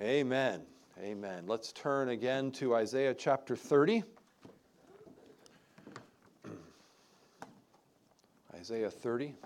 Amen. 0.00 0.62
Amen. 1.00 1.44
Let's 1.46 1.70
turn 1.70 2.08
again 2.08 2.50
to 2.52 2.74
Isaiah 2.74 3.14
chapter 3.14 3.54
30. 3.54 4.02
Isaiah 8.56 8.90
30. 8.90 9.36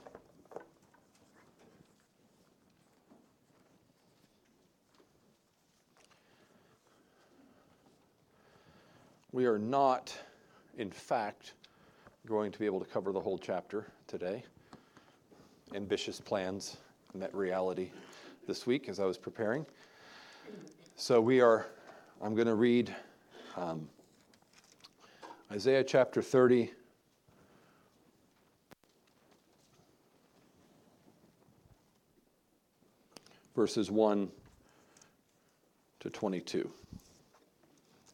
We 9.32 9.44
are 9.44 9.58
not, 9.58 10.16
in 10.78 10.90
fact, 10.90 11.52
going 12.26 12.52
to 12.52 12.58
be 12.58 12.64
able 12.64 12.80
to 12.80 12.86
cover 12.86 13.12
the 13.12 13.20
whole 13.20 13.36
chapter 13.36 13.86
today. 14.06 14.42
Ambitious 15.74 16.22
plans 16.22 16.78
met 17.12 17.34
reality 17.34 17.90
this 18.46 18.66
week 18.66 18.88
as 18.88 18.98
I 18.98 19.04
was 19.04 19.18
preparing. 19.18 19.66
So 20.96 21.20
we 21.20 21.40
are, 21.40 21.66
I'm 22.22 22.34
going 22.34 22.46
to 22.46 22.54
read 22.54 22.94
um, 23.56 23.88
Isaiah 25.50 25.84
chapter 25.84 26.20
30. 26.22 26.72
Verses 33.54 33.90
1 33.90 34.28
to 36.00 36.10
22. 36.10 36.70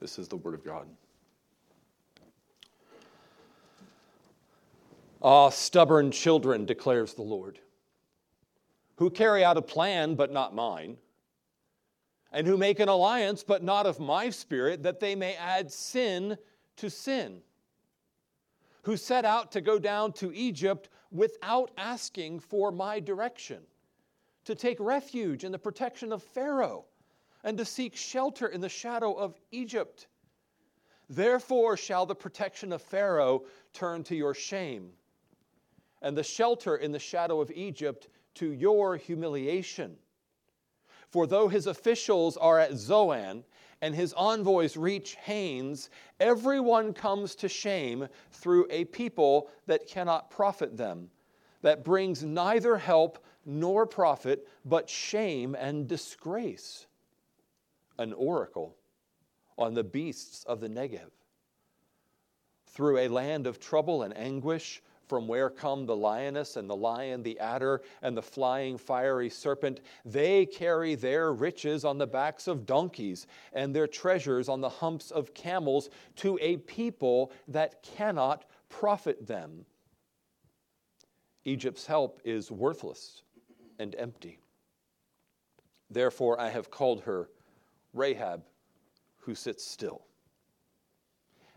This 0.01 0.19
is 0.19 0.29
the 0.29 0.37
Word 0.37 0.55
of 0.55 0.65
God. 0.65 0.87
Ah, 5.23 5.48
stubborn 5.48 6.10
children, 6.10 6.66
declares 6.66 7.15
the 7.15 7.23
Lord, 7.23 7.59
who 8.96 9.09
carry 9.09 9.43
out 9.43 9.57
a 9.57 9.62
plan, 9.62 10.15
but 10.15 10.30
not 10.30 10.55
mine, 10.55 10.98
and 12.34 12.48
who 12.48 12.56
make 12.56 12.80
an 12.80 12.88
alliance, 12.88 13.45
but 13.45 13.62
not 13.62 13.87
of 13.87 14.01
my 14.01 14.29
spirit, 14.29 14.83
that 14.83 14.98
they 14.98 15.15
may 15.15 15.34
add 15.37 15.70
sin 15.70 16.37
to 16.77 16.90
sin, 16.90 17.40
who 18.82 18.96
set 18.96 19.24
out 19.24 19.52
to 19.52 19.60
go 19.60 19.79
down 19.79 20.13
to 20.13 20.35
Egypt 20.35 20.90
without 21.12 21.71
asking 21.79 22.40
for 22.40 22.73
my 22.73 22.99
direction, 22.99 23.60
to 24.45 24.57
take 24.57 24.80
refuge 24.80 25.45
in 25.45 25.52
the 25.52 25.59
protection 25.59 26.12
of 26.12 26.24
Pharaoh, 26.24 26.85
and 27.45 27.57
to 27.57 27.65
seek 27.65 27.95
shelter 27.95 28.49
in 28.49 28.60
the 28.60 28.68
shadow 28.68 29.12
of 29.12 29.38
Egypt. 29.52 30.09
Therefore 31.09 31.77
shall 31.77 32.05
the 32.05 32.16
protection 32.16 32.73
of 32.73 32.82
Pharaoh 32.82 33.45
turn 33.73 34.02
to 34.05 34.16
your 34.16 34.35
shame 34.35 34.90
and 36.02 36.18
the 36.18 36.23
shelter 36.23 36.77
in 36.77 36.90
the 36.90 36.99
shadow 36.99 37.40
of 37.40 37.51
Egypt 37.52 38.09
to 38.35 38.51
your 38.52 38.96
humiliation. 38.96 39.96
For 41.09 41.27
though 41.27 41.49
his 41.49 41.66
officials 41.66 42.37
are 42.37 42.59
at 42.59 42.74
Zoan 42.74 43.45
and 43.80 43.95
his 43.95 44.13
envoys 44.15 44.77
reach 44.77 45.16
Hanes, 45.16 45.91
everyone 46.19 46.93
comes 46.93 47.35
to 47.37 47.49
shame 47.49 48.09
through 48.30 48.66
a 48.71 48.85
people 48.87 49.51
that 49.66 49.87
cannot 49.87 50.30
profit 50.30 50.77
them, 50.77 51.11
that 51.63 51.85
brings 51.85 52.23
neither 52.23 52.77
help 52.77 53.24
nor 53.45 53.87
profit, 53.87 54.49
but 54.65 54.88
shame 54.88 55.55
and 55.55 55.87
disgrace. 55.87 56.87
An 57.99 58.13
oracle 58.13 58.74
on 59.59 59.74
the 59.74 59.85
beasts 59.85 60.45
of 60.45 60.61
the 60.61 60.68
Negev. 60.68 61.11
Through 62.66 62.99
a 62.99 63.09
land 63.09 63.46
of 63.46 63.61
trouble 63.61 64.03
and 64.03 64.16
anguish, 64.16 64.83
from 65.06 65.28
where 65.28 65.50
come 65.50 65.87
the 65.87 65.97
lioness 65.97 66.56
and 66.56 66.69
the 66.69 66.77
lion, 66.77 67.22
the 67.22 67.38
adder, 67.38 67.83
and 68.03 68.16
the 68.16 68.22
flying 68.22 68.78
fiery 68.78 69.28
serpent. 69.28 69.81
They 70.05 70.47
carry 70.47 70.94
their 70.94 71.33
riches 71.33 71.84
on 71.84 71.99
the 71.99 72.06
backs 72.06 72.47
of 72.47 72.66
donkeys 72.66 73.27
and 73.53 73.75
their 73.75 73.87
treasures 73.87 74.49
on 74.49 74.61
the 74.61 74.69
humps 74.69 75.11
of 75.11 75.34
camels 75.34 75.91
to 76.16 76.38
a 76.41 76.56
people 76.59 77.33
that 77.49 77.83
cannot 77.83 78.44
profit 78.69 79.27
them. 79.27 79.65
Egypt's 81.45 81.87
help 81.87 82.21
is 82.25 82.51
worthless 82.51 83.23
and 83.78 83.95
empty. 83.99 84.39
Therefore, 85.91 86.41
I 86.41 86.49
have 86.49 86.71
called 86.71 87.03
her 87.03 87.28
Rahab, 87.93 88.43
who 89.19 89.34
sits 89.34 89.65
still. 89.65 90.07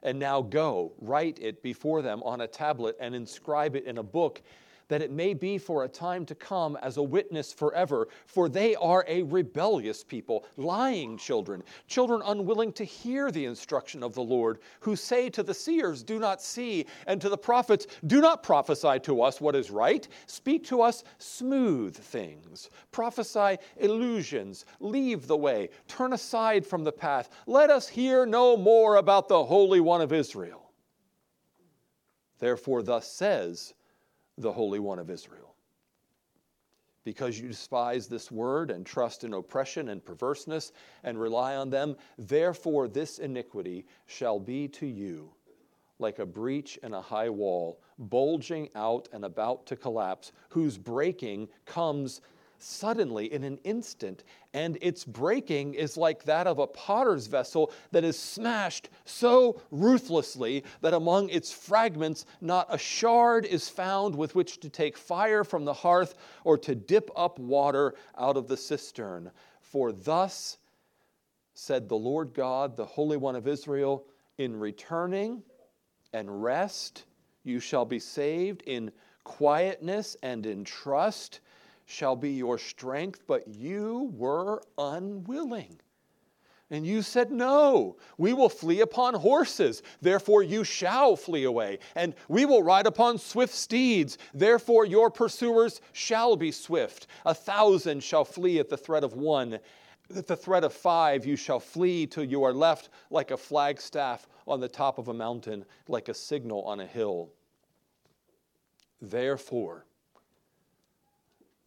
And 0.04 0.20
now 0.20 0.42
go, 0.42 0.94
write 1.00 1.40
it 1.42 1.64
before 1.64 2.02
them 2.02 2.22
on 2.24 2.42
a 2.42 2.48
tablet 2.48 2.96
and 3.00 3.16
inscribe 3.16 3.76
it 3.76 3.86
in 3.86 3.98
a 3.98 4.04
book, 4.04 4.42
that 4.88 5.02
it 5.02 5.12
may 5.12 5.34
be 5.34 5.58
for 5.58 5.84
a 5.84 5.88
time 5.90 6.26
to 6.26 6.36
come 6.36 6.78
as 6.82 6.98
a 6.98 7.04
witness 7.04 7.52
forever. 7.52 8.08
For 8.26 8.50
they 8.50 8.76
are 8.76 9.06
a 9.08 9.24
rebellious 9.24 10.04
people, 10.04 10.46
lying 10.56 11.18
children, 11.18 11.64
children 11.88 12.22
unwilling 12.26 12.72
to 12.74 12.84
hear 12.84 13.32
the 13.32 13.46
instruction 13.46 14.04
of 14.04 14.14
the 14.14 14.24
Lord, 14.24 14.60
who 14.80 14.96
say 14.96 15.30
to 15.30 15.44
the 15.44 15.54
seers, 15.54 16.04
Do 16.04 16.20
not 16.20 16.42
see, 16.42 16.86
and 17.06 17.20
to 17.22 17.30
the 17.30 17.38
prophets, 17.38 17.88
Do 18.06 18.22
not 18.22 18.44
prophesy 18.44 19.00
to 19.02 19.22
us 19.22 19.42
what 19.42 19.56
is 19.56 19.72
right. 19.72 20.08
Speak 20.26 20.66
to 20.68 20.82
us 20.82 21.04
smooth 21.18 21.96
things. 21.96 22.70
Prophesy 22.92 23.58
illusions. 23.78 24.66
Leave 24.80 25.28
the 25.28 25.38
way. 25.38 25.70
Turn 25.88 26.14
aside 26.14 26.66
from 26.66 26.84
the 26.84 26.92
path. 26.92 27.30
Let 27.46 27.70
us 27.70 27.88
hear 27.88 28.26
no 28.26 28.58
more 28.58 28.96
about 28.96 29.28
the 29.28 29.44
Holy 29.44 29.80
One 29.80 30.02
of 30.02 30.14
Israel. 30.14 30.72
Therefore, 32.40 32.84
thus 32.84 33.12
says 33.12 33.74
the 34.38 34.52
Holy 34.52 34.80
One 34.80 35.00
of 35.00 35.10
Israel. 35.10 35.56
Because 37.04 37.40
you 37.40 37.48
despise 37.48 38.08
this 38.08 38.32
word 38.32 38.70
and 38.70 38.86
trust 38.86 39.24
in 39.24 39.34
oppression 39.34 39.90
and 39.90 40.04
perverseness 40.04 40.74
and 41.04 41.20
rely 41.20 41.56
on 41.56 41.70
them, 41.70 41.96
therefore 42.18 42.88
this 42.88 43.20
iniquity 43.20 43.86
shall 44.08 44.40
be 44.40 44.68
to 44.70 44.86
you 44.86 45.32
like 46.00 46.20
a 46.20 46.26
breach 46.26 46.78
in 46.84 46.94
a 46.94 47.02
high 47.02 47.30
wall, 47.30 47.80
bulging 47.98 48.70
out 48.76 49.10
and 49.14 49.26
about 49.26 49.66
to 49.68 49.76
collapse, 49.76 50.32
whose 50.50 50.78
breaking 50.78 51.48
comes 51.66 52.22
suddenly 52.60 53.32
in 53.32 53.44
an 53.44 53.60
instant, 53.64 54.24
and 54.54 54.78
its 54.82 55.04
breaking 55.04 55.74
is 55.74 55.98
like 55.98 56.24
that 56.24 56.48
of 56.48 56.60
a 56.60 56.68
potter's 56.68 57.28
vessel 57.28 57.72
that 57.92 58.04
is 58.04 58.18
smashed 58.18 58.90
so 59.06 59.62
ruthlessly 59.72 60.64
that 60.82 60.94
among 60.94 61.30
its 61.30 61.52
fragments 61.52 62.26
not 62.42 62.68
a 62.70 62.78
shard 62.78 63.46
is 63.46 63.70
found 63.70 64.16
with 64.16 64.36
which 64.36 64.60
to 64.60 64.70
take 64.70 64.98
fire 64.98 65.44
from 65.44 65.66
the 65.66 65.74
hearth 65.74 66.16
or 66.44 66.58
to 66.58 66.76
dip 66.76 67.10
up 67.16 67.40
water 67.40 67.94
out 68.18 68.38
of 68.38 68.48
the 68.48 68.58
cistern. 68.58 69.32
For 69.62 69.92
thus 69.92 70.58
said 71.54 71.90
the 71.90 71.96
Lord 71.96 72.34
God, 72.34 72.76
the 72.76 72.86
Holy 72.86 73.18
One 73.18 73.36
of 73.36 73.48
Israel, 73.48 74.06
in 74.38 74.60
returning 74.60 75.44
and 76.14 76.44
rest 76.44 77.06
you 77.44 77.60
shall 77.60 77.86
be 77.86 78.00
saved, 78.00 78.62
in 78.64 78.92
quietness 79.24 80.16
and 80.24 80.46
in 80.46 80.64
trust 80.64 81.42
shall 81.88 82.16
be 82.16 82.32
your 82.32 82.60
strength, 82.60 83.22
but 83.26 83.48
you 83.48 84.12
were 84.14 84.62
unwilling. 84.78 85.80
And 86.70 86.86
you 86.86 87.02
said, 87.02 87.32
No, 87.32 87.96
we 88.18 88.34
will 88.34 88.50
flee 88.50 88.82
upon 88.82 89.14
horses, 89.14 89.82
therefore 90.02 90.44
you 90.44 90.66
shall 90.66 91.16
flee 91.16 91.46
away. 91.46 91.80
And 91.96 92.14
we 92.28 92.46
will 92.46 92.62
ride 92.62 92.88
upon 92.88 93.18
swift 93.18 93.54
steeds, 93.54 94.18
therefore 94.34 94.86
your 94.86 95.10
pursuers 95.10 95.80
shall 95.94 96.36
be 96.36 96.52
swift. 96.52 97.08
A 97.26 97.34
thousand 97.34 98.04
shall 98.04 98.26
flee 98.26 98.60
at 98.60 98.70
the 98.70 98.78
threat 98.78 99.06
of 99.06 99.14
one. 99.14 99.60
At 100.16 100.28
the 100.28 100.36
threat 100.36 100.66
of 100.66 100.74
five, 100.74 101.26
you 101.26 101.38
shall 101.38 101.60
flee 101.60 102.06
till 102.06 102.26
you 102.26 102.44
are 102.44 102.54
left 102.54 102.90
like 103.10 103.32
a 103.32 103.38
flagstaff 103.38 104.28
on 104.46 104.60
the 104.60 104.70
top 104.70 104.98
of 104.98 105.08
a 105.08 105.14
mountain, 105.14 105.64
like 105.88 106.10
a 106.10 106.14
signal 106.14 106.64
on 106.64 106.82
a 106.82 106.86
hill. 106.86 107.30
Therefore, 109.02 109.87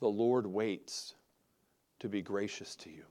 the 0.00 0.08
Lord 0.08 0.46
waits 0.46 1.14
to 2.00 2.08
be 2.08 2.22
gracious 2.22 2.74
to 2.76 2.90
you. 2.90 3.04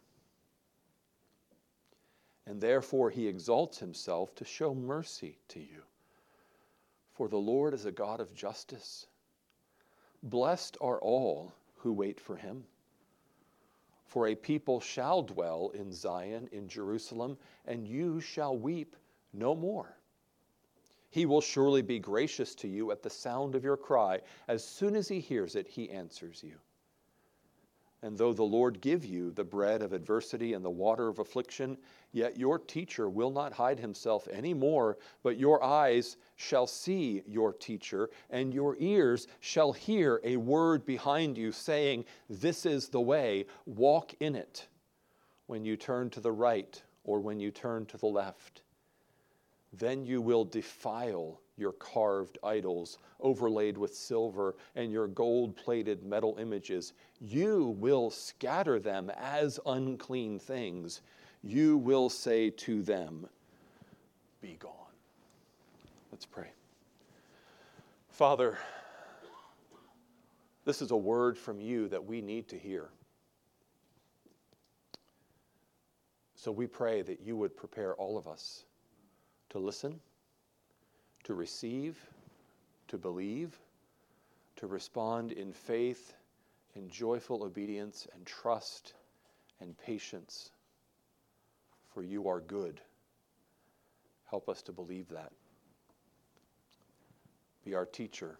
And 2.45 2.59
therefore, 2.59 3.11
he 3.11 3.27
exalts 3.27 3.77
himself 3.77 4.33
to 4.35 4.43
show 4.43 4.73
mercy 4.73 5.37
to 5.49 5.59
you. 5.59 5.83
For 7.13 7.27
the 7.27 7.37
Lord 7.37 7.73
is 7.73 7.85
a 7.85 7.91
God 7.91 8.19
of 8.19 8.33
justice. 8.33 9.05
Blessed 10.23 10.77
are 10.81 10.99
all 10.99 11.53
who 11.75 11.93
wait 11.93 12.19
for 12.19 12.35
him. 12.35 12.63
For 14.05 14.27
a 14.27 14.35
people 14.35 14.79
shall 14.79 15.21
dwell 15.21 15.71
in 15.75 15.93
Zion, 15.93 16.49
in 16.51 16.67
Jerusalem, 16.67 17.37
and 17.65 17.87
you 17.87 18.19
shall 18.19 18.57
weep 18.57 18.95
no 19.31 19.53
more. 19.53 19.95
He 21.11 21.27
will 21.27 21.41
surely 21.41 21.83
be 21.83 21.99
gracious 21.99 22.55
to 22.55 22.67
you 22.67 22.91
at 22.91 23.03
the 23.03 23.09
sound 23.09 23.53
of 23.53 23.63
your 23.63 23.77
cry. 23.77 24.21
As 24.47 24.63
soon 24.63 24.95
as 24.95 25.07
he 25.07 25.19
hears 25.19 25.55
it, 25.55 25.67
he 25.67 25.91
answers 25.91 26.43
you. 26.43 26.55
And 28.01 28.17
though 28.17 28.31
the 28.31 28.43
Lord 28.43 28.79
give 28.79 29.03
you 29.03 29.31
the 29.31 29.43
bread 29.43 29.81
of 29.81 29.91
adversity 29.91 30.53
and 30.53 30.63
the 30.63 30.69
water 30.69 31.09
of 31.09 31.19
affliction, 31.19 31.77
yet 32.13 32.37
your 32.37 32.57
teacher 32.57 33.09
will 33.09 33.29
not 33.29 33.51
hide 33.51 33.77
himself 33.79 34.27
any 34.31 34.53
more, 34.53 34.97
but 35.21 35.37
your 35.37 35.61
eyes 35.61 36.15
shall 36.37 36.65
see 36.65 37.21
your 37.27 37.51
teacher, 37.51 38.09
and 38.29 38.53
your 38.53 38.77
ears 38.79 39.27
shall 39.41 39.73
hear 39.73 40.21
a 40.23 40.37
word 40.37 40.85
behind 40.85 41.37
you 41.37 41.51
saying, 41.51 42.05
This 42.29 42.65
is 42.65 42.87
the 42.87 43.01
way, 43.01 43.45
walk 43.65 44.13
in 44.21 44.35
it. 44.35 44.67
when 45.47 45.65
you 45.65 45.75
turn 45.75 46.09
to 46.11 46.19
the 46.21 46.31
right 46.31 46.81
or 47.03 47.19
when 47.19 47.39
you 47.39 47.51
turn 47.51 47.85
to 47.87 47.97
the 47.97 48.05
left. 48.05 48.61
Then 49.73 50.05
you 50.05 50.21
will 50.21 50.45
defile 50.45 51.41
your 51.59 51.73
carved 51.73 52.37
idols 52.43 52.97
overlaid 53.19 53.77
with 53.77 53.93
silver 53.93 54.55
and 54.75 54.91
your 54.91 55.07
gold 55.07 55.55
plated 55.55 56.03
metal 56.03 56.37
images. 56.39 56.93
You 57.19 57.75
will 57.79 58.09
scatter 58.09 58.79
them 58.79 59.11
as 59.17 59.59
unclean 59.65 60.39
things. 60.39 61.01
You 61.43 61.77
will 61.77 62.09
say 62.09 62.49
to 62.49 62.81
them, 62.81 63.27
Be 64.41 64.57
gone. 64.59 64.73
Let's 66.11 66.25
pray. 66.25 66.51
Father, 68.09 68.57
this 70.65 70.81
is 70.81 70.91
a 70.91 70.97
word 70.97 71.37
from 71.37 71.61
you 71.61 71.87
that 71.87 72.03
we 72.03 72.21
need 72.21 72.47
to 72.49 72.57
hear. 72.57 72.89
So 76.35 76.51
we 76.51 76.67
pray 76.67 77.01
that 77.01 77.19
you 77.21 77.35
would 77.35 77.55
prepare 77.55 77.95
all 77.95 78.17
of 78.17 78.27
us 78.27 78.63
to 79.49 79.59
listen, 79.59 79.99
to 81.23 81.33
receive, 81.33 81.97
to 82.87 82.97
believe, 82.97 83.57
to 84.57 84.67
respond 84.67 85.31
in 85.31 85.53
faith, 85.53 86.13
in 86.75 86.89
joyful 86.89 87.43
obedience 87.43 88.07
and 88.15 88.25
trust 88.25 88.93
and 89.61 89.77
patience. 89.77 90.51
For 91.93 92.03
you 92.03 92.27
are 92.27 92.39
good. 92.39 92.81
Help 94.29 94.49
us 94.49 94.61
to 94.63 94.71
believe 94.71 95.09
that. 95.09 95.31
Be 97.65 97.73
our 97.73 97.85
teacher. 97.85 98.37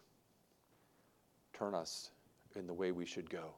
Turn 1.53 1.73
us 1.73 2.11
in 2.55 2.67
the 2.67 2.73
way 2.73 2.91
we 2.91 3.05
should 3.05 3.29
go. 3.29 3.53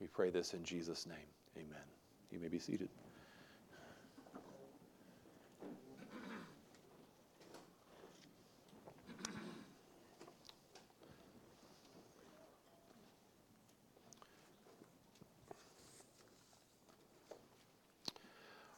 We 0.00 0.06
pray 0.06 0.30
this 0.30 0.54
in 0.54 0.64
Jesus' 0.64 1.06
name. 1.06 1.16
Amen. 1.56 1.84
You 2.30 2.38
may 2.38 2.48
be 2.48 2.58
seated. 2.58 2.88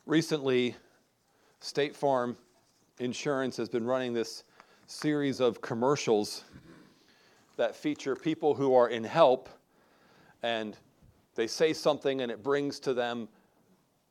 Recently, 0.09 0.75
State 1.61 1.95
Farm 1.95 2.35
Insurance 2.99 3.59
has 3.59 3.69
been 3.69 3.85
running 3.85 4.15
this 4.15 4.45
series 4.87 5.39
of 5.39 5.61
commercials 5.61 6.45
that 7.59 7.77
feature 7.77 8.17
people 8.17 8.55
who 8.55 8.75
are 8.75 8.89
in 8.89 9.05
help 9.05 9.51
and 10.43 10.79
they 11.35 11.47
say 11.47 11.75
something 11.75 12.23
and 12.23 12.33
it 12.33 12.43
brings 12.43 12.81
to 12.81 12.95
them 12.95 13.29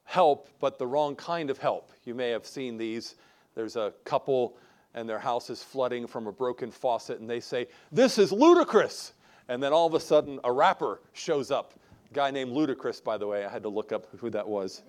help, 0.04 0.50
but 0.60 0.78
the 0.78 0.86
wrong 0.86 1.16
kind 1.16 1.50
of 1.50 1.58
help. 1.58 1.92
You 2.06 2.14
may 2.14 2.30
have 2.30 2.46
seen 2.46 2.78
these. 2.78 3.16
There's 3.56 3.76
a 3.76 3.92
couple 4.04 4.56
and 4.94 5.10
their 5.10 5.18
house 5.18 5.50
is 5.50 5.64
flooding 5.64 6.06
from 6.06 6.28
a 6.28 6.32
broken 6.32 6.70
faucet, 6.70 7.22
and 7.22 7.28
they 7.28 7.40
say, 7.40 7.66
This 7.92 8.20
is 8.20 8.32
ludicrous. 8.32 9.14
And 9.48 9.64
then 9.64 9.74
all 9.74 9.88
of 9.88 9.96
a 9.96 10.00
sudden, 10.00 10.40
a 10.44 10.52
rapper 10.52 11.02
shows 11.14 11.50
up. 11.50 11.74
A 12.12 12.14
guy 12.14 12.30
named 12.30 12.52
Ludacris, 12.52 13.04
by 13.04 13.18
the 13.18 13.26
way. 13.26 13.46
I 13.46 13.50
had 13.50 13.64
to 13.64 13.70
look 13.70 13.92
up 13.92 14.06
who 14.20 14.30
that 14.30 14.48
was. 14.48 14.84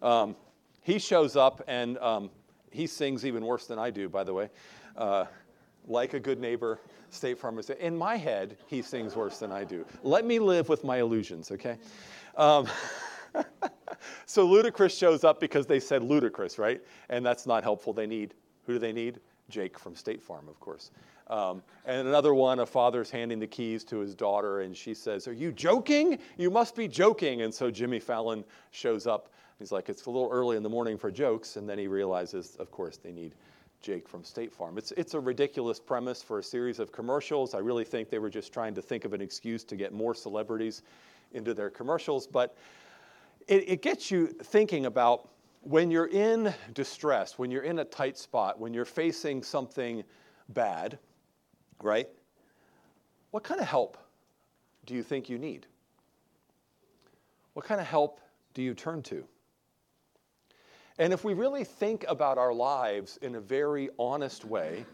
Um, 0.00 0.36
he 0.84 0.98
shows 0.98 1.34
up 1.34 1.64
and 1.66 1.98
um, 1.98 2.30
he 2.70 2.86
sings 2.86 3.26
even 3.26 3.44
worse 3.44 3.66
than 3.66 3.78
I 3.78 3.90
do, 3.90 4.08
by 4.08 4.22
the 4.22 4.32
way. 4.32 4.50
Uh, 4.96 5.24
like 5.86 6.14
a 6.14 6.20
good 6.20 6.38
neighbor, 6.38 6.78
State 7.10 7.38
Farm 7.38 7.58
is. 7.58 7.70
In 7.70 7.96
my 7.96 8.16
head, 8.16 8.56
he 8.66 8.82
sings 8.82 9.16
worse 9.16 9.38
than 9.38 9.50
I 9.50 9.64
do. 9.64 9.84
Let 10.02 10.24
me 10.24 10.38
live 10.38 10.68
with 10.68 10.84
my 10.84 10.98
illusions, 10.98 11.50
okay? 11.50 11.78
Um, 12.36 12.68
so 14.26 14.46
Ludacris 14.46 14.96
shows 14.96 15.24
up 15.24 15.40
because 15.40 15.66
they 15.66 15.80
said 15.80 16.02
ludicrous, 16.02 16.58
right? 16.58 16.80
And 17.08 17.24
that's 17.24 17.46
not 17.46 17.62
helpful. 17.62 17.92
They 17.92 18.06
need, 18.06 18.34
who 18.66 18.74
do 18.74 18.78
they 18.78 18.92
need? 18.92 19.20
Jake 19.48 19.78
from 19.78 19.94
State 19.94 20.22
Farm, 20.22 20.48
of 20.48 20.58
course. 20.60 20.90
Um, 21.28 21.62
and 21.86 22.06
another 22.06 22.34
one, 22.34 22.60
a 22.60 22.66
father's 22.66 23.10
handing 23.10 23.38
the 23.38 23.46
keys 23.46 23.84
to 23.84 23.98
his 23.98 24.14
daughter, 24.14 24.60
and 24.60 24.76
she 24.76 24.94
says, 24.94 25.26
Are 25.26 25.32
you 25.32 25.52
joking? 25.52 26.18
You 26.36 26.50
must 26.50 26.76
be 26.76 26.88
joking. 26.88 27.42
And 27.42 27.52
so 27.52 27.70
Jimmy 27.70 28.00
Fallon 28.00 28.44
shows 28.70 29.06
up 29.06 29.30
He's 29.58 29.72
like, 29.72 29.88
it's 29.88 30.06
a 30.06 30.10
little 30.10 30.28
early 30.30 30.56
in 30.56 30.62
the 30.62 30.68
morning 30.68 30.98
for 30.98 31.10
jokes. 31.10 31.56
And 31.56 31.68
then 31.68 31.78
he 31.78 31.86
realizes, 31.86 32.56
of 32.56 32.70
course, 32.70 32.96
they 32.96 33.12
need 33.12 33.34
Jake 33.80 34.08
from 34.08 34.24
State 34.24 34.52
Farm. 34.52 34.78
It's, 34.78 34.92
it's 34.92 35.14
a 35.14 35.20
ridiculous 35.20 35.78
premise 35.78 36.22
for 36.22 36.38
a 36.38 36.42
series 36.42 36.78
of 36.78 36.90
commercials. 36.90 37.54
I 37.54 37.58
really 37.58 37.84
think 37.84 38.10
they 38.10 38.18
were 38.18 38.30
just 38.30 38.52
trying 38.52 38.74
to 38.74 38.82
think 38.82 39.04
of 39.04 39.12
an 39.12 39.20
excuse 39.20 39.62
to 39.64 39.76
get 39.76 39.92
more 39.92 40.14
celebrities 40.14 40.82
into 41.32 41.54
their 41.54 41.70
commercials. 41.70 42.26
But 42.26 42.56
it, 43.46 43.68
it 43.68 43.82
gets 43.82 44.10
you 44.10 44.26
thinking 44.26 44.86
about 44.86 45.28
when 45.60 45.90
you're 45.90 46.08
in 46.08 46.52
distress, 46.72 47.38
when 47.38 47.50
you're 47.50 47.62
in 47.62 47.78
a 47.78 47.84
tight 47.84 48.18
spot, 48.18 48.58
when 48.58 48.74
you're 48.74 48.84
facing 48.84 49.42
something 49.42 50.04
bad, 50.50 50.98
right? 51.82 52.08
What 53.30 53.44
kind 53.44 53.60
of 53.60 53.66
help 53.66 53.98
do 54.86 54.94
you 54.94 55.02
think 55.02 55.28
you 55.28 55.38
need? 55.38 55.66
What 57.54 57.64
kind 57.64 57.80
of 57.80 57.86
help 57.86 58.20
do 58.52 58.62
you 58.62 58.74
turn 58.74 59.02
to? 59.04 59.24
And 60.98 61.12
if 61.12 61.24
we 61.24 61.34
really 61.34 61.64
think 61.64 62.04
about 62.08 62.38
our 62.38 62.52
lives 62.52 63.18
in 63.20 63.34
a 63.34 63.40
very 63.40 63.90
honest 63.98 64.44
way, 64.44 64.86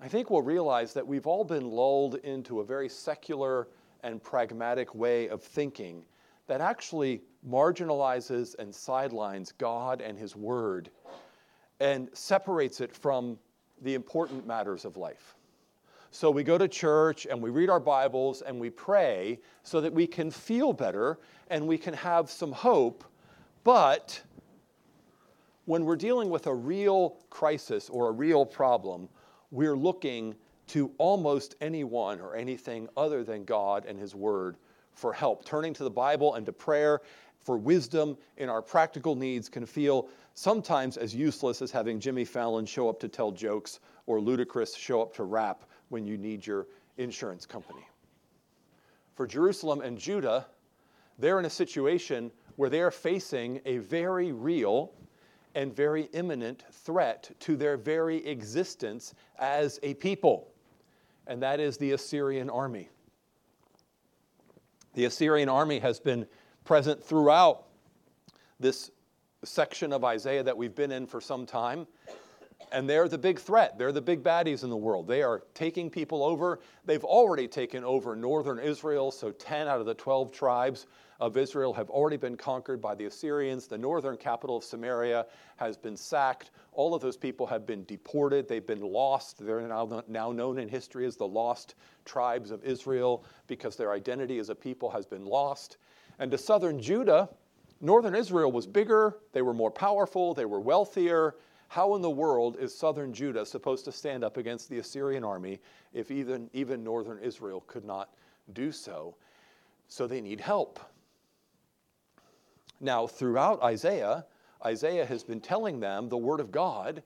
I 0.00 0.08
think 0.08 0.30
we'll 0.30 0.42
realize 0.42 0.94
that 0.94 1.06
we've 1.06 1.26
all 1.26 1.44
been 1.44 1.70
lulled 1.70 2.14
into 2.16 2.60
a 2.60 2.64
very 2.64 2.88
secular 2.88 3.68
and 4.02 4.22
pragmatic 4.22 4.94
way 4.94 5.28
of 5.28 5.42
thinking 5.42 6.02
that 6.46 6.62
actually 6.62 7.20
marginalizes 7.46 8.54
and 8.58 8.74
sidelines 8.74 9.52
God 9.52 10.00
and 10.00 10.18
His 10.18 10.34
Word 10.34 10.90
and 11.78 12.08
separates 12.14 12.80
it 12.80 12.90
from 12.90 13.38
the 13.82 13.94
important 13.94 14.46
matters 14.46 14.86
of 14.86 14.96
life. 14.96 15.36
So 16.10 16.30
we 16.30 16.42
go 16.42 16.56
to 16.56 16.68
church 16.68 17.26
and 17.26 17.42
we 17.42 17.50
read 17.50 17.68
our 17.68 17.80
Bibles 17.80 18.40
and 18.40 18.58
we 18.58 18.70
pray 18.70 19.40
so 19.62 19.82
that 19.82 19.92
we 19.92 20.06
can 20.06 20.30
feel 20.30 20.72
better 20.72 21.18
and 21.50 21.66
we 21.66 21.76
can 21.76 21.92
have 21.92 22.30
some 22.30 22.52
hope, 22.52 23.04
but 23.62 24.22
when 25.66 25.84
we're 25.84 25.96
dealing 25.96 26.30
with 26.30 26.46
a 26.46 26.54
real 26.54 27.18
crisis 27.28 27.90
or 27.90 28.08
a 28.08 28.12
real 28.12 28.46
problem, 28.46 29.08
we're 29.50 29.76
looking 29.76 30.34
to 30.68 30.90
almost 30.98 31.54
anyone 31.60 32.20
or 32.20 32.34
anything 32.34 32.88
other 32.96 33.22
than 33.22 33.44
God 33.44 33.84
and 33.84 33.98
His 33.98 34.14
Word 34.14 34.56
for 34.92 35.12
help. 35.12 35.44
Turning 35.44 35.74
to 35.74 35.84
the 35.84 35.90
Bible 35.90 36.34
and 36.34 36.46
to 36.46 36.52
prayer 36.52 37.00
for 37.40 37.58
wisdom 37.58 38.16
in 38.38 38.48
our 38.48 38.62
practical 38.62 39.14
needs 39.14 39.48
can 39.48 39.66
feel 39.66 40.08
sometimes 40.34 40.96
as 40.96 41.14
useless 41.14 41.62
as 41.62 41.70
having 41.70 42.00
Jimmy 42.00 42.24
Fallon 42.24 42.66
show 42.66 42.88
up 42.88 42.98
to 43.00 43.08
tell 43.08 43.30
jokes 43.30 43.80
or 44.06 44.18
Ludacris 44.18 44.76
show 44.76 45.02
up 45.02 45.14
to 45.14 45.24
rap 45.24 45.64
when 45.88 46.06
you 46.06 46.16
need 46.16 46.46
your 46.46 46.66
insurance 46.96 47.46
company. 47.46 47.86
For 49.14 49.26
Jerusalem 49.26 49.80
and 49.80 49.98
Judah, 49.98 50.46
they're 51.18 51.38
in 51.38 51.44
a 51.44 51.50
situation 51.50 52.30
where 52.56 52.70
they 52.70 52.80
are 52.80 52.90
facing 52.90 53.60
a 53.64 53.78
very 53.78 54.32
real 54.32 54.92
and 55.56 55.74
very 55.74 56.02
imminent 56.12 56.62
threat 56.70 57.30
to 57.40 57.56
their 57.56 57.78
very 57.78 58.24
existence 58.26 59.14
as 59.38 59.80
a 59.82 59.94
people, 59.94 60.52
and 61.26 61.42
that 61.42 61.58
is 61.60 61.78
the 61.78 61.92
Assyrian 61.92 62.50
army. 62.50 62.90
The 64.92 65.06
Assyrian 65.06 65.48
army 65.48 65.78
has 65.78 65.98
been 65.98 66.26
present 66.64 67.02
throughout 67.02 67.64
this 68.60 68.90
section 69.44 69.94
of 69.94 70.04
Isaiah 70.04 70.42
that 70.42 70.56
we've 70.56 70.74
been 70.74 70.92
in 70.92 71.06
for 71.06 71.22
some 71.22 71.46
time. 71.46 71.86
And 72.72 72.88
they're 72.88 73.08
the 73.08 73.18
big 73.18 73.38
threat. 73.38 73.78
They're 73.78 73.92
the 73.92 74.02
big 74.02 74.22
baddies 74.22 74.64
in 74.64 74.70
the 74.70 74.76
world. 74.76 75.06
They 75.06 75.22
are 75.22 75.42
taking 75.54 75.88
people 75.88 76.24
over. 76.24 76.60
They've 76.84 77.04
already 77.04 77.46
taken 77.46 77.84
over 77.84 78.16
northern 78.16 78.58
Israel, 78.58 79.10
so 79.10 79.30
10 79.30 79.68
out 79.68 79.80
of 79.80 79.86
the 79.86 79.94
12 79.94 80.32
tribes 80.32 80.86
of 81.20 81.36
Israel 81.36 81.72
have 81.72 81.88
already 81.90 82.16
been 82.16 82.36
conquered 82.36 82.80
by 82.80 82.94
the 82.94 83.06
Assyrians. 83.06 83.66
The 83.66 83.78
northern 83.78 84.16
capital 84.16 84.56
of 84.56 84.64
Samaria 84.64 85.26
has 85.56 85.76
been 85.76 85.96
sacked. 85.96 86.50
All 86.72 86.94
of 86.94 87.00
those 87.00 87.16
people 87.16 87.46
have 87.46 87.66
been 87.66 87.84
deported. 87.84 88.48
They've 88.48 88.66
been 88.66 88.82
lost. 88.82 89.44
They're 89.44 89.62
now, 89.62 90.02
now 90.08 90.32
known 90.32 90.58
in 90.58 90.68
history 90.68 91.06
as 91.06 91.16
the 91.16 91.26
lost 91.26 91.74
tribes 92.04 92.50
of 92.50 92.64
Israel 92.64 93.24
because 93.46 93.76
their 93.76 93.92
identity 93.92 94.38
as 94.38 94.50
a 94.50 94.54
people 94.54 94.90
has 94.90 95.06
been 95.06 95.24
lost. 95.24 95.78
And 96.18 96.30
to 96.30 96.38
southern 96.38 96.80
Judah, 96.80 97.28
northern 97.80 98.14
Israel 98.14 98.52
was 98.52 98.66
bigger, 98.66 99.18
they 99.32 99.42
were 99.42 99.54
more 99.54 99.70
powerful, 99.70 100.34
they 100.34 100.44
were 100.44 100.60
wealthier. 100.60 101.34
How 101.68 101.94
in 101.94 102.02
the 102.02 102.10
world 102.10 102.56
is 102.58 102.76
southern 102.76 103.12
Judah 103.12 103.44
supposed 103.44 103.84
to 103.86 103.92
stand 103.92 104.24
up 104.24 104.36
against 104.36 104.68
the 104.70 104.78
Assyrian 104.78 105.24
army 105.24 105.60
if 105.92 106.10
even, 106.10 106.48
even 106.52 106.84
northern 106.84 107.18
Israel 107.18 107.64
could 107.66 107.84
not 107.84 108.10
do 108.52 108.72
so? 108.72 109.16
So 109.88 110.06
they 110.06 110.20
need 110.20 110.40
help. 110.40 110.80
Now, 112.80 113.06
throughout 113.06 113.62
Isaiah, 113.62 114.26
Isaiah 114.64 115.06
has 115.06 115.24
been 115.24 115.40
telling 115.40 115.80
them 115.80 116.08
the 116.08 116.16
word 116.16 116.40
of 116.40 116.50
God 116.50 117.02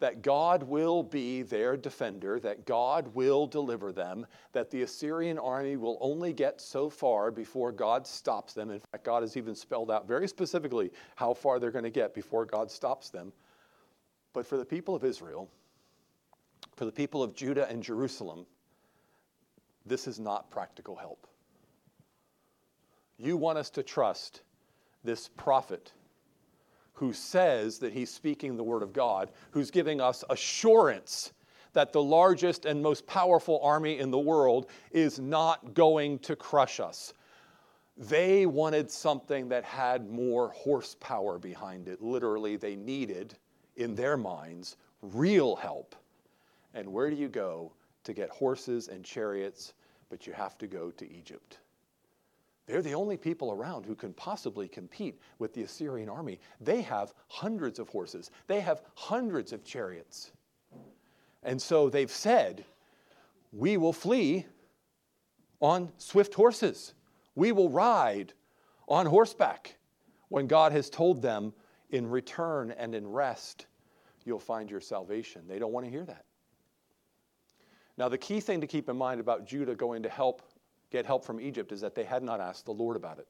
that 0.00 0.22
God 0.22 0.64
will 0.64 1.02
be 1.02 1.42
their 1.42 1.76
defender, 1.76 2.40
that 2.40 2.66
God 2.66 3.14
will 3.14 3.46
deliver 3.46 3.92
them, 3.92 4.26
that 4.52 4.70
the 4.70 4.82
Assyrian 4.82 5.38
army 5.38 5.76
will 5.76 5.98
only 6.00 6.32
get 6.32 6.60
so 6.60 6.90
far 6.90 7.30
before 7.30 7.72
God 7.72 8.06
stops 8.06 8.52
them. 8.54 8.70
In 8.70 8.80
fact, 8.80 9.04
God 9.04 9.22
has 9.22 9.36
even 9.36 9.54
spelled 9.54 9.90
out 9.90 10.08
very 10.08 10.26
specifically 10.26 10.90
how 11.14 11.32
far 11.32 11.58
they're 11.58 11.70
going 11.70 11.84
to 11.84 11.90
get 11.90 12.12
before 12.12 12.44
God 12.44 12.70
stops 12.70 13.08
them. 13.10 13.32
But 14.34 14.46
for 14.46 14.58
the 14.58 14.64
people 14.64 14.94
of 14.94 15.04
Israel, 15.04 15.48
for 16.76 16.84
the 16.84 16.92
people 16.92 17.22
of 17.22 17.34
Judah 17.34 17.66
and 17.70 17.82
Jerusalem, 17.82 18.44
this 19.86 20.06
is 20.06 20.20
not 20.20 20.50
practical 20.50 20.96
help. 20.96 21.26
You 23.16 23.36
want 23.36 23.56
us 23.56 23.70
to 23.70 23.82
trust 23.82 24.42
this 25.04 25.28
prophet 25.28 25.92
who 26.94 27.12
says 27.12 27.78
that 27.78 27.92
he's 27.92 28.10
speaking 28.10 28.56
the 28.56 28.62
word 28.62 28.82
of 28.82 28.92
God, 28.92 29.30
who's 29.50 29.70
giving 29.70 30.00
us 30.00 30.24
assurance 30.30 31.32
that 31.72 31.92
the 31.92 32.02
largest 32.02 32.64
and 32.64 32.82
most 32.82 33.06
powerful 33.06 33.60
army 33.62 33.98
in 33.98 34.10
the 34.10 34.18
world 34.18 34.66
is 34.92 35.18
not 35.18 35.74
going 35.74 36.18
to 36.20 36.36
crush 36.36 36.80
us. 36.80 37.12
They 37.96 38.46
wanted 38.46 38.90
something 38.90 39.48
that 39.48 39.64
had 39.64 40.10
more 40.10 40.48
horsepower 40.50 41.38
behind 41.38 41.88
it. 41.88 42.00
Literally, 42.00 42.56
they 42.56 42.76
needed, 42.76 43.36
in 43.76 43.94
their 43.94 44.16
minds, 44.16 44.76
real 45.02 45.56
help. 45.56 45.94
And 46.74 46.92
where 46.92 47.10
do 47.10 47.16
you 47.16 47.28
go 47.28 47.72
to 48.04 48.12
get 48.12 48.30
horses 48.30 48.88
and 48.88 49.04
chariots? 49.04 49.74
But 50.10 50.26
you 50.26 50.32
have 50.32 50.58
to 50.58 50.66
go 50.66 50.90
to 50.90 51.12
Egypt. 51.12 51.58
They're 52.66 52.82
the 52.82 52.94
only 52.94 53.16
people 53.16 53.52
around 53.52 53.84
who 53.84 53.94
can 53.94 54.14
possibly 54.14 54.68
compete 54.68 55.20
with 55.38 55.52
the 55.52 55.62
Assyrian 55.62 56.08
army. 56.08 56.40
They 56.60 56.80
have 56.82 57.12
hundreds 57.28 57.78
of 57.78 57.88
horses, 57.88 58.30
they 58.46 58.60
have 58.60 58.82
hundreds 58.94 59.52
of 59.52 59.64
chariots. 59.64 60.32
And 61.42 61.60
so 61.60 61.90
they've 61.90 62.10
said, 62.10 62.64
We 63.52 63.76
will 63.76 63.92
flee 63.92 64.46
on 65.60 65.92
swift 65.98 66.34
horses, 66.34 66.94
we 67.34 67.52
will 67.52 67.68
ride 67.68 68.32
on 68.88 69.06
horseback. 69.06 69.76
When 70.28 70.46
God 70.46 70.72
has 70.72 70.90
told 70.90 71.22
them, 71.22 71.52
in 71.94 72.10
return 72.10 72.72
and 72.72 72.92
in 72.92 73.06
rest, 73.06 73.66
you'll 74.24 74.40
find 74.40 74.68
your 74.68 74.80
salvation. 74.80 75.42
They 75.46 75.60
don't 75.60 75.70
want 75.70 75.86
to 75.86 75.90
hear 75.90 76.04
that. 76.04 76.24
Now, 77.96 78.08
the 78.08 78.18
key 78.18 78.40
thing 78.40 78.60
to 78.62 78.66
keep 78.66 78.88
in 78.88 78.96
mind 78.96 79.20
about 79.20 79.46
Judah 79.46 79.76
going 79.76 80.02
to 80.02 80.08
help 80.08 80.42
get 80.90 81.06
help 81.06 81.24
from 81.24 81.40
Egypt 81.40 81.70
is 81.70 81.80
that 81.82 81.94
they 81.94 82.02
had 82.02 82.24
not 82.24 82.40
asked 82.40 82.64
the 82.64 82.72
Lord 82.72 82.96
about 82.96 83.20
it. 83.20 83.28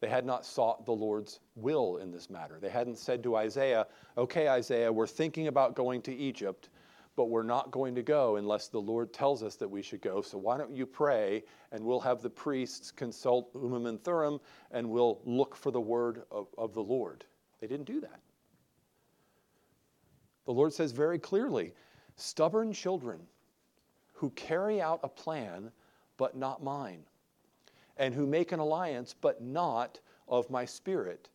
They 0.00 0.08
had 0.08 0.24
not 0.24 0.46
sought 0.46 0.86
the 0.86 0.92
Lord's 0.92 1.40
will 1.54 1.98
in 1.98 2.10
this 2.10 2.30
matter. 2.30 2.58
They 2.58 2.70
hadn't 2.70 2.96
said 2.96 3.22
to 3.24 3.36
Isaiah, 3.36 3.86
Okay, 4.16 4.48
Isaiah, 4.48 4.90
we're 4.90 5.06
thinking 5.06 5.48
about 5.48 5.74
going 5.74 6.00
to 6.02 6.14
Egypt, 6.14 6.70
but 7.14 7.26
we're 7.26 7.42
not 7.42 7.70
going 7.70 7.94
to 7.94 8.02
go 8.02 8.36
unless 8.36 8.68
the 8.68 8.80
Lord 8.80 9.12
tells 9.12 9.42
us 9.42 9.56
that 9.56 9.68
we 9.68 9.82
should 9.82 10.00
go. 10.00 10.22
So 10.22 10.38
why 10.38 10.56
don't 10.56 10.74
you 10.74 10.86
pray 10.86 11.44
and 11.72 11.84
we'll 11.84 12.00
have 12.00 12.22
the 12.22 12.30
priests 12.30 12.90
consult 12.90 13.50
Urim 13.54 13.84
and 13.84 14.02
Thummim 14.02 14.40
and 14.70 14.88
we'll 14.88 15.20
look 15.26 15.54
for 15.54 15.70
the 15.70 15.80
word 15.80 16.22
of, 16.30 16.48
of 16.56 16.72
the 16.72 16.82
Lord. 16.82 17.26
They 17.60 17.66
didn't 17.66 17.86
do 17.86 18.00
that. 18.00 18.20
The 20.44 20.52
Lord 20.52 20.72
says 20.72 20.92
very 20.92 21.18
clearly 21.18 21.72
stubborn 22.16 22.72
children 22.72 23.20
who 24.12 24.30
carry 24.30 24.80
out 24.80 25.00
a 25.02 25.08
plan 25.08 25.70
but 26.16 26.36
not 26.36 26.62
mine, 26.62 27.04
and 27.98 28.14
who 28.14 28.26
make 28.26 28.52
an 28.52 28.60
alliance, 28.60 29.14
but 29.20 29.42
not 29.42 30.00
of 30.28 30.48
my 30.48 30.64
spirit, 30.64 31.28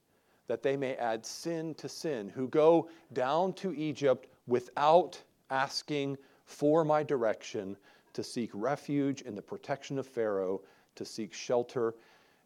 that 0.48 0.63
they 0.63 0.75
may 0.75 0.96
add 0.96 1.25
sin 1.25 1.75
to 1.75 1.88
sin, 1.88 2.30
who 2.30 2.48
go 2.48 2.90
down 3.13 3.54
to 3.54 3.74
Egypt 3.75 4.28
without 4.48 5.22
asking 5.51 6.18
for 6.46 6.84
my 6.84 7.04
direction, 7.04 7.78
to 8.13 8.24
seek 8.24 8.50
refuge 8.54 9.22
in 9.22 9.36
the 9.36 9.42
protection 9.42 10.00
of 10.00 10.08
Pharaoh, 10.08 10.62
to 10.96 11.06
seek 11.06 11.34
shelter 11.34 11.94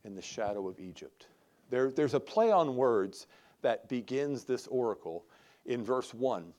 in 0.04 0.14
the 0.14 0.22
shadow 0.22 0.68
of 0.68 0.80
Egypt. 0.80 1.28
There, 1.70 1.90
there's 1.90 2.14
a 2.14 2.20
play 2.20 2.52
on 2.52 2.76
words 2.76 3.28
that 3.66 3.90
begins 3.90 4.44
this 4.44 4.68
oracle 4.68 5.26
in 5.66 5.84
verse 5.84 6.14
1. 6.14 6.54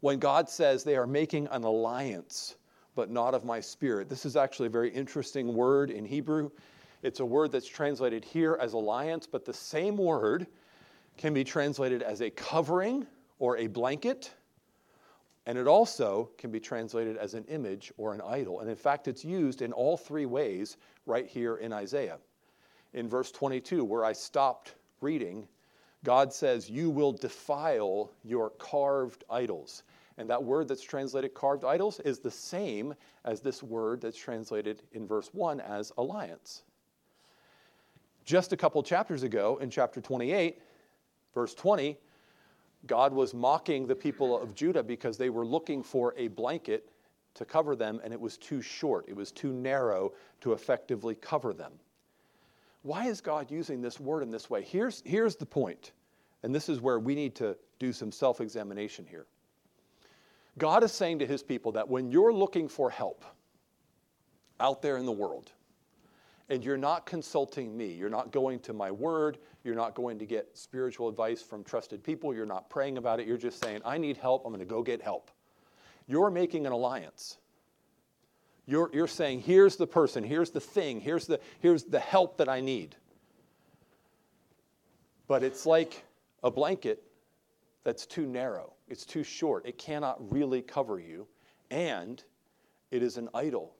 When 0.00 0.18
God 0.18 0.48
says 0.48 0.82
they 0.82 0.96
are 0.96 1.06
making 1.06 1.46
an 1.50 1.62
alliance 1.62 2.56
but 2.94 3.10
not 3.10 3.34
of 3.34 3.44
my 3.44 3.60
spirit. 3.60 4.08
This 4.08 4.26
is 4.26 4.36
actually 4.36 4.66
a 4.66 4.70
very 4.70 4.90
interesting 4.90 5.54
word 5.54 5.90
in 5.90 6.04
Hebrew. 6.04 6.50
It's 7.02 7.20
a 7.20 7.24
word 7.24 7.52
that's 7.52 7.66
translated 7.66 8.24
here 8.24 8.58
as 8.60 8.72
alliance, 8.72 9.26
but 9.26 9.44
the 9.44 9.54
same 9.54 9.96
word 9.96 10.46
can 11.16 11.32
be 11.32 11.44
translated 11.44 12.02
as 12.02 12.20
a 12.20 12.30
covering 12.30 13.06
or 13.38 13.56
a 13.56 13.66
blanket. 13.68 14.32
And 15.46 15.56
it 15.56 15.66
also 15.66 16.30
can 16.36 16.50
be 16.50 16.60
translated 16.60 17.16
as 17.16 17.34
an 17.34 17.44
image 17.44 17.92
or 17.96 18.12
an 18.12 18.20
idol. 18.20 18.60
And 18.60 18.68
in 18.68 18.76
fact, 18.76 19.08
it's 19.08 19.24
used 19.24 19.62
in 19.62 19.72
all 19.72 19.96
three 19.96 20.26
ways 20.26 20.76
right 21.06 21.26
here 21.26 21.56
in 21.56 21.72
Isaiah. 21.72 22.18
In 22.92 23.08
verse 23.08 23.30
22, 23.30 23.84
where 23.84 24.04
I 24.04 24.12
stopped 24.12 24.74
reading, 25.00 25.46
God 26.04 26.32
says, 26.32 26.70
You 26.70 26.90
will 26.90 27.12
defile 27.12 28.10
your 28.24 28.50
carved 28.50 29.24
idols. 29.30 29.82
And 30.18 30.28
that 30.28 30.42
word 30.42 30.68
that's 30.68 30.82
translated 30.82 31.32
carved 31.32 31.64
idols 31.64 32.00
is 32.00 32.18
the 32.18 32.30
same 32.30 32.94
as 33.24 33.40
this 33.40 33.62
word 33.62 34.02
that's 34.02 34.18
translated 34.18 34.82
in 34.92 35.06
verse 35.06 35.30
1 35.32 35.60
as 35.60 35.92
alliance. 35.96 36.62
Just 38.24 38.52
a 38.52 38.56
couple 38.56 38.82
chapters 38.82 39.22
ago, 39.22 39.58
in 39.62 39.70
chapter 39.70 40.00
28, 40.00 40.60
verse 41.34 41.54
20, 41.54 41.96
God 42.86 43.12
was 43.12 43.34
mocking 43.34 43.86
the 43.86 43.94
people 43.94 44.40
of 44.40 44.54
Judah 44.54 44.82
because 44.82 45.16
they 45.16 45.30
were 45.30 45.46
looking 45.46 45.82
for 45.82 46.14
a 46.16 46.28
blanket 46.28 46.90
to 47.34 47.44
cover 47.44 47.76
them, 47.76 48.00
and 48.04 48.12
it 48.12 48.20
was 48.20 48.36
too 48.36 48.60
short, 48.60 49.06
it 49.08 49.16
was 49.16 49.32
too 49.32 49.52
narrow 49.52 50.12
to 50.40 50.52
effectively 50.52 51.14
cover 51.14 51.52
them. 51.52 51.72
Why 52.82 53.06
is 53.06 53.20
God 53.20 53.50
using 53.50 53.82
this 53.82 54.00
word 54.00 54.22
in 54.22 54.30
this 54.30 54.48
way? 54.48 54.62
Here's, 54.62 55.02
here's 55.04 55.36
the 55.36 55.46
point, 55.46 55.92
and 56.42 56.54
this 56.54 56.68
is 56.68 56.80
where 56.80 56.98
we 56.98 57.14
need 57.14 57.34
to 57.36 57.56
do 57.78 57.92
some 57.92 58.10
self 58.10 58.40
examination 58.40 59.06
here. 59.06 59.26
God 60.58 60.82
is 60.82 60.92
saying 60.92 61.18
to 61.20 61.26
his 61.26 61.42
people 61.42 61.72
that 61.72 61.88
when 61.88 62.10
you're 62.10 62.32
looking 62.32 62.68
for 62.68 62.90
help 62.90 63.24
out 64.58 64.82
there 64.82 64.96
in 64.96 65.06
the 65.06 65.12
world, 65.12 65.52
and 66.50 66.64
you're 66.64 66.76
not 66.76 67.06
consulting 67.06 67.76
me, 67.76 67.86
you're 67.86 68.10
not 68.10 68.32
going 68.32 68.58
to 68.58 68.72
my 68.72 68.90
word, 68.90 69.38
you're 69.62 69.76
not 69.76 69.94
going 69.94 70.18
to 70.18 70.26
get 70.26 70.48
spiritual 70.52 71.08
advice 71.08 71.40
from 71.40 71.62
trusted 71.62 72.02
people, 72.02 72.34
you're 72.34 72.44
not 72.44 72.68
praying 72.68 72.98
about 72.98 73.20
it, 73.20 73.26
you're 73.26 73.36
just 73.36 73.62
saying, 73.62 73.80
I 73.84 73.96
need 73.98 74.16
help, 74.16 74.44
I'm 74.44 74.50
going 74.50 74.58
to 74.58 74.66
go 74.66 74.82
get 74.82 75.00
help. 75.00 75.30
You're 76.08 76.30
making 76.30 76.66
an 76.66 76.72
alliance. 76.72 77.38
You're, 78.70 78.88
you're 78.92 79.08
saying, 79.08 79.40
here's 79.40 79.74
the 79.74 79.86
person, 79.86 80.22
here's 80.22 80.50
the 80.50 80.60
thing, 80.60 81.00
here's 81.00 81.26
the, 81.26 81.40
here's 81.58 81.82
the 81.82 81.98
help 81.98 82.36
that 82.36 82.48
I 82.48 82.60
need. 82.60 82.94
But 85.26 85.42
it's 85.42 85.66
like 85.66 86.04
a 86.44 86.52
blanket 86.52 87.02
that's 87.82 88.06
too 88.06 88.26
narrow. 88.26 88.72
It's 88.86 89.04
too 89.04 89.24
short. 89.24 89.66
It 89.66 89.76
cannot 89.76 90.18
really 90.32 90.62
cover 90.62 91.00
you. 91.00 91.26
And 91.72 92.22
it 92.92 93.02
is 93.02 93.16
an 93.16 93.28
idol 93.34 93.74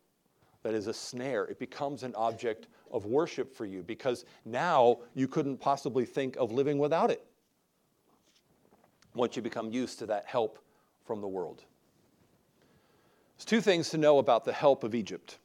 that 0.65 0.75
is 0.75 0.89
a 0.89 0.95
snare. 0.95 1.45
It 1.45 1.61
becomes 1.61 2.03
an 2.03 2.13
object 2.17 2.67
of 2.91 3.07
worship 3.07 3.55
for 3.55 3.67
you 3.67 3.85
because 3.85 4.25
now 4.45 4.99
you 5.15 5.29
couldn't 5.29 5.59
possibly 5.59 6.05
think 6.05 6.35
of 6.37 6.51
living 6.51 6.79
without 6.79 7.13
it 7.13 7.25
once 9.15 9.37
you 9.37 9.43
become 9.43 9.71
used 9.71 10.01
to 10.01 10.07
that 10.07 10.27
help 10.27 10.59
from 11.05 11.21
the 11.21 11.29
world. 11.29 11.63
There's 13.41 13.47
two 13.47 13.63
things 13.63 13.89
to 13.89 13.97
know 13.97 14.19
about 14.19 14.45
the 14.45 14.53
help 14.53 14.85
of 14.85 14.95
Egypt. 14.95 15.39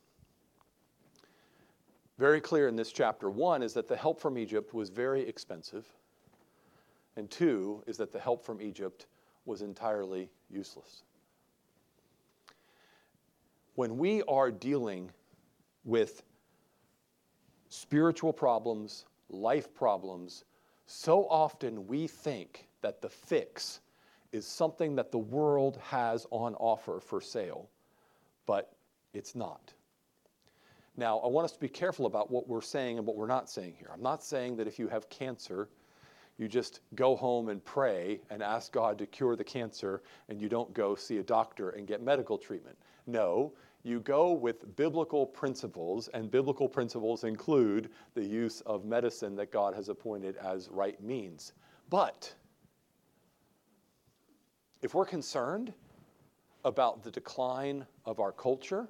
Very 2.18 2.42
clear 2.42 2.68
in 2.68 2.76
this 2.76 2.92
chapter. 2.92 3.30
One 3.30 3.64
is 3.64 3.72
that 3.76 3.88
the 3.88 3.96
help 3.96 4.20
from 4.20 4.38
Egypt 4.38 4.74
was 4.74 4.90
very 4.90 5.22
expensive. 5.22 5.86
And 7.16 7.32
two 7.32 7.82
is 7.88 7.96
that 7.96 8.12
the 8.12 8.20
help 8.20 8.44
from 8.44 8.62
Egypt 8.62 9.06
was 9.46 9.62
entirely 9.62 10.30
useless. 10.50 11.04
When 13.76 13.98
we 13.98 14.24
are 14.24 14.52
dealing 14.52 15.10
with 15.86 16.24
spiritual 17.70 18.34
problems, 18.34 19.06
life 19.30 19.74
problems, 19.74 20.44
so 20.86 21.30
often 21.30 21.88
we 21.88 22.08
think 22.08 22.68
that 22.82 23.02
the 23.02 23.10
fix 23.10 23.80
is 24.34 24.46
something 24.46 24.98
that 24.98 25.14
the 25.14 25.18
world 25.18 25.80
has 25.82 26.28
on 26.30 26.56
offer 26.56 27.00
for 27.00 27.22
sale, 27.22 27.70
but 28.46 28.76
it's 29.14 29.36
not. 29.36 29.74
Now, 30.98 31.20
I 31.20 31.28
want 31.28 31.46
us 31.46 31.52
to 31.52 31.60
be 31.60 31.68
careful 31.68 32.06
about 32.06 32.32
what 32.32 32.48
we're 32.48 32.62
saying 32.62 32.98
and 32.98 33.06
what 33.06 33.18
we're 33.18 33.28
not 33.28 33.50
saying 33.50 33.76
here. 33.78 33.90
I'm 33.94 34.02
not 34.02 34.24
saying 34.24 34.56
that 34.58 34.68
if 34.68 34.80
you 34.80 34.88
have 34.88 35.10
cancer, 35.10 35.68
you 36.38 36.48
just 36.48 36.80
go 36.96 37.16
home 37.16 37.50
and 37.50 37.64
pray 37.64 38.22
and 38.30 38.42
ask 38.42 38.72
God 38.72 38.98
to 39.00 39.06
cure 39.06 39.36
the 39.36 39.44
cancer, 39.44 40.04
and 40.30 40.42
you 40.42 40.50
don't 40.50 40.74
go 40.74 40.96
see 40.96 41.18
a 41.18 41.24
doctor 41.24 41.72
and 41.72 41.88
get 41.88 42.02
medical 42.02 42.38
treatment. 42.38 42.78
No, 43.08 43.54
you 43.84 44.00
go 44.00 44.32
with 44.32 44.76
biblical 44.76 45.26
principles, 45.26 46.08
and 46.10 46.32
biblical 46.32 46.68
principles 46.68 47.24
include 47.24 47.90
the 48.16 48.26
use 48.26 48.62
of 48.62 48.84
medicine 48.84 49.36
that 49.36 49.52
God 49.52 49.76
has 49.76 49.90
appointed 49.90 50.38
as 50.38 50.70
right 50.70 51.02
means. 51.04 51.54
But 51.90 52.34
if 54.82 54.94
we're 54.94 55.06
concerned 55.06 55.74
about 56.66 57.04
the 57.04 57.12
decline 57.12 57.86
of 58.06 58.20
our 58.20 58.32
culture, 58.32 58.90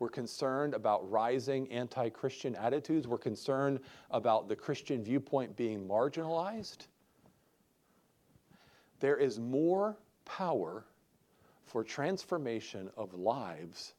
we're 0.00 0.08
concerned 0.08 0.72
about 0.72 1.08
rising 1.10 1.70
anti 1.70 2.08
Christian 2.08 2.56
attitudes. 2.56 3.06
We're 3.06 3.18
concerned 3.18 3.80
about 4.10 4.48
the 4.48 4.56
Christian 4.56 5.04
viewpoint 5.04 5.54
being 5.56 5.86
marginalized. 5.86 6.86
There 8.98 9.18
is 9.18 9.38
more 9.38 9.96
power 10.24 10.86
for 11.66 11.84
transformation 11.84 12.90
of 12.96 13.14
lives 13.14 13.94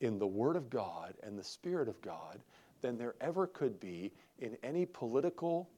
in 0.00 0.18
the 0.18 0.26
Word 0.26 0.56
of 0.56 0.68
God 0.68 1.14
and 1.22 1.38
the 1.38 1.44
Spirit 1.44 1.88
of 1.88 2.00
God 2.02 2.40
than 2.82 2.98
there 2.98 3.14
ever 3.20 3.46
could 3.46 3.78
be 3.80 4.12
in 4.40 4.56
any 4.62 4.84
political 4.84 5.70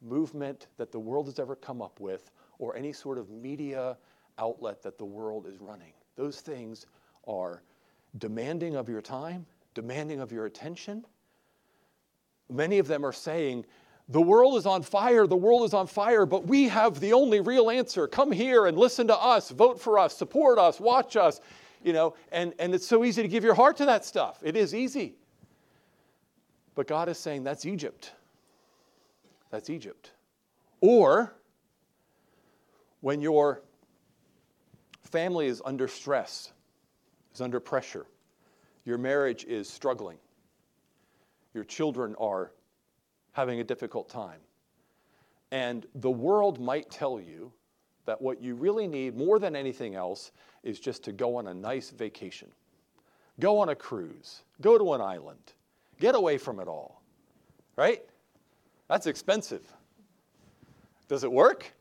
movement 0.00 0.66
that 0.78 0.90
the 0.90 0.98
world 0.98 1.26
has 1.26 1.38
ever 1.38 1.54
come 1.54 1.80
up 1.80 2.00
with 2.00 2.30
or 2.58 2.74
any 2.74 2.92
sort 2.92 3.18
of 3.18 3.30
media 3.30 3.96
outlet 4.38 4.82
that 4.82 4.98
the 4.98 5.04
world 5.04 5.46
is 5.46 5.60
running. 5.60 5.92
Those 6.16 6.40
things 6.40 6.86
are 7.26 7.62
demanding 8.18 8.76
of 8.76 8.88
your 8.88 9.02
time, 9.02 9.46
demanding 9.74 10.20
of 10.20 10.32
your 10.32 10.46
attention. 10.46 11.04
Many 12.50 12.78
of 12.78 12.86
them 12.86 13.04
are 13.04 13.12
saying, 13.12 13.64
the 14.08 14.20
world 14.20 14.56
is 14.56 14.66
on 14.66 14.82
fire, 14.82 15.26
the 15.26 15.36
world 15.36 15.64
is 15.64 15.72
on 15.72 15.86
fire, 15.86 16.26
but 16.26 16.46
we 16.46 16.68
have 16.68 17.00
the 17.00 17.14
only 17.14 17.40
real 17.40 17.70
answer. 17.70 18.06
Come 18.06 18.30
here 18.30 18.66
and 18.66 18.76
listen 18.76 19.06
to 19.06 19.16
us, 19.16 19.50
vote 19.50 19.80
for 19.80 19.98
us, 19.98 20.16
support 20.16 20.58
us, 20.58 20.78
watch 20.78 21.16
us. 21.16 21.40
You 21.82 21.92
know, 21.92 22.14
and, 22.30 22.54
and 22.58 22.74
it's 22.74 22.86
so 22.86 23.04
easy 23.04 23.22
to 23.22 23.28
give 23.28 23.44
your 23.44 23.54
heart 23.54 23.76
to 23.78 23.86
that 23.86 24.04
stuff. 24.04 24.38
It 24.42 24.56
is 24.56 24.74
easy. 24.74 25.14
But 26.74 26.86
God 26.86 27.08
is 27.08 27.18
saying 27.18 27.44
that's 27.44 27.64
Egypt. 27.66 28.12
That's 29.50 29.70
Egypt. 29.70 30.10
Or 30.80 31.34
when 33.00 33.20
your 33.20 33.62
family 35.14 35.46
is 35.46 35.62
under 35.64 35.86
stress, 35.86 36.50
is 37.32 37.40
under 37.40 37.60
pressure, 37.60 38.04
your 38.84 38.98
marriage 38.98 39.44
is 39.44 39.70
struggling, 39.70 40.18
your 41.54 41.62
children 41.62 42.16
are 42.18 42.50
having 43.30 43.60
a 43.60 43.64
difficult 43.64 44.08
time. 44.08 44.40
And 45.52 45.86
the 45.94 46.10
world 46.10 46.58
might 46.58 46.90
tell 46.90 47.20
you 47.20 47.52
that 48.06 48.20
what 48.20 48.42
you 48.42 48.56
really 48.56 48.88
need 48.88 49.16
more 49.16 49.38
than 49.38 49.54
anything 49.54 49.94
else 49.94 50.32
is 50.64 50.80
just 50.80 51.04
to 51.04 51.12
go 51.12 51.36
on 51.36 51.46
a 51.46 51.54
nice 51.54 51.90
vacation, 51.90 52.48
go 53.38 53.60
on 53.60 53.68
a 53.68 53.74
cruise, 53.76 54.42
go 54.60 54.76
to 54.76 54.94
an 54.94 55.00
island, 55.00 55.52
get 56.00 56.16
away 56.16 56.38
from 56.38 56.58
it 56.58 56.66
all, 56.66 57.00
right? 57.76 58.02
That's 58.88 59.06
expensive. 59.06 59.64
Does 61.06 61.22
it 61.22 61.30
work? 61.30 61.72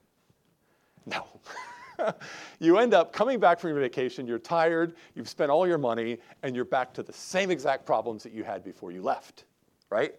No. 1.08 1.26
you 2.60 2.78
end 2.78 2.94
up 2.94 3.14
coming 3.14 3.40
back 3.40 3.60
from 3.60 3.72
your 3.72 3.80
vacation, 3.80 4.28
you're 4.28 4.40
tired, 4.40 4.96
you've 5.16 5.30
spent 5.30 5.52
all 5.52 5.68
your 5.68 5.78
money, 5.78 6.18
and 6.42 6.56
you're 6.56 6.66
back 6.66 6.94
to 6.94 7.04
the 7.04 7.14
same 7.14 7.52
exact 7.52 7.86
problems 7.86 8.24
that 8.24 8.34
you 8.34 8.44
had 8.44 8.64
before 8.64 8.92
you 8.92 9.02
left, 9.02 9.46
right? 9.90 10.16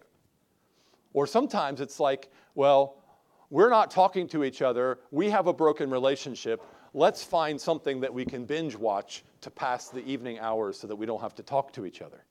Or 1.13 1.27
sometimes 1.27 1.81
it's 1.81 1.99
like, 1.99 2.31
well, 2.55 3.01
we're 3.49 3.69
not 3.69 3.91
talking 3.91 4.27
to 4.29 4.43
each 4.43 4.61
other, 4.61 4.99
we 5.11 5.29
have 5.29 5.47
a 5.47 5.53
broken 5.53 5.89
relationship, 5.89 6.63
let's 6.93 7.23
find 7.23 7.59
something 7.59 7.99
that 7.99 8.13
we 8.13 8.25
can 8.25 8.45
binge 8.45 8.75
watch 8.75 9.23
to 9.41 9.51
pass 9.51 9.89
the 9.89 10.03
evening 10.05 10.39
hours 10.39 10.79
so 10.79 10.87
that 10.87 10.95
we 10.95 11.05
don't 11.05 11.21
have 11.21 11.35
to 11.35 11.43
talk 11.43 11.71
to 11.73 11.85
each 11.85 12.01
other. 12.01 12.25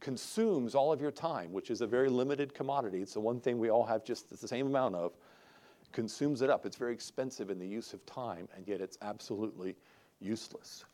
Consumes 0.00 0.74
all 0.74 0.92
of 0.92 1.00
your 1.00 1.10
time, 1.10 1.52
which 1.52 1.70
is 1.70 1.80
a 1.80 1.86
very 1.86 2.08
limited 2.08 2.54
commodity. 2.54 3.00
It's 3.00 3.14
the 3.14 3.20
one 3.20 3.40
thing 3.40 3.58
we 3.58 3.70
all 3.70 3.84
have 3.84 4.04
just 4.04 4.30
the 4.30 4.48
same 4.48 4.66
amount 4.66 4.94
of 4.94 5.16
consumes 5.92 6.42
it 6.42 6.50
up. 6.50 6.66
It's 6.66 6.76
very 6.76 6.92
expensive 6.92 7.50
in 7.50 7.58
the 7.58 7.66
use 7.66 7.92
of 7.92 8.04
time, 8.06 8.48
and 8.56 8.66
yet 8.66 8.80
it's 8.80 8.98
absolutely 9.02 9.76
useless. 10.20 10.84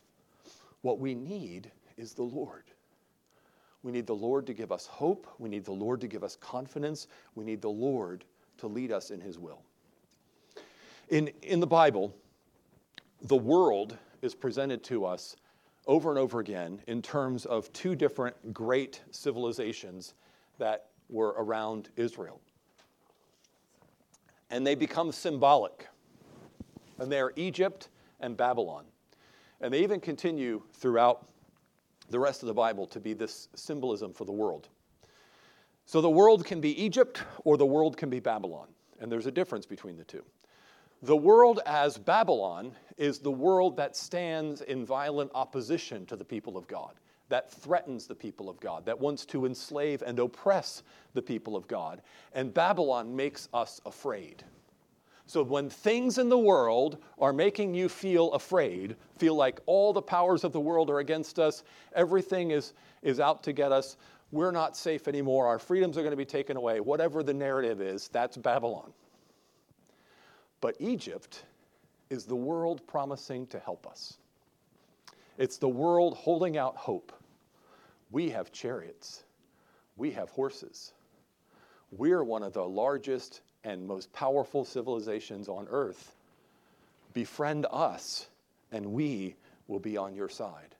What 0.81 0.99
we 0.99 1.15
need 1.15 1.71
is 1.97 2.13
the 2.13 2.23
Lord. 2.23 2.63
We 3.83 3.91
need 3.91 4.07
the 4.07 4.15
Lord 4.15 4.47
to 4.47 4.53
give 4.53 4.71
us 4.71 4.87
hope. 4.87 5.27
We 5.37 5.49
need 5.49 5.65
the 5.65 5.71
Lord 5.71 6.01
to 6.01 6.07
give 6.07 6.23
us 6.23 6.35
confidence. 6.35 7.07
We 7.35 7.45
need 7.45 7.61
the 7.61 7.69
Lord 7.69 8.25
to 8.57 8.67
lead 8.67 8.91
us 8.91 9.11
in 9.11 9.21
His 9.21 9.37
will. 9.37 9.61
In, 11.09 11.29
in 11.43 11.59
the 11.59 11.67
Bible, 11.67 12.15
the 13.21 13.37
world 13.37 13.97
is 14.21 14.33
presented 14.33 14.83
to 14.85 15.05
us 15.05 15.35
over 15.85 16.09
and 16.09 16.17
over 16.17 16.39
again 16.39 16.81
in 16.87 17.01
terms 17.01 17.45
of 17.45 17.71
two 17.73 17.95
different 17.95 18.53
great 18.53 19.01
civilizations 19.11 20.15
that 20.57 20.87
were 21.09 21.35
around 21.37 21.89
Israel 21.95 22.41
and 24.49 24.65
they 24.65 24.75
become 24.75 25.11
symbolic. 25.11 25.87
And 26.99 27.11
they 27.11 27.19
are 27.19 27.33
Egypt 27.35 27.89
and 28.19 28.37
Babylon. 28.37 28.85
And 29.61 29.73
they 29.73 29.83
even 29.83 29.99
continue 29.99 30.61
throughout 30.73 31.27
the 32.09 32.19
rest 32.19 32.43
of 32.43 32.47
the 32.47 32.53
Bible 32.53 32.85
to 32.87 32.99
be 32.99 33.13
this 33.13 33.49
symbolism 33.55 34.13
for 34.13 34.25
the 34.25 34.31
world. 34.31 34.69
So 35.85 36.01
the 36.01 36.09
world 36.09 36.45
can 36.45 36.61
be 36.61 36.81
Egypt 36.81 37.23
or 37.43 37.57
the 37.57 37.65
world 37.65 37.97
can 37.97 38.09
be 38.09 38.19
Babylon. 38.19 38.67
And 38.99 39.11
there's 39.11 39.25
a 39.25 39.31
difference 39.31 39.65
between 39.65 39.97
the 39.97 40.03
two. 40.03 40.23
The 41.01 41.15
world 41.15 41.59
as 41.65 41.97
Babylon 41.97 42.71
is 42.97 43.19
the 43.19 43.31
world 43.31 43.75
that 43.77 43.95
stands 43.95 44.61
in 44.61 44.85
violent 44.85 45.31
opposition 45.35 46.05
to 46.07 46.15
the 46.15 46.23
people 46.23 46.57
of 46.57 46.67
God 46.67 46.95
that 47.29 47.51
threatens 47.51 48.07
the 48.07 48.15
people 48.15 48.49
of 48.49 48.59
God, 48.59 48.85
that 48.85 48.99
wants 48.99 49.25
to 49.27 49.45
enslave 49.45 50.03
and 50.05 50.19
oppress 50.19 50.83
the 51.13 51.21
people 51.21 51.55
of 51.55 51.67
God. 51.67 52.01
And 52.33 52.53
Babylon 52.53 53.15
makes 53.15 53.49
us 53.53 53.81
afraid. 53.85 54.43
So 55.27 55.41
when 55.41 55.69
things 55.69 56.19
in 56.19 56.29
the 56.29 56.37
world 56.37 56.97
are 57.17 57.33
making 57.33 57.73
you 57.73 57.89
feel 57.89 58.31
afraid, 58.33 58.95
feel 59.17 59.35
like 59.35 59.59
all 59.65 59.91
the 59.91 60.01
powers 60.01 60.43
of 60.43 60.51
the 60.51 60.59
world 60.59 60.89
are 60.89 60.99
against 60.99 61.39
us, 61.39 61.63
everything 61.95 62.51
is, 62.51 62.73
is 63.01 63.19
out 63.19 63.41
to 63.43 63.53
get 63.53 63.71
us, 63.71 63.97
we're 64.31 64.51
not 64.51 64.77
safe 64.77 65.07
anymore, 65.07 65.47
our 65.47 65.57
freedoms 65.57 65.97
are 65.97 66.01
going 66.01 66.11
to 66.11 66.17
be 66.17 66.25
taken 66.25 66.57
away, 66.57 66.79
whatever 66.79 67.23
the 67.23 67.33
narrative 67.33 67.81
is, 67.81 68.07
that's 68.09 68.37
Babylon. 68.37 68.93
But 70.61 70.75
Egypt 70.79 71.43
is 72.09 72.25
the 72.25 72.35
world 72.35 72.85
promising 72.85 73.47
to 73.47 73.59
help 73.59 73.87
us. 73.87 74.17
It's 75.37 75.57
the 75.57 75.69
world 75.69 76.15
holding 76.15 76.57
out 76.57 76.77
hope. 76.77 77.11
We 78.11 78.29
have 78.29 78.51
chariots, 78.51 79.23
we 79.97 80.11
have 80.11 80.29
horses. 80.29 80.93
We're 81.91 82.23
one 82.23 82.43
of 82.43 82.53
the 82.53 82.65
largest 82.65 83.41
and 83.63 83.87
most 83.87 84.11
powerful 84.11 84.65
civilizations 84.65 85.47
on 85.47 85.67
earth. 85.69 86.13
Befriend 87.13 87.65
us, 87.71 88.27
and 88.71 88.87
we 88.87 89.35
will 89.67 89.79
be 89.79 89.97
on 89.97 90.13
your 90.13 90.29
side. 90.29 90.75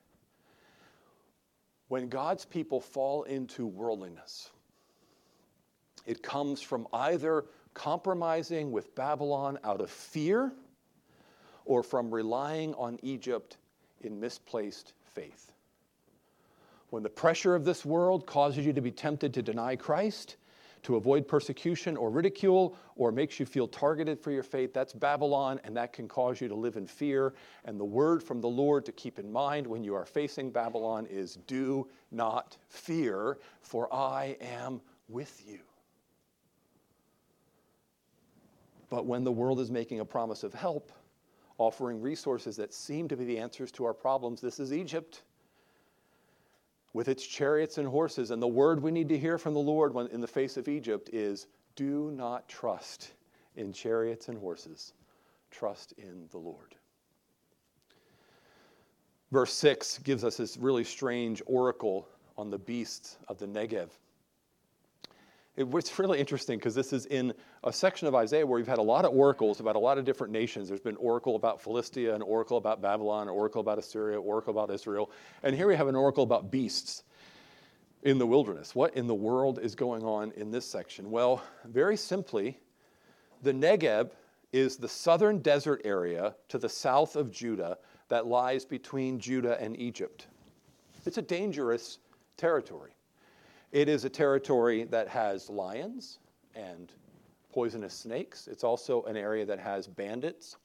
When 1.87 2.09
God's 2.09 2.45
people 2.45 2.81
fall 2.81 3.23
into 3.23 3.65
worldliness, 3.65 4.49
it 6.05 6.21
comes 6.21 6.61
from 6.61 6.87
either 6.93 7.45
compromising 7.73 8.71
with 8.71 8.95
Babylon 8.95 9.59
out 9.63 9.81
of 9.81 9.89
fear 9.89 10.51
or 11.65 11.83
from 11.83 12.13
relying 12.13 12.73
on 12.75 12.99
Egypt 13.03 13.57
in 14.05 14.19
misplaced 14.19 14.93
faith. 15.13 15.51
When 16.89 17.03
the 17.03 17.09
pressure 17.09 17.55
of 17.55 17.65
this 17.65 17.83
world 17.83 18.25
causes 18.25 18.65
you 18.65 18.73
to 18.73 18.81
be 18.81 18.91
tempted 18.91 19.33
to 19.33 19.41
deny 19.41 19.75
Christ, 19.75 20.37
to 20.83 20.97
avoid 20.97 21.27
persecution 21.27 21.97
or 21.97 22.11
ridicule, 22.11 22.77
or 22.95 23.11
makes 23.11 23.39
you 23.39 23.45
feel 23.45 23.67
targeted 23.67 24.19
for 24.19 24.29
your 24.29 24.43
faith, 24.43 24.71
that's 24.71 24.93
Babylon, 24.93 25.59
and 25.63 25.75
that 25.75 25.93
can 25.93 26.07
cause 26.07 26.39
you 26.39 26.47
to 26.47 26.53
live 26.53 26.77
in 26.77 26.85
fear. 26.85 27.33
And 27.65 27.79
the 27.79 27.85
word 27.85 28.21
from 28.21 28.39
the 28.39 28.47
Lord 28.47 28.85
to 28.85 28.91
keep 28.91 29.17
in 29.17 29.31
mind 29.31 29.65
when 29.65 29.83
you 29.83 29.95
are 29.95 30.05
facing 30.05 30.51
Babylon 30.51 31.07
is 31.09 31.37
do 31.47 31.87
not 32.11 32.55
fear, 32.69 33.39
for 33.61 33.91
I 33.91 34.37
am 34.39 34.79
with 35.09 35.41
you. 35.47 35.59
But 38.91 39.07
when 39.07 39.23
the 39.23 39.31
world 39.31 39.59
is 39.59 39.71
making 39.71 40.01
a 40.01 40.05
promise 40.05 40.43
of 40.43 40.53
help, 40.53 40.91
offering 41.57 42.01
resources 42.01 42.55
that 42.57 42.73
seem 42.73 43.07
to 43.07 43.15
be 43.15 43.25
the 43.25 43.37
answers 43.37 43.71
to 43.73 43.85
our 43.85 43.93
problems. 43.93 44.41
This 44.41 44.59
is 44.59 44.73
Egypt 44.73 45.23
with 46.93 47.07
its 47.09 47.25
chariots 47.25 47.77
and 47.77 47.87
horses. 47.87 48.31
And 48.31 48.41
the 48.41 48.47
word 48.47 48.81
we 48.81 48.91
need 48.91 49.09
to 49.09 49.17
hear 49.17 49.37
from 49.37 49.53
the 49.53 49.59
Lord 49.59 49.93
when, 49.93 50.07
in 50.07 50.21
the 50.21 50.27
face 50.27 50.57
of 50.57 50.67
Egypt 50.67 51.09
is 51.11 51.47
do 51.75 52.11
not 52.11 52.47
trust 52.47 53.11
in 53.55 53.73
chariots 53.73 54.29
and 54.29 54.37
horses, 54.37 54.93
trust 55.51 55.93
in 55.97 56.27
the 56.31 56.37
Lord. 56.37 56.75
Verse 59.31 59.53
6 59.53 59.99
gives 59.99 60.23
us 60.23 60.37
this 60.37 60.55
really 60.55 60.83
strange 60.83 61.41
oracle 61.45 62.07
on 62.37 62.49
the 62.49 62.57
beasts 62.57 63.17
of 63.27 63.37
the 63.37 63.47
Negev. 63.47 63.89
It, 65.55 65.67
it's 65.73 65.97
really 65.97 66.19
interesting 66.19 66.57
because 66.57 66.75
this 66.75 66.91
is 66.91 67.05
in 67.05 67.33
a 67.63 67.71
section 67.71 68.07
of 68.07 68.15
Isaiah 68.15 68.45
where 68.45 68.57
we've 68.57 68.67
had 68.67 68.77
a 68.77 68.83
lot 68.83 69.05
of 69.05 69.13
oracles 69.13 69.59
about 69.59 69.75
a 69.75 69.79
lot 69.79 69.97
of 69.97 70.05
different 70.05 70.33
nations. 70.33 70.67
There's 70.67 70.81
been 70.81 70.97
oracle 70.97 71.35
about 71.35 71.61
Philistia, 71.61 72.13
an 72.13 72.21
oracle 72.21 72.57
about 72.57 72.81
Babylon, 72.81 73.23
an 73.23 73.33
oracle 73.33 73.61
about 73.61 73.79
Assyria, 73.79 74.19
oracle 74.19 74.51
about 74.51 74.73
Israel. 74.73 75.11
And 75.43 75.55
here 75.55 75.67
we 75.67 75.75
have 75.75 75.87
an 75.87 75.95
oracle 75.95 76.23
about 76.23 76.51
beasts 76.51 77.03
in 78.03 78.17
the 78.17 78.27
wilderness. 78.27 78.75
What 78.75 78.95
in 78.95 79.07
the 79.07 79.15
world 79.15 79.59
is 79.59 79.75
going 79.75 80.03
on 80.03 80.31
in 80.33 80.51
this 80.51 80.65
section? 80.65 81.09
Well, 81.09 81.41
very 81.65 81.97
simply, 81.97 82.59
the 83.41 83.53
Negev 83.53 84.11
is 84.51 84.77
the 84.77 84.87
southern 84.87 85.39
desert 85.39 85.81
area 85.85 86.35
to 86.49 86.57
the 86.57 86.69
south 86.69 87.15
of 87.15 87.31
Judah 87.31 87.77
that 88.09 88.27
lies 88.27 88.65
between 88.65 89.19
Judah 89.19 89.59
and 89.61 89.77
Egypt. 89.79 90.27
It's 91.05 91.17
a 91.17 91.21
dangerous 91.21 91.99
territory. 92.37 92.91
It 93.75 93.89
is 93.89 94.05
a 94.05 94.09
territory 94.09 94.85
that 94.85 95.09
has 95.09 95.49
lions 95.49 96.19
and 96.55 96.93
poisonous 97.51 97.93
snakes. 97.93 98.47
It's 98.47 98.63
also 98.63 99.03
an 99.03 99.17
area 99.17 99.45
that 99.45 99.59
has 99.59 99.85
bandits. 99.85 100.55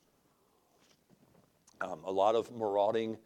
Um, 1.80 1.98
a 2.04 2.12
lot 2.12 2.36
of 2.36 2.52
marauding 2.52 3.16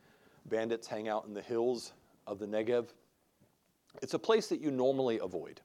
bandits 0.47 0.87
hang 0.87 1.07
out 1.07 1.27
in 1.27 1.35
the 1.35 1.43
hills 1.43 1.93
of 2.27 2.39
the 2.39 2.47
Negev. 2.47 2.87
It's 4.01 4.15
a 4.15 4.19
place 4.19 4.47
that 4.47 4.59
you 4.59 4.71
normally 4.71 5.19
avoid. 5.19 5.61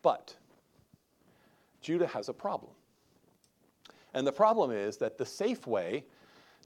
But 0.00 0.34
Judah 1.82 2.06
has 2.06 2.30
a 2.30 2.34
problem. 2.34 2.72
And 4.14 4.26
the 4.26 4.32
problem 4.32 4.70
is 4.70 4.96
that 4.96 5.18
the 5.18 5.26
safe 5.26 5.66
way 5.66 6.06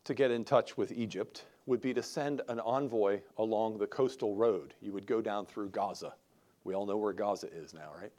to 0.05 0.15
get 0.15 0.31
in 0.31 0.45
touch 0.45 0.77
with 0.77 0.93
Egypt 0.93 1.47
would 1.67 1.81
be 1.81 1.95
to 1.95 2.03
send 2.03 2.41
an 2.49 2.61
envoy 2.61 3.21
along 3.39 3.79
the 3.79 3.87
coastal 3.87 4.35
road. 4.35 4.75
You 4.81 4.93
would 4.93 5.07
go 5.07 5.21
down 5.21 5.47
through 5.47 5.71
Gaza. 5.71 6.15
We 6.65 6.75
all 6.75 6.87
know 6.87 6.97
where 6.97 7.13
Gaza 7.13 7.49
is 7.53 7.73
now, 7.73 7.91
right? 8.01 8.13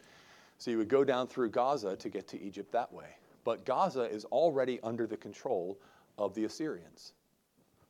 So 0.58 0.72
you 0.72 0.78
would 0.78 0.90
go 0.90 1.04
down 1.04 1.28
through 1.28 1.50
Gaza 1.50 1.96
to 1.96 2.10
get 2.10 2.28
to 2.30 2.42
Egypt 2.42 2.72
that 2.72 2.92
way. 2.92 3.18
But 3.44 3.66
Gaza 3.66 4.04
is 4.04 4.26
already 4.26 4.80
under 4.82 5.06
the 5.06 5.18
control 5.18 5.78
of 6.18 6.34
the 6.34 6.46
Assyrians. 6.46 7.14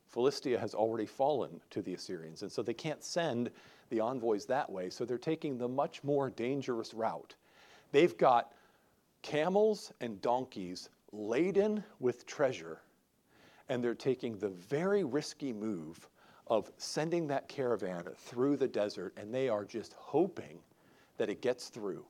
Philistia 0.08 0.58
has 0.58 0.74
already 0.74 1.06
fallen 1.06 1.60
to 1.70 1.82
the 1.82 1.94
Assyrians, 1.94 2.42
and 2.42 2.50
so 2.50 2.62
they 2.62 2.74
can't 2.74 3.02
send 3.02 3.50
the 3.90 4.00
envoys 4.00 4.46
that 4.46 4.70
way, 4.70 4.90
so 4.90 5.04
they're 5.04 5.18
taking 5.18 5.58
the 5.58 5.68
much 5.68 6.02
more 6.02 6.30
dangerous 6.30 6.94
route. 6.94 7.34
They've 7.92 8.16
got 8.16 8.52
camels 9.22 9.92
and 10.00 10.20
donkeys 10.20 10.88
laden 11.12 11.82
with 12.00 12.26
treasure, 12.26 12.80
and 13.68 13.82
they're 13.82 13.94
taking 13.94 14.38
the 14.38 14.48
very 14.48 15.04
risky 15.04 15.52
move 15.52 16.08
of 16.46 16.70
sending 16.76 17.26
that 17.28 17.48
caravan 17.48 18.04
through 18.16 18.56
the 18.56 18.68
desert, 18.68 19.14
and 19.16 19.32
they 19.32 19.48
are 19.48 19.64
just 19.64 19.94
hoping 19.94 20.58
that 21.16 21.30
it 21.30 21.40
gets 21.40 21.68
through. 21.68 22.04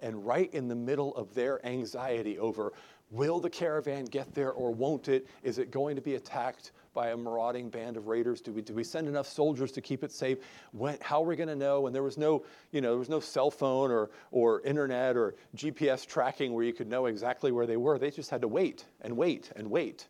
And 0.00 0.24
right 0.24 0.52
in 0.54 0.68
the 0.68 0.74
middle 0.74 1.14
of 1.16 1.34
their 1.34 1.64
anxiety 1.66 2.38
over 2.38 2.72
will 3.10 3.40
the 3.40 3.50
caravan 3.50 4.04
get 4.04 4.34
there 4.34 4.52
or 4.52 4.70
won't 4.70 5.08
it? 5.08 5.26
Is 5.42 5.58
it 5.58 5.70
going 5.70 5.96
to 5.96 6.02
be 6.02 6.14
attacked 6.16 6.72
by 6.94 7.08
a 7.08 7.16
marauding 7.16 7.70
band 7.70 7.96
of 7.96 8.06
raiders? 8.06 8.40
Do 8.40 8.52
we, 8.52 8.62
do 8.62 8.74
we 8.74 8.84
send 8.84 9.08
enough 9.08 9.26
soldiers 9.26 9.72
to 9.72 9.80
keep 9.80 10.04
it 10.04 10.12
safe? 10.12 10.38
When, 10.72 10.98
how 11.00 11.22
are 11.22 11.26
we 11.26 11.36
going 11.36 11.48
to 11.48 11.56
know? 11.56 11.86
And 11.86 11.94
there 11.94 12.02
was 12.02 12.18
no, 12.18 12.44
you 12.70 12.80
know, 12.80 12.90
there 12.90 12.98
was 12.98 13.08
no 13.08 13.20
cell 13.20 13.50
phone 13.50 13.90
or, 13.90 14.10
or 14.30 14.60
internet 14.62 15.16
or 15.16 15.34
GPS 15.56 16.06
tracking 16.06 16.52
where 16.52 16.64
you 16.64 16.72
could 16.72 16.88
know 16.88 17.06
exactly 17.06 17.52
where 17.52 17.66
they 17.66 17.76
were. 17.76 17.98
They 17.98 18.10
just 18.10 18.30
had 18.30 18.42
to 18.42 18.48
wait 18.48 18.84
and 19.00 19.16
wait 19.16 19.50
and 19.56 19.70
wait. 19.70 20.06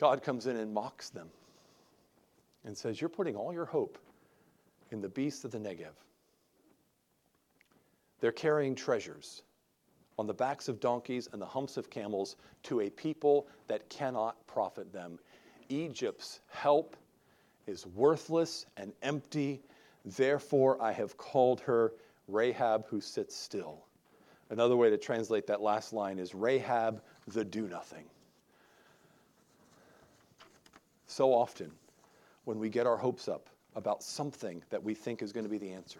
God 0.00 0.22
comes 0.22 0.46
in 0.46 0.56
and 0.56 0.72
mocks 0.72 1.10
them 1.10 1.28
and 2.64 2.74
says, 2.74 2.98
You're 2.98 3.10
putting 3.10 3.36
all 3.36 3.52
your 3.52 3.66
hope 3.66 3.98
in 4.90 5.02
the 5.02 5.10
beasts 5.10 5.44
of 5.44 5.50
the 5.50 5.58
Negev. 5.58 5.92
They're 8.20 8.32
carrying 8.32 8.74
treasures 8.74 9.42
on 10.18 10.26
the 10.26 10.32
backs 10.32 10.68
of 10.68 10.80
donkeys 10.80 11.28
and 11.34 11.40
the 11.40 11.46
humps 11.46 11.76
of 11.76 11.90
camels 11.90 12.36
to 12.62 12.80
a 12.80 12.88
people 12.88 13.46
that 13.68 13.90
cannot 13.90 14.46
profit 14.46 14.90
them. 14.90 15.18
Egypt's 15.68 16.40
help 16.48 16.96
is 17.66 17.86
worthless 17.88 18.64
and 18.78 18.94
empty. 19.02 19.60
Therefore, 20.06 20.80
I 20.82 20.92
have 20.92 21.18
called 21.18 21.60
her 21.60 21.92
Rahab 22.26 22.86
who 22.86 23.02
sits 23.02 23.36
still. 23.36 23.84
Another 24.48 24.76
way 24.76 24.88
to 24.88 24.96
translate 24.96 25.46
that 25.48 25.60
last 25.60 25.92
line 25.92 26.18
is 26.18 26.34
Rahab 26.34 27.02
the 27.28 27.44
do 27.44 27.68
nothing. 27.68 28.06
So 31.10 31.34
often, 31.34 31.72
when 32.44 32.60
we 32.60 32.68
get 32.68 32.86
our 32.86 32.96
hopes 32.96 33.26
up 33.26 33.50
about 33.74 34.00
something 34.00 34.62
that 34.70 34.80
we 34.80 34.94
think 34.94 35.22
is 35.22 35.32
going 35.32 35.42
to 35.42 35.50
be 35.50 35.58
the 35.58 35.72
answer, 35.72 35.98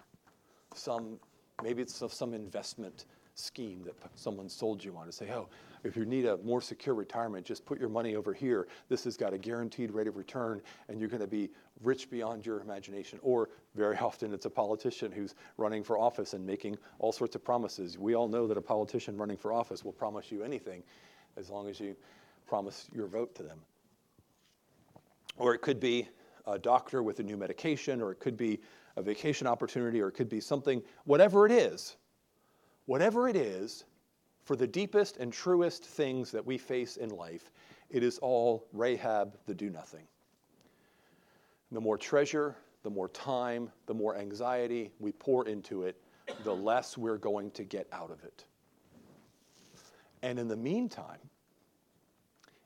some 0.76 1.18
maybe 1.64 1.82
it's 1.82 2.00
some 2.12 2.32
investment 2.32 3.06
scheme 3.34 3.82
that 3.82 3.96
someone 4.14 4.48
sold 4.48 4.84
you 4.84 4.96
on 4.96 5.06
to 5.06 5.12
say, 5.12 5.28
oh, 5.32 5.48
if 5.82 5.96
you 5.96 6.04
need 6.04 6.26
a 6.26 6.36
more 6.44 6.60
secure 6.60 6.94
retirement, 6.94 7.44
just 7.44 7.66
put 7.66 7.80
your 7.80 7.88
money 7.88 8.14
over 8.14 8.32
here. 8.32 8.68
This 8.88 9.02
has 9.02 9.16
got 9.16 9.32
a 9.32 9.38
guaranteed 9.38 9.90
rate 9.90 10.06
of 10.06 10.16
return, 10.16 10.62
and 10.88 11.00
you're 11.00 11.08
going 11.08 11.22
to 11.22 11.26
be 11.26 11.50
rich 11.82 12.08
beyond 12.08 12.46
your 12.46 12.60
imagination. 12.60 13.18
Or 13.20 13.48
very 13.74 13.96
often 13.96 14.32
it's 14.32 14.46
a 14.46 14.50
politician 14.50 15.10
who's 15.10 15.34
running 15.56 15.82
for 15.82 15.98
office 15.98 16.34
and 16.34 16.46
making 16.46 16.78
all 17.00 17.10
sorts 17.10 17.34
of 17.34 17.42
promises. 17.42 17.98
We 17.98 18.14
all 18.14 18.28
know 18.28 18.46
that 18.46 18.56
a 18.56 18.62
politician 18.62 19.16
running 19.16 19.38
for 19.38 19.52
office 19.52 19.84
will 19.84 19.92
promise 19.92 20.30
you 20.30 20.44
anything 20.44 20.84
as 21.36 21.50
long 21.50 21.68
as 21.68 21.80
you 21.80 21.96
promise 22.46 22.86
your 22.94 23.08
vote 23.08 23.34
to 23.34 23.42
them. 23.42 23.58
Or 25.36 25.54
it 25.54 25.62
could 25.62 25.80
be 25.80 26.08
a 26.46 26.58
doctor 26.58 27.02
with 27.02 27.20
a 27.20 27.22
new 27.22 27.36
medication, 27.36 28.00
or 28.00 28.12
it 28.12 28.20
could 28.20 28.36
be 28.36 28.60
a 28.96 29.02
vacation 29.02 29.46
opportunity, 29.46 30.00
or 30.00 30.08
it 30.08 30.12
could 30.12 30.28
be 30.28 30.40
something, 30.40 30.82
whatever 31.04 31.46
it 31.46 31.52
is 31.52 31.96
Whatever 32.90 33.28
it 33.28 33.36
is, 33.36 33.84
for 34.42 34.56
the 34.56 34.66
deepest 34.66 35.18
and 35.18 35.32
truest 35.32 35.84
things 35.84 36.32
that 36.32 36.44
we 36.44 36.58
face 36.58 36.96
in 36.96 37.10
life, 37.10 37.52
it 37.88 38.02
is 38.02 38.18
all 38.18 38.66
Rahab 38.72 39.36
the 39.46 39.54
do 39.54 39.70
nothing. 39.70 40.08
The 41.70 41.80
more 41.80 41.96
treasure, 41.96 42.56
the 42.82 42.90
more 42.90 43.08
time, 43.10 43.70
the 43.86 43.94
more 43.94 44.16
anxiety 44.16 44.90
we 44.98 45.12
pour 45.12 45.46
into 45.46 45.84
it, 45.84 46.02
the 46.42 46.52
less 46.52 46.98
we're 46.98 47.16
going 47.16 47.52
to 47.52 47.62
get 47.62 47.86
out 47.92 48.10
of 48.10 48.24
it. 48.24 48.44
And 50.22 50.36
in 50.36 50.48
the 50.48 50.56
meantime, 50.56 51.20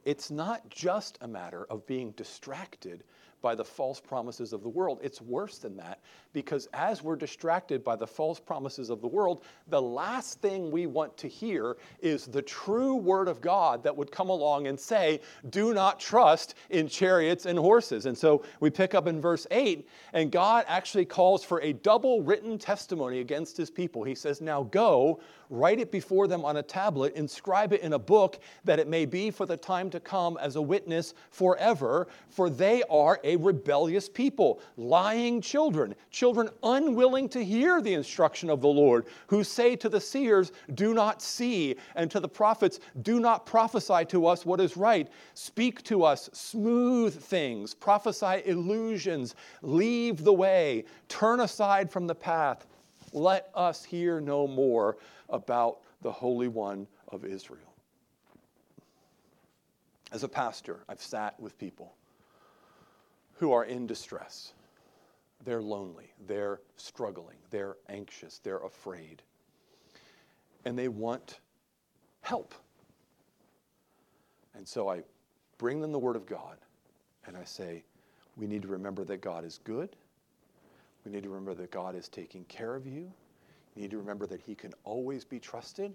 it's 0.05 0.31
not 0.31 0.69
just 0.69 1.19
a 1.21 1.29
matter 1.29 1.65
of 1.71 1.87
being 1.87 2.13
distracted 2.13 3.05
by 3.45 3.55
the 3.55 3.63
false 3.63 4.01
promises 4.01 4.55
of 4.55 4.63
the 4.63 4.69
world. 4.71 4.99
It's 5.03 5.21
worse 5.21 5.59
than 5.59 5.77
that 5.77 6.01
because 6.33 6.67
as 6.73 7.03
we're 7.03 7.15
distracted 7.15 7.85
by 7.85 7.95
the 7.95 8.07
false 8.07 8.41
promises 8.41 8.89
of 8.89 9.03
the 9.03 9.07
world, 9.07 9.45
the 9.69 9.81
last 9.81 10.41
thing 10.41 10.71
we 10.71 10.87
want 10.87 11.15
to 11.19 11.29
hear 11.29 11.77
is 12.01 12.27
the 12.27 12.41
true 12.41 12.97
word 12.97 13.29
of 13.29 13.43
God 13.43 13.83
that 13.85 13.95
would 13.95 14.11
come 14.11 14.31
along 14.31 14.67
and 14.67 14.81
say, 14.81 15.21
Do 15.51 15.75
not 15.75 16.01
trust 16.01 16.55
in 16.71 16.89
chariots 16.89 17.45
and 17.45 17.59
horses. 17.59 18.07
And 18.07 18.17
so 18.17 18.43
we 18.61 18.71
pick 18.71 18.95
up 18.95 19.07
in 19.07 19.21
verse 19.21 19.47
8, 19.51 19.87
and 20.15 20.33
God 20.33 20.65
actually 20.67 21.05
calls 21.05 21.45
for 21.45 21.61
a 21.61 21.75
double 21.75 22.23
written 22.23 22.57
testimony 22.59 23.21
against 23.21 23.59
his 23.59 23.71
people. 23.71 24.05
He 24.05 24.15
says, 24.15 24.41
Now 24.41 24.63
go, 24.65 25.21
write 25.51 25.79
it 25.79 25.93
before 25.93 26.27
them 26.27 26.45
on 26.45 26.57
a 26.57 26.63
tablet, 26.63 27.15
inscribe 27.15 27.73
it 27.73 27.83
in 27.83 27.93
a 27.93 27.99
book, 27.99 28.39
that 28.65 28.79
it 28.79 28.89
may 28.89 29.05
be 29.05 29.31
for 29.31 29.47
the 29.47 29.57
time 29.57 29.91
to 29.91 30.01
come 30.01 30.39
as 30.41 30.57
a 30.57 30.63
witness 30.63 31.15
forever, 31.31 32.09
for 32.29 32.51
they 32.51 32.83
are 32.91 33.21
a 33.23 33.34
rebellious 33.37 34.09
people, 34.09 34.61
lying 34.77 35.41
children, 35.41 35.95
children 36.11 36.49
unwilling 36.63 37.29
to 37.31 37.45
hear 37.45 37.81
the 37.81 37.95
instruction 37.95 38.51
of 38.51 38.61
the 38.61 38.69
Lord, 38.69 39.07
who 39.27 39.45
say 39.45 39.77
to 39.77 39.89
the 39.89 40.01
seers, 40.01 40.53
Do 40.75 40.95
not 40.95 41.23
see, 41.23 41.77
and 41.95 42.11
to 42.11 42.21
the 42.21 42.29
prophets, 42.29 42.81
Do 43.03 43.21
not 43.21 43.47
prophesy 43.47 44.05
to 44.07 44.27
us 44.27 44.45
what 44.45 44.61
is 44.61 44.77
right. 44.77 45.09
Speak 45.35 45.83
to 45.85 46.05
us 46.05 46.31
smooth 46.33 47.19
things, 47.21 47.75
prophesy 47.75 48.43
illusions, 48.47 49.35
leave 49.63 50.25
the 50.25 50.33
way, 50.33 50.85
turn 51.09 51.41
aside 51.41 51.91
from 51.91 52.07
the 52.07 52.15
path. 52.15 52.67
Let 53.13 53.51
us 53.55 53.85
hear 53.85 54.21
no 54.21 54.47
more 54.47 54.97
about 55.29 55.81
the 56.03 56.13
Holy 56.13 56.49
One 56.49 56.87
of 57.09 57.25
Israel. 57.25 57.75
As 60.13 60.23
a 60.23 60.29
pastor, 60.29 60.81
I've 60.89 61.03
sat 61.03 61.39
with 61.41 61.59
people 61.59 61.95
who 63.45 63.53
are 63.53 63.67
in 63.67 63.87
distress. 63.87 64.55
They're 65.45 65.61
lonely, 65.61 66.11
they're 66.27 66.61
struggling, 66.79 67.37
they're 67.51 67.77
anxious, 67.91 68.39
they're 68.39 68.65
afraid, 68.65 69.21
and 70.65 70.79
they 70.79 70.89
want 70.89 71.41
help. 72.23 72.55
And 74.55 74.67
so 74.67 74.89
I 74.89 75.03
bring 75.59 75.83
them 75.83 75.93
the 75.93 75.99
Word 75.99 76.17
of 76.17 76.25
God 76.25 76.57
and 77.27 77.37
I 77.37 77.45
say, 77.45 77.85
we 78.39 78.47
need 78.47 78.63
to 78.63 78.69
remember 78.69 79.05
that 79.05 79.21
God 79.21 79.45
is 79.45 79.61
good. 79.63 79.95
We 81.05 81.13
need 81.13 81.25
to 81.25 81.29
remember 81.29 81.53
that 81.53 81.71
God 81.71 81.95
is 81.95 82.09
taking 82.09 82.45
care 82.45 82.75
of 82.75 82.87
you. 82.87 83.13
You 83.75 83.83
need 83.83 83.91
to 83.91 83.99
remember 83.99 84.27
that 84.29 84.41
He 84.41 84.55
can 84.55 84.73
always 84.85 85.23
be 85.23 85.39
trusted, 85.39 85.93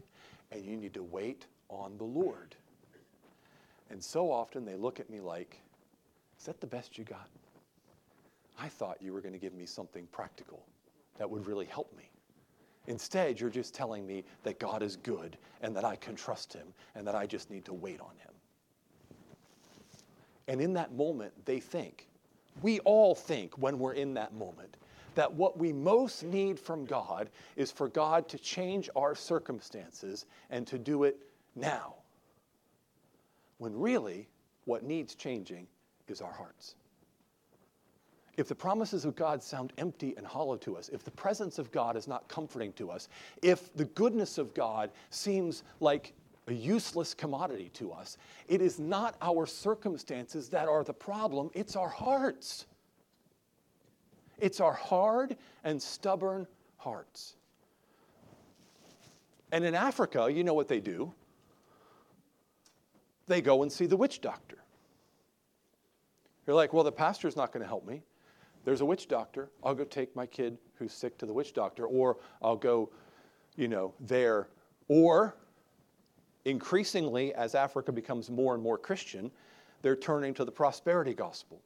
and 0.51 0.63
you 0.63 0.77
need 0.77 0.93
to 0.93 1.01
wait 1.01 1.47
on 1.67 1.97
the 1.97 2.03
Lord. 2.03 2.55
And 3.89 4.03
so 4.03 4.31
often 4.31 4.65
they 4.65 4.75
look 4.75 4.99
at 4.99 5.09
me 5.09 5.19
like, 5.19 5.59
is 6.39 6.45
that 6.45 6.61
the 6.61 6.67
best 6.67 6.95
you 6.95 7.05
got? 7.05 7.27
I 8.59 8.67
thought 8.67 9.01
you 9.01 9.13
were 9.13 9.21
going 9.21 9.33
to 9.33 9.39
give 9.39 9.53
me 9.53 9.65
something 9.65 10.07
practical 10.11 10.65
that 11.17 11.29
would 11.29 11.47
really 11.47 11.65
help 11.65 11.95
me. 11.97 12.09
Instead, 12.87 13.39
you're 13.39 13.49
just 13.49 13.73
telling 13.73 14.05
me 14.05 14.23
that 14.43 14.59
God 14.59 14.81
is 14.81 14.95
good 14.97 15.37
and 15.61 15.75
that 15.75 15.85
I 15.85 15.95
can 15.95 16.15
trust 16.15 16.53
Him 16.53 16.67
and 16.95 17.05
that 17.07 17.15
I 17.15 17.25
just 17.25 17.51
need 17.51 17.65
to 17.65 17.73
wait 17.73 17.99
on 17.99 18.15
Him. 18.17 18.31
And 20.47 20.59
in 20.59 20.73
that 20.73 20.93
moment, 20.93 21.33
they 21.45 21.59
think, 21.59 22.07
we 22.61 22.79
all 22.79 23.13
think 23.13 23.57
when 23.57 23.77
we're 23.77 23.93
in 23.93 24.15
that 24.15 24.33
moment, 24.33 24.77
that 25.15 25.31
what 25.31 25.57
we 25.57 25.71
most 25.71 26.23
need 26.23 26.59
from 26.59 26.85
God 26.85 27.29
is 27.55 27.71
for 27.71 27.87
God 27.87 28.27
to 28.29 28.39
change 28.39 28.89
our 28.95 29.15
circumstances 29.15 30.25
and 30.49 30.65
to 30.67 30.77
do 30.77 31.03
it 31.03 31.17
now. 31.55 31.95
When 33.59 33.77
really, 33.77 34.27
what 34.65 34.83
needs 34.83 35.15
changing 35.15 35.67
is 36.07 36.21
our 36.21 36.31
hearts. 36.31 36.75
If 38.39 38.47
the 38.47 38.55
promises 38.55 39.03
of 39.03 39.17
God 39.17 39.43
sound 39.43 39.73
empty 39.77 40.13
and 40.15 40.25
hollow 40.25 40.55
to 40.55 40.77
us, 40.77 40.87
if 40.87 41.03
the 41.03 41.11
presence 41.11 41.59
of 41.59 41.73
God 41.73 41.97
is 41.97 42.07
not 42.07 42.29
comforting 42.29 42.71
to 42.73 42.89
us, 42.89 43.09
if 43.41 43.73
the 43.75 43.83
goodness 43.83 44.37
of 44.37 44.53
God 44.53 44.91
seems 45.09 45.63
like 45.81 46.13
a 46.47 46.53
useless 46.53 47.13
commodity 47.13 47.69
to 47.73 47.91
us, 47.91 48.15
it 48.47 48.61
is 48.61 48.79
not 48.79 49.17
our 49.21 49.45
circumstances 49.45 50.47
that 50.47 50.69
are 50.69 50.85
the 50.85 50.93
problem, 50.93 51.51
it's 51.53 51.75
our 51.75 51.89
hearts. 51.89 52.65
It's 54.37 54.61
our 54.61 54.71
hard 54.71 55.35
and 55.65 55.81
stubborn 55.81 56.47
hearts. 56.77 57.35
And 59.51 59.65
in 59.65 59.75
Africa, 59.75 60.29
you 60.31 60.45
know 60.45 60.53
what 60.53 60.69
they 60.69 60.79
do? 60.79 61.13
They 63.27 63.41
go 63.41 63.63
and 63.63 63.69
see 63.69 63.85
the 63.85 63.97
witch 63.97 64.21
doctor. 64.21 64.59
You're 66.47 66.55
like, 66.55 66.71
well, 66.71 66.85
the 66.85 66.91
pastor's 66.93 67.35
not 67.35 67.51
going 67.51 67.63
to 67.63 67.67
help 67.67 67.85
me. 67.85 68.01
There's 68.69 68.81
a 68.81 68.85
witch 68.85 69.07
doctor. 69.07 69.49
I'll 69.63 69.73
go 69.73 69.83
take 69.83 70.15
my 70.15 70.27
kid 70.27 70.59
who's 70.75 70.93
sick 70.93 71.17
to 71.17 71.25
the 71.25 71.33
witch 71.33 71.55
doctor, 71.55 71.87
or 71.87 72.17
I'll 72.39 72.55
go, 72.55 72.91
you 73.55 73.67
know, 73.67 73.95
there. 73.99 74.47
Or 74.89 75.35
increasingly, 76.45 77.33
as 77.33 77.55
Africa 77.55 77.91
becomes 77.91 78.29
more 78.29 78.53
and 78.53 78.61
more 78.61 78.77
Christian, 78.77 79.31
they're 79.81 79.95
turning 79.95 80.35
to 80.35 80.45
the 80.45 80.51
prosperity 80.51 81.15
gospel. 81.15 81.63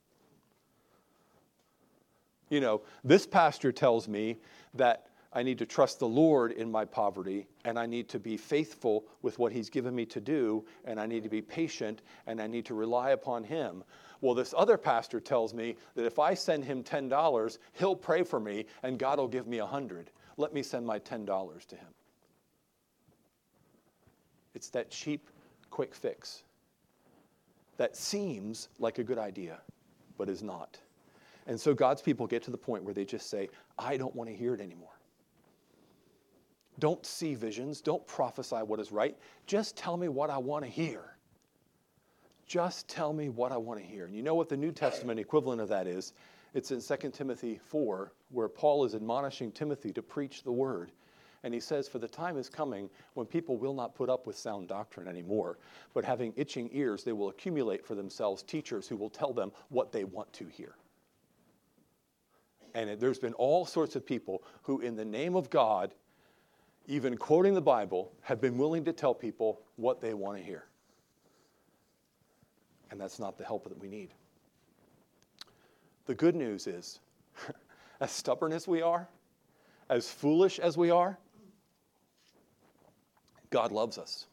You 2.50 2.62
know, 2.62 2.84
this 3.04 3.28
pastor 3.28 3.74
tells 3.74 4.08
me 4.08 4.38
that 4.74 5.08
I 5.34 5.44
need 5.44 5.58
to 5.58 5.66
trust 5.66 6.00
the 6.00 6.08
Lord 6.08 6.52
in 6.52 6.72
my 6.72 6.86
poverty, 6.86 7.48
and 7.66 7.78
I 7.80 7.86
need 7.86 8.08
to 8.10 8.20
be 8.20 8.38
faithful 8.38 9.06
with 9.22 9.40
what 9.40 9.52
He's 9.52 9.70
given 9.70 9.96
me 9.96 10.06
to 10.08 10.22
do, 10.22 10.66
and 10.86 11.00
I 11.00 11.06
need 11.06 11.24
to 11.24 11.30
be 11.30 11.42
patient, 11.42 12.02
and 12.28 12.42
I 12.42 12.48
need 12.48 12.66
to 12.66 12.74
rely 12.74 13.12
upon 13.12 13.44
Him. 13.44 13.84
Well, 14.22 14.36
this 14.36 14.54
other 14.58 14.78
pastor 14.78 15.20
tells 15.20 15.54
me 15.54 15.76
that 15.96 16.06
if 16.06 16.18
I 16.18 16.34
send 16.34 16.64
him 16.64 16.82
$10, 16.82 17.58
he'll 17.74 17.96
pray 17.96 18.24
for 18.24 18.40
me, 18.40 18.68
and 18.82 18.98
God 18.98 19.20
will 19.20 19.28
give 19.28 19.48
me 19.48 19.58
a 19.58 19.66
100 19.66 20.12
Let 20.38 20.54
me 20.54 20.64
send 20.64 20.86
my 20.86 20.98
$10 20.98 21.66
to 21.68 21.76
him. 21.76 21.88
It's 24.56 24.70
that 24.70 24.90
cheap, 24.90 25.30
quick 25.70 25.94
fix 25.94 26.44
that 27.78 27.96
seems 27.96 28.70
like 28.80 29.00
a 29.00 29.04
good 29.04 29.18
idea, 29.18 29.60
but 30.18 30.30
is 30.30 30.44
not. 30.44 30.80
And 31.48 31.60
so 31.60 31.74
God's 31.74 32.02
people 32.02 32.28
get 32.28 32.44
to 32.44 32.52
the 32.52 32.58
point 32.58 32.84
where 32.84 32.94
they 32.94 33.06
just 33.06 33.30
say, 33.30 33.50
I 33.78 33.98
don't 33.98 34.16
want 34.16 34.30
to 34.30 34.36
hear 34.36 34.54
it 34.54 34.62
anymore. 34.62 34.93
Don't 36.80 37.06
see 37.06 37.36
visions. 37.36 37.82
Don't 37.82 38.06
prophesy 38.08 38.58
what 38.58 38.80
is 38.80 38.92
right. 38.92 39.18
Just 39.46 39.78
tell 39.78 39.98
me 39.98 40.08
what 40.08 40.30
I 40.30 40.38
want 40.38 40.66
to 40.66 40.70
hear. 40.70 41.18
Just 42.46 42.88
tell 42.88 43.14
me 43.14 43.30
what 43.30 43.52
I 43.52 43.58
want 43.58 43.80
to 43.80 43.86
hear. 43.86 44.06
And 44.06 44.16
you 44.16 44.22
know 44.22 44.36
what 44.36 44.50
the 44.50 44.58
New 44.58 44.72
Testament 44.72 45.20
equivalent 45.20 45.62
of 45.62 45.70
that 45.70 45.88
is? 45.88 46.14
It's 46.54 46.72
in 46.72 46.82
2 46.82 47.10
Timothy 47.10 47.60
4, 47.64 48.12
where 48.30 48.48
Paul 48.48 48.86
is 48.86 48.96
admonishing 48.96 49.52
Timothy 49.52 49.92
to 49.94 50.02
preach 50.02 50.44
the 50.44 50.52
word. 50.52 50.92
And 51.44 51.54
he 51.54 51.60
says, 51.60 51.88
For 51.88 52.00
the 52.00 52.08
time 52.08 52.38
is 52.38 52.50
coming 52.50 52.90
when 53.16 53.26
people 53.26 53.58
will 53.58 53.74
not 53.74 53.96
put 53.96 54.10
up 54.10 54.26
with 54.26 54.38
sound 54.38 54.68
doctrine 54.68 55.08
anymore, 55.08 55.58
but 55.94 56.06
having 56.06 56.34
itching 56.36 56.70
ears, 56.72 57.04
they 57.04 57.12
will 57.12 57.30
accumulate 57.30 57.86
for 57.86 57.96
themselves 57.96 58.44
teachers 58.44 58.88
who 58.88 58.96
will 58.96 59.10
tell 59.10 59.34
them 59.34 59.52
what 59.70 59.92
they 59.92 60.04
want 60.04 60.32
to 60.34 60.46
hear. 60.46 60.76
And 62.76 63.00
there's 63.00 63.20
been 63.20 63.34
all 63.34 63.66
sorts 63.66 63.96
of 63.96 64.06
people 64.06 64.44
who, 64.64 64.80
in 64.80 64.96
the 64.96 65.06
name 65.06 65.36
of 65.36 65.50
God, 65.50 65.94
even 66.88 67.18
quoting 67.18 67.54
the 67.54 67.62
Bible, 67.62 68.12
have 68.22 68.42
been 68.42 68.58
willing 68.58 68.84
to 68.86 68.94
tell 68.94 69.14
people 69.14 69.62
what 69.78 70.02
they 70.02 70.14
want 70.14 70.38
to 70.38 70.44
hear. 70.44 70.66
And 72.92 73.00
that's 73.00 73.20
not 73.20 73.38
the 73.38 73.44
help 73.44 73.64
that 73.70 73.80
we 73.80 73.88
need. 73.88 74.10
The 76.06 76.16
good 76.16 76.36
news 76.36 76.68
is, 76.68 77.00
as 78.02 78.12
stubborn 78.12 78.52
as 78.52 78.68
we 78.68 78.82
are, 78.82 79.08
as 79.90 80.10
foolish 80.10 80.60
as 80.60 80.78
we 80.78 80.92
are, 80.92 81.18
God 83.50 83.72
loves 83.72 83.98
us. 83.98 84.28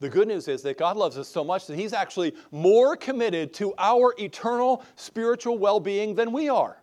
The 0.00 0.08
good 0.08 0.26
news 0.26 0.48
is 0.48 0.62
that 0.62 0.78
God 0.78 0.96
loves 0.96 1.16
us 1.16 1.28
so 1.28 1.44
much 1.44 1.66
that 1.68 1.76
He's 1.76 1.92
actually 1.92 2.34
more 2.50 2.96
committed 2.96 3.54
to 3.54 3.72
our 3.78 4.14
eternal 4.18 4.84
spiritual 4.96 5.58
well 5.58 5.78
being 5.78 6.16
than 6.16 6.32
we 6.32 6.48
are. 6.48 6.81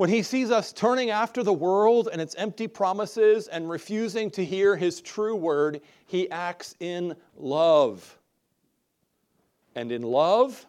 When 0.00 0.08
He 0.08 0.22
sees 0.22 0.50
us 0.50 0.72
turning 0.72 1.10
after 1.10 1.42
the 1.42 1.52
world 1.52 2.08
and 2.10 2.22
its 2.22 2.34
empty 2.36 2.66
promises 2.66 3.48
and 3.48 3.68
refusing 3.68 4.30
to 4.30 4.42
hear 4.42 4.74
His 4.74 5.02
true 5.02 5.36
word, 5.36 5.82
He 6.06 6.30
acts 6.30 6.74
in 6.80 7.14
love. 7.36 8.18
And 9.74 9.92
in 9.92 10.00
love, 10.00 10.64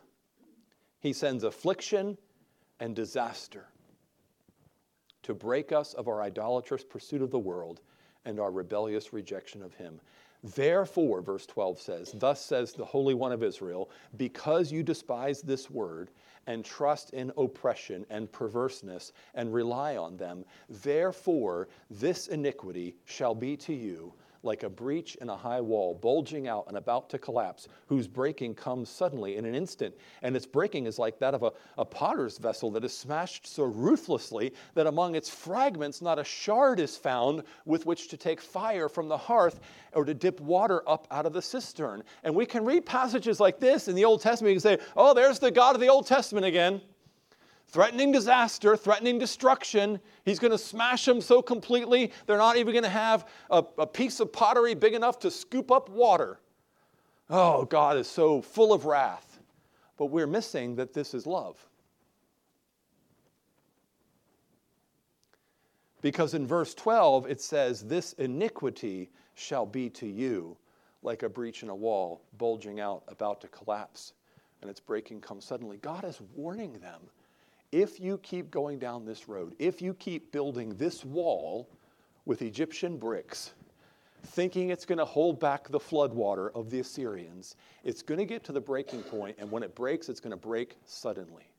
He 0.99 1.13
sends 1.13 1.45
affliction 1.45 2.17
and 2.81 2.93
disaster 2.93 3.67
to 5.23 5.33
break 5.33 5.71
us 5.71 5.93
of 5.93 6.09
our 6.09 6.21
idolatrous 6.21 6.83
pursuit 6.83 7.21
of 7.21 7.31
the 7.31 7.39
world 7.39 7.79
and 8.25 8.37
our 8.37 8.51
rebellious 8.51 9.13
rejection 9.13 9.63
of 9.63 9.73
Him. 9.73 10.01
Therefore, 10.43 11.21
verse 11.21 11.45
12 11.45 11.79
says, 11.79 12.11
Thus 12.17 12.43
says 12.43 12.73
the 12.73 12.83
Holy 12.83 13.13
One 13.13 13.31
of 13.31 13.43
Israel, 13.43 13.91
because 14.17 14.73
you 14.73 14.83
despise 14.83 15.41
this 15.41 15.69
word 15.69 16.11
and 16.47 16.65
trust 16.65 17.11
in 17.11 17.31
oppression 17.37 18.05
and 18.09 18.31
perverseness 18.31 19.11
and 19.33 19.53
rely 19.53 19.97
on 19.97 20.17
them, 20.17 20.45
therefore 20.69 21.67
this 21.89 22.27
iniquity 22.27 22.95
shall 23.05 23.35
be 23.35 23.55
to 23.57 23.73
you 23.73 24.13
like 24.43 24.63
a 24.63 24.69
breach 24.69 25.15
in 25.15 25.29
a 25.29 25.35
high 25.35 25.61
wall, 25.61 25.93
bulging 25.93 26.47
out 26.47 26.65
and 26.67 26.77
about 26.77 27.09
to 27.09 27.19
collapse, 27.19 27.67
whose 27.87 28.07
breaking 28.07 28.55
comes 28.55 28.89
suddenly 28.89 29.37
in 29.37 29.45
an 29.45 29.55
instant. 29.55 29.93
And 30.21 30.35
its 30.35 30.45
breaking 30.45 30.85
is 30.85 30.97
like 30.97 31.19
that 31.19 31.33
of 31.33 31.43
a, 31.43 31.51
a 31.77 31.85
potter's 31.85 32.37
vessel 32.37 32.71
that 32.71 32.83
is 32.83 32.97
smashed 32.97 33.47
so 33.47 33.63
ruthlessly 33.63 34.53
that 34.73 34.87
among 34.87 35.15
its 35.15 35.29
fragments 35.29 36.01
not 36.01 36.19
a 36.19 36.23
shard 36.23 36.79
is 36.79 36.97
found 36.97 37.43
with 37.65 37.85
which 37.85 38.07
to 38.09 38.17
take 38.17 38.41
fire 38.41 38.89
from 38.89 39.07
the 39.07 39.17
hearth 39.17 39.59
or 39.93 40.05
to 40.05 40.13
dip 40.13 40.39
water 40.39 40.87
up 40.87 41.07
out 41.11 41.25
of 41.25 41.33
the 41.33 41.41
cistern. 41.41 42.03
And 42.23 42.33
we 42.33 42.45
can 42.45 42.65
read 42.65 42.85
passages 42.85 43.39
like 43.39 43.59
this 43.59 43.87
in 43.87 43.95
the 43.95 44.05
Old 44.05 44.21
Testament 44.21 44.53
and 44.53 44.61
say, 44.61 44.77
oh, 44.95 45.13
there's 45.13 45.39
the 45.39 45.51
God 45.51 45.75
of 45.75 45.81
the 45.81 45.89
Old 45.89 46.07
Testament 46.07 46.45
again 46.45 46.81
threatening 47.71 48.11
disaster, 48.11 48.75
threatening 48.75 49.17
destruction. 49.17 49.99
He's 50.25 50.39
going 50.39 50.51
to 50.51 50.57
smash 50.57 51.05
them 51.05 51.21
so 51.21 51.41
completely, 51.41 52.11
they're 52.25 52.37
not 52.37 52.57
even 52.57 52.73
going 52.73 52.83
to 52.83 52.89
have 52.89 53.27
a, 53.49 53.63
a, 53.77 53.87
piece 53.87 54.19
of 54.19 54.31
pottery 54.31 54.75
big 54.75 54.93
enough 54.93 55.19
to 55.19 55.31
scoop 55.31 55.71
up 55.71 55.89
water. 55.89 56.39
Oh, 57.29 57.63
God 57.65 57.97
is 57.97 58.07
so 58.07 58.41
full 58.41 58.73
of 58.73 58.85
wrath. 58.85 59.39
But 59.97 60.07
we're 60.07 60.27
missing 60.27 60.75
that 60.75 60.93
this 60.93 61.13
is 61.13 61.25
love. 61.25 61.65
Because 66.01 66.33
in 66.33 66.47
verse 66.47 66.73
12 66.73 67.29
it 67.29 67.39
says, 67.39 67.83
This 67.83 68.13
iniquity 68.13 69.11
shall 69.35 69.65
be 69.65 69.89
to 69.91 70.07
you 70.07 70.57
like 71.03 71.23
a 71.23 71.29
breach 71.29 71.63
in 71.63 71.69
a 71.69 71.75
wall, 71.75 72.23
bulging 72.37 72.79
out, 72.79 73.03
about 73.07 73.41
to 73.41 73.47
collapse, 73.47 74.13
and 74.61 74.69
its 74.69 74.79
breaking 74.79 75.21
comes 75.21 75.45
suddenly. 75.45 75.77
God 75.77 76.03
is 76.03 76.19
warning 76.35 76.73
them 76.79 77.01
if 77.71 77.99
you 77.99 78.17
keep 78.19 78.51
going 78.51 78.79
down 78.79 79.05
this 79.05 79.27
road, 79.27 79.55
if 79.59 79.81
you 79.81 79.93
keep 79.93 80.31
building 80.31 80.75
this 80.75 81.05
wall 81.05 81.69
with 82.25 82.41
Egyptian 82.41 82.97
bricks, 82.97 83.53
thinking 84.23 84.69
it's 84.69 84.85
going 84.85 84.99
to 84.99 85.05
hold 85.05 85.39
back 85.39 85.67
the 85.69 85.79
floodwater 85.79 86.51
of 86.53 86.69
the 86.69 86.79
Assyrians, 86.79 87.55
it's 87.83 88.01
going 88.01 88.19
to 88.19 88.25
get 88.25 88.43
to 88.43 88.51
the 88.51 88.61
breaking 88.61 89.03
point, 89.03 89.37
and 89.39 89.49
when 89.49 89.63
it 89.63 89.73
breaks, 89.73 90.09
it's 90.09 90.19
going 90.19 90.31
to 90.31 90.37
break 90.37 90.75
suddenly. 90.85 91.51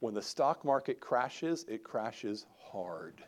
When 0.00 0.14
the 0.14 0.22
stock 0.22 0.64
market 0.64 1.00
crashes, 1.00 1.64
it 1.68 1.84
crashes 1.84 2.46
hard. 2.58 3.22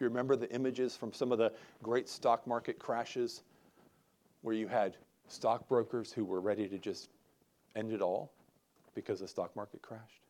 You 0.00 0.06
remember 0.06 0.36
the 0.36 0.50
images 0.52 0.96
from 0.96 1.12
some 1.12 1.32
of 1.32 1.38
the 1.38 1.52
great 1.82 2.08
stock 2.08 2.46
market 2.46 2.78
crashes 2.78 3.42
where 4.42 4.54
you 4.54 4.66
had 4.66 4.96
stockbrokers 5.28 6.12
who 6.12 6.24
were 6.24 6.40
ready 6.40 6.68
to 6.68 6.78
just 6.78 7.10
end 7.76 7.92
it 7.92 8.02
all? 8.02 8.32
Because 8.94 9.20
the 9.20 9.28
stock 9.28 9.54
market 9.56 9.82
crashed? 9.82 10.20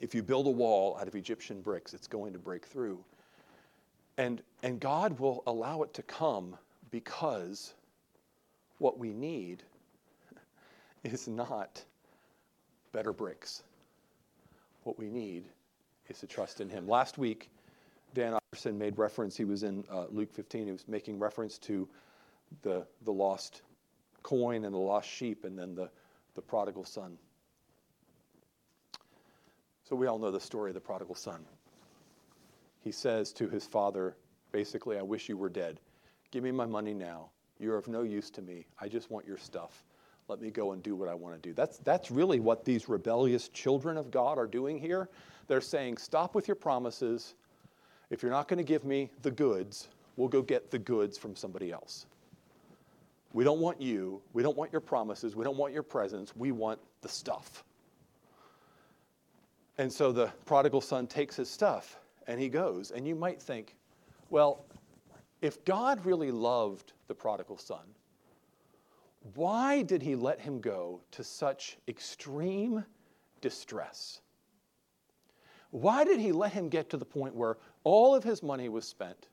If 0.00 0.14
you 0.14 0.22
build 0.22 0.46
a 0.46 0.50
wall 0.50 0.98
out 1.00 1.06
of 1.06 1.14
Egyptian 1.14 1.60
bricks, 1.60 1.94
it's 1.94 2.08
going 2.08 2.32
to 2.32 2.38
break 2.38 2.66
through. 2.66 3.04
And, 4.18 4.42
and 4.62 4.80
God 4.80 5.18
will 5.18 5.42
allow 5.46 5.82
it 5.82 5.94
to 5.94 6.02
come 6.02 6.56
because 6.90 7.74
what 8.78 8.98
we 8.98 9.12
need 9.12 9.62
is 11.04 11.28
not 11.28 11.84
better 12.92 13.12
bricks. 13.12 13.62
What 14.82 14.98
we 14.98 15.08
need 15.08 15.44
is 16.08 16.18
to 16.18 16.26
trust 16.26 16.60
in 16.60 16.68
Him. 16.68 16.88
Last 16.88 17.16
week, 17.16 17.48
Dan 18.12 18.36
Iverson 18.52 18.76
made 18.76 18.98
reference, 18.98 19.36
he 19.36 19.44
was 19.44 19.62
in 19.62 19.84
uh, 19.90 20.06
Luke 20.10 20.32
15, 20.32 20.66
he 20.66 20.72
was 20.72 20.86
making 20.88 21.18
reference 21.18 21.58
to 21.58 21.88
the, 22.62 22.86
the 23.04 23.12
lost 23.12 23.62
coin 24.22 24.64
and 24.64 24.74
the 24.74 24.78
lost 24.78 25.08
sheep, 25.08 25.44
and 25.44 25.58
then 25.58 25.74
the, 25.74 25.90
the 26.34 26.42
prodigal 26.42 26.84
son. 26.84 27.18
So 29.84 29.96
we 29.96 30.06
all 30.06 30.18
know 30.18 30.30
the 30.30 30.40
story 30.40 30.70
of 30.70 30.74
the 30.74 30.80
prodigal 30.80 31.14
son. 31.14 31.44
He 32.80 32.92
says 32.92 33.32
to 33.34 33.48
his 33.48 33.66
father, 33.66 34.16
basically, 34.50 34.98
I 34.98 35.02
wish 35.02 35.28
you 35.28 35.36
were 35.36 35.48
dead. 35.48 35.80
Give 36.30 36.42
me 36.42 36.50
my 36.50 36.66
money 36.66 36.94
now. 36.94 37.30
You're 37.58 37.76
of 37.76 37.88
no 37.88 38.02
use 38.02 38.30
to 38.30 38.42
me. 38.42 38.66
I 38.80 38.88
just 38.88 39.10
want 39.10 39.26
your 39.26 39.38
stuff. 39.38 39.84
Let 40.28 40.40
me 40.40 40.50
go 40.50 40.72
and 40.72 40.82
do 40.82 40.96
what 40.96 41.08
I 41.08 41.14
want 41.14 41.40
to 41.40 41.48
do. 41.48 41.52
That's, 41.52 41.78
that's 41.78 42.10
really 42.10 42.40
what 42.40 42.64
these 42.64 42.88
rebellious 42.88 43.48
children 43.48 43.96
of 43.96 44.10
God 44.10 44.38
are 44.38 44.46
doing 44.46 44.78
here. 44.78 45.08
They're 45.46 45.60
saying, 45.60 45.98
Stop 45.98 46.34
with 46.34 46.48
your 46.48 46.54
promises. 46.54 47.34
If 48.10 48.22
you're 48.22 48.32
not 48.32 48.48
going 48.48 48.58
to 48.58 48.64
give 48.64 48.84
me 48.84 49.10
the 49.22 49.30
goods, 49.30 49.88
we'll 50.16 50.28
go 50.28 50.42
get 50.42 50.70
the 50.70 50.78
goods 50.78 51.18
from 51.18 51.36
somebody 51.36 51.72
else. 51.72 52.06
We 53.32 53.44
don't 53.44 53.60
want 53.60 53.80
you. 53.80 54.20
We 54.32 54.42
don't 54.42 54.56
want 54.56 54.72
your 54.72 54.80
promises. 54.80 55.34
We 55.34 55.44
don't 55.44 55.56
want 55.56 55.72
your 55.72 55.82
presence. 55.82 56.34
We 56.36 56.52
want 56.52 56.78
the 57.00 57.08
stuff. 57.08 57.64
And 59.78 59.90
so 59.90 60.12
the 60.12 60.30
prodigal 60.44 60.80
son 60.80 61.06
takes 61.06 61.36
his 61.36 61.48
stuff 61.48 61.98
and 62.26 62.40
he 62.40 62.48
goes. 62.48 62.90
And 62.90 63.06
you 63.06 63.14
might 63.14 63.40
think, 63.40 63.76
well, 64.30 64.64
if 65.40 65.64
God 65.64 66.04
really 66.04 66.30
loved 66.30 66.92
the 67.08 67.14
prodigal 67.14 67.56
son, 67.56 67.84
why 69.34 69.82
did 69.82 70.02
he 70.02 70.14
let 70.14 70.40
him 70.40 70.60
go 70.60 71.00
to 71.12 71.24
such 71.24 71.78
extreme 71.88 72.84
distress? 73.40 74.20
Why 75.70 76.04
did 76.04 76.20
he 76.20 76.32
let 76.32 76.52
him 76.52 76.68
get 76.68 76.90
to 76.90 76.96
the 76.96 77.04
point 77.04 77.34
where 77.34 77.56
all 77.84 78.14
of 78.14 78.24
his 78.24 78.42
money 78.42 78.68
was 78.68 78.86
spent? 78.86 79.28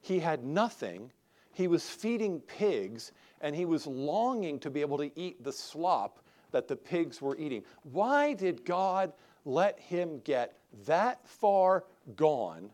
He 0.00 0.18
had 0.18 0.44
nothing. 0.44 1.12
He 1.52 1.68
was 1.68 1.88
feeding 1.88 2.40
pigs, 2.40 3.12
and 3.40 3.54
he 3.54 3.64
was 3.64 3.86
longing 3.86 4.58
to 4.60 4.70
be 4.70 4.80
able 4.80 4.98
to 4.98 5.10
eat 5.18 5.42
the 5.42 5.52
slop 5.52 6.20
that 6.52 6.68
the 6.68 6.76
pigs 6.76 7.20
were 7.20 7.36
eating. 7.36 7.64
Why 7.82 8.34
did 8.34 8.64
God 8.64 9.12
let 9.44 9.78
him 9.78 10.20
get 10.24 10.56
that 10.86 11.26
far 11.26 11.84
gone? 12.16 12.70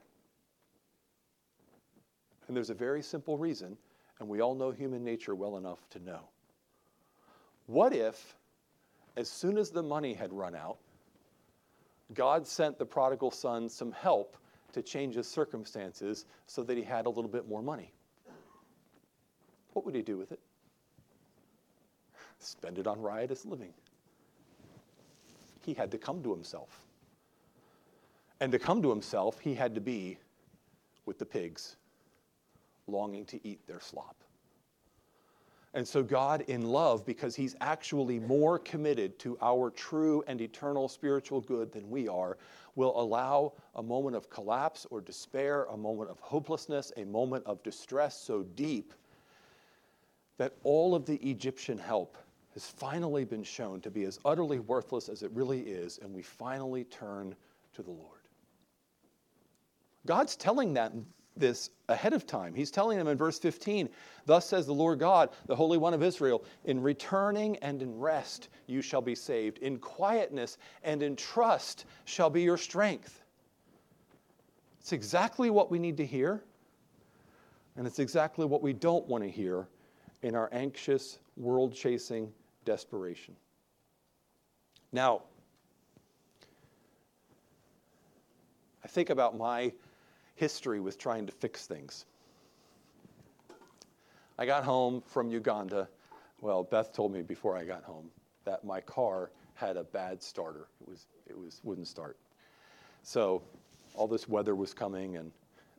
And 2.49 2.57
there's 2.57 2.71
a 2.71 2.75
very 2.75 3.03
simple 3.03 3.37
reason, 3.37 3.77
and 4.21 4.29
we 4.29 4.41
all 4.41 4.55
know 4.55 4.71
human 4.71 5.03
nature 5.03 5.35
well 5.35 5.57
enough 5.57 5.89
to 5.91 5.99
know. 5.99 6.21
What 7.67 7.93
if, 7.93 8.37
as 9.17 9.29
soon 9.29 9.59
as 9.59 9.71
the 9.71 9.83
money 9.83 10.15
had 10.15 10.33
run 10.33 10.55
out, 10.55 10.79
God 12.15 12.47
sent 12.47 12.79
the 12.79 12.87
prodigal 12.87 13.33
son 13.33 13.69
some 13.69 13.91
help 13.91 14.37
to 14.73 14.83
change 14.83 15.17
his 15.17 15.27
circumstances 15.27 16.25
so 16.47 16.63
that 16.63 16.77
he 16.77 16.85
had 16.85 17.07
a 17.07 17.09
little 17.09 17.31
bit 17.31 17.49
more 17.49 17.63
money? 17.63 17.93
What 19.77 19.85
would 19.85 19.95
he 19.95 20.01
do 20.01 20.17
with 20.17 20.33
it? 20.33 20.41
Spend 22.39 22.79
it 22.79 22.87
on 22.87 23.03
riotous 23.03 23.45
living 23.45 23.75
he 25.67 25.75
had 25.75 25.91
to 25.91 25.99
come 25.99 26.23
to 26.23 26.31
himself. 26.31 26.87
And 28.41 28.53
to 28.53 28.59
come 28.59 28.81
to 28.83 28.89
himself, 28.89 29.41
he 29.41 29.55
had 29.55 29.75
to 29.75 29.81
be 29.81 30.17
with 31.05 31.19
the 31.19 31.27
pigs, 31.27 31.77
longing 32.87 33.25
to 33.27 33.47
eat 33.47 33.67
their 33.67 33.81
slop. 33.81 34.17
And 35.75 35.87
so, 35.87 36.03
God, 36.03 36.43
in 36.43 36.63
love, 36.63 37.05
because 37.05 37.37
He's 37.37 37.55
actually 37.61 38.19
more 38.19 38.59
committed 38.59 39.19
to 39.19 39.37
our 39.43 39.71
true 39.71 40.25
and 40.27 40.41
eternal 40.41 40.89
spiritual 40.89 41.43
good 41.43 41.71
than 41.71 41.91
we 41.91 42.09
are, 42.09 42.39
will 42.77 42.99
allow 42.99 43.53
a 43.75 43.83
moment 43.83 44.17
of 44.17 44.31
collapse 44.31 44.87
or 44.91 45.03
despair, 45.03 45.65
a 45.65 45.77
moment 45.77 46.09
of 46.09 46.19
hopelessness, 46.21 46.93
a 46.97 47.05
moment 47.05 47.45
of 47.45 47.63
distress 47.63 48.19
so 48.19 48.43
deep 48.55 48.95
that 50.39 50.55
all 50.63 50.95
of 50.95 51.07
the 51.07 51.17
Egyptian 51.17 51.79
help 51.79 52.17
has 52.55 52.67
finally 52.67 53.25
been 53.25 53.43
shown 53.43 53.81
to 53.83 53.91
be 53.91 54.05
as 54.05 54.19
utterly 54.25 54.59
worthless 54.59 55.09
as 55.09 55.23
it 55.23 55.31
really 55.33 55.61
is, 55.61 55.99
and 56.03 56.13
we 56.13 56.23
finally 56.23 56.85
turn 56.85 57.35
to 57.75 57.83
the 57.83 57.91
Lord. 57.91 58.21
God's 60.07 60.37
telling 60.37 60.73
that 60.75 60.93
this 61.37 61.71
ahead 61.89 62.15
of 62.15 62.27
time. 62.27 62.55
He's 62.55 62.71
telling 62.71 62.97
them 62.97 63.09
in 63.09 63.17
verse 63.19 63.39
15, 63.39 63.89
Thus 64.25 64.47
says 64.47 64.67
the 64.67 64.73
Lord 64.73 64.99
God, 64.99 65.31
the 65.47 65.55
Holy 65.55 65.77
One 65.77 65.93
of 65.93 66.03
Israel, 66.03 66.45
in 66.65 66.81
returning 66.81 67.57
and 67.59 67.83
in 67.83 67.99
rest 67.99 68.49
you 68.67 68.81
shall 68.81 69.03
be 69.03 69.15
saved. 69.15 69.59
In 69.59 69.79
quietness 69.79 70.59
and 70.83 71.03
in 71.03 71.15
trust 71.15 71.85
shall 72.07 72.31
be 72.31 72.43
your 72.43 72.57
strength. 72.57 73.23
It's 74.81 74.93
exactly 74.93 75.51
what 75.51 75.71
we 75.71 75.79
need 75.79 75.97
to 75.99 76.07
hear, 76.07 76.43
and 77.77 77.87
it's 77.87 77.99
exactly 77.99 78.47
what 78.47 78.63
we 78.63 78.73
don't 78.73 79.07
want 79.07 79.23
to 79.23 79.31
hear 79.31 79.69
in 80.23 80.35
our 80.35 80.49
anxious, 80.53 81.19
world 81.37 81.75
chasing 81.75 82.33
desperation. 82.65 83.35
Now, 84.93 85.23
I 88.85 88.89
think 88.89 89.11
about 89.11 89.37
my 89.37 89.73
history 90.37 90.81
with 90.81 90.99
trying 90.99 91.27
to 91.27 91.33
fix 91.33 91.67
things. 91.67 92.07
I 94.39 94.47
got 94.47 94.65
home 94.65 95.03
from 95.07 95.31
Uganda. 95.31 95.89
Well, 96.41 96.63
Beth 96.63 96.93
told 96.93 97.13
me 97.13 97.23
before 97.23 97.57
I 97.57 97.65
got 97.65 97.83
home 97.83 98.11
that 98.45 98.65
my 98.65 98.81
car 98.81 99.31
had 99.55 99.77
a 99.77 99.85
bad 99.85 100.23
starter. 100.23 100.69
It 100.81 100.89
was 100.89 101.07
it 101.27 101.37
was 101.37 101.61
wouldn't 101.65 101.89
start. 101.89 102.17
So 103.03 103.43
all 103.95 104.07
this 104.07 104.29
weather 104.29 104.55
was 104.55 104.75
coming, 104.75 105.17
and 105.17 105.33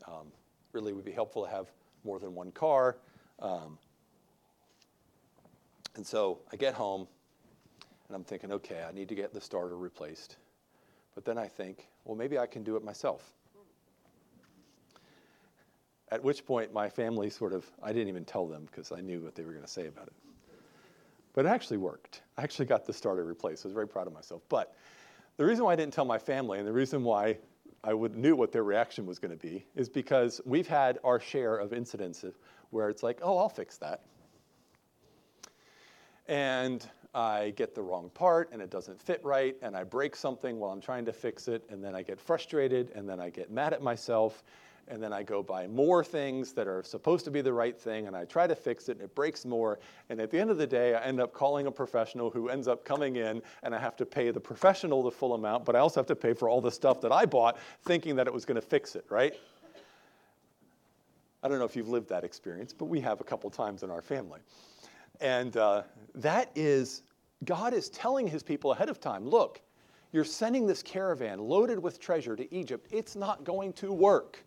um, 0.07 0.27
really 0.73 0.93
would 0.93 1.05
be 1.05 1.11
helpful 1.11 1.45
to 1.45 1.49
have 1.49 1.67
more 2.03 2.19
than 2.19 2.33
one 2.33 2.51
car. 2.51 2.97
Um, 3.39 3.77
and 5.97 6.05
so 6.05 6.39
I 6.51 6.55
get 6.55 6.73
home 6.75 7.07
and 8.07 8.15
I'm 8.15 8.23
thinking, 8.23 8.51
okay, 8.53 8.83
I 8.87 8.91
need 8.93 9.09
to 9.09 9.15
get 9.15 9.33
the 9.33 9.41
starter 9.41 9.75
replaced. 9.75 10.37
But 11.13 11.25
then 11.25 11.37
I 11.37 11.47
think, 11.47 11.89
well, 12.05 12.15
maybe 12.15 12.37
I 12.37 12.45
can 12.45 12.63
do 12.63 12.75
it 12.75 12.83
myself. 12.83 13.33
At 16.09 16.23
which 16.23 16.45
point, 16.45 16.71
my 16.71 16.87
family 16.87 17.29
sort 17.29 17.51
of, 17.51 17.65
I 17.83 17.91
didn't 17.91 18.07
even 18.07 18.23
tell 18.23 18.47
them 18.47 18.65
because 18.67 18.93
I 18.93 19.01
knew 19.01 19.19
what 19.19 19.35
they 19.35 19.43
were 19.43 19.51
going 19.51 19.65
to 19.65 19.69
say 19.69 19.87
about 19.87 20.07
it. 20.07 20.13
But 21.33 21.45
it 21.45 21.49
actually 21.49 21.77
worked. 21.77 22.21
I 22.37 22.43
actually 22.43 22.67
got 22.67 22.85
the 22.85 22.93
starter 22.93 23.25
replaced. 23.25 23.65
I 23.65 23.67
was 23.67 23.73
very 23.73 23.87
proud 23.87 24.07
of 24.07 24.13
myself. 24.13 24.41
But 24.47 24.73
the 25.35 25.45
reason 25.45 25.65
why 25.65 25.73
I 25.73 25.75
didn't 25.75 25.93
tell 25.93 26.05
my 26.05 26.17
family 26.17 26.59
and 26.59 26.67
the 26.67 26.71
reason 26.71 27.03
why 27.03 27.37
I 27.83 27.93
would, 27.93 28.15
knew 28.15 28.35
what 28.35 28.51
their 28.51 28.63
reaction 28.63 29.05
was 29.05 29.19
going 29.19 29.37
to 29.37 29.47
be 29.47 29.65
is 29.75 29.89
because 29.89 30.39
we've 30.45 30.67
had 30.67 30.99
our 31.03 31.19
share 31.19 31.57
of 31.57 31.73
incidents 31.73 32.23
where 32.69 32.89
it's 32.89 33.03
like, 33.03 33.19
oh, 33.21 33.37
I'll 33.37 33.49
fix 33.49 33.77
that 33.77 34.01
and 36.27 36.85
I 37.13 37.51
get 37.55 37.73
the 37.73 37.81
wrong 37.81 38.11
part 38.13 38.49
and 38.51 38.61
it 38.61 38.69
doesn't 38.69 39.01
fit 39.01 39.21
right, 39.23 39.55
and 39.61 39.75
I 39.75 39.83
break 39.83 40.15
something 40.15 40.59
while 40.59 40.71
I'm 40.71 40.81
trying 40.81 41.05
to 41.05 41.13
fix 41.13 41.47
it, 41.47 41.63
and 41.69 41.83
then 41.83 41.95
I 41.95 42.03
get 42.03 42.19
frustrated, 42.19 42.91
and 42.95 43.07
then 43.09 43.19
I 43.19 43.29
get 43.29 43.49
mad 43.49 43.73
at 43.73 43.81
myself, 43.81 44.43
and 44.89 45.03
then 45.03 45.11
I 45.11 45.23
go 45.23 45.43
buy 45.43 45.67
more 45.67 46.03
things 46.03 46.53
that 46.53 46.67
are 46.67 46.81
supposed 46.83 47.25
to 47.25 47.31
be 47.31 47.41
the 47.41 47.51
right 47.51 47.77
thing, 47.77 48.07
and 48.07 48.15
I 48.15 48.25
try 48.25 48.47
to 48.47 48.55
fix 48.55 48.87
it, 48.87 48.93
and 48.93 49.01
it 49.01 49.15
breaks 49.15 49.45
more. 49.45 49.79
And 50.09 50.21
at 50.21 50.31
the 50.31 50.39
end 50.39 50.49
of 50.49 50.57
the 50.57 50.67
day, 50.67 50.95
I 50.95 51.03
end 51.03 51.19
up 51.19 51.33
calling 51.33 51.67
a 51.67 51.71
professional 51.71 52.29
who 52.29 52.49
ends 52.49 52.67
up 52.67 52.85
coming 52.85 53.17
in, 53.17 53.41
and 53.63 53.75
I 53.75 53.79
have 53.79 53.95
to 53.97 54.05
pay 54.05 54.31
the 54.31 54.39
professional 54.39 55.03
the 55.03 55.11
full 55.11 55.33
amount, 55.33 55.65
but 55.65 55.75
I 55.75 55.79
also 55.79 55.99
have 55.99 56.07
to 56.07 56.15
pay 56.15 56.33
for 56.33 56.47
all 56.47 56.61
the 56.61 56.71
stuff 56.71 57.01
that 57.01 57.11
I 57.11 57.25
bought 57.25 57.57
thinking 57.83 58.15
that 58.15 58.27
it 58.27 58.33
was 58.33 58.45
going 58.45 58.55
to 58.55 58.61
fix 58.61 58.95
it, 58.95 59.05
right? 59.09 59.33
I 61.43 61.47
don't 61.47 61.59
know 61.59 61.65
if 61.65 61.75
you've 61.75 61.89
lived 61.89 62.09
that 62.09 62.23
experience, 62.23 62.73
but 62.73 62.85
we 62.85 62.99
have 63.01 63.21
a 63.21 63.23
couple 63.23 63.49
times 63.49 63.83
in 63.83 63.91
our 63.91 64.01
family. 64.01 64.39
And 65.21 65.57
uh, 65.57 65.83
that 66.15 66.51
is, 66.55 67.03
God 67.45 67.73
is 67.73 67.89
telling 67.89 68.27
his 68.27 68.43
people 68.43 68.71
ahead 68.71 68.89
of 68.89 68.99
time 68.99 69.27
look, 69.27 69.61
you're 70.11 70.23
sending 70.23 70.65
this 70.65 70.81
caravan 70.81 71.39
loaded 71.39 71.79
with 71.79 71.99
treasure 71.99 72.35
to 72.35 72.53
Egypt. 72.53 72.87
It's 72.91 73.15
not 73.15 73.43
going 73.43 73.73
to 73.73 73.91
work. 73.91 74.43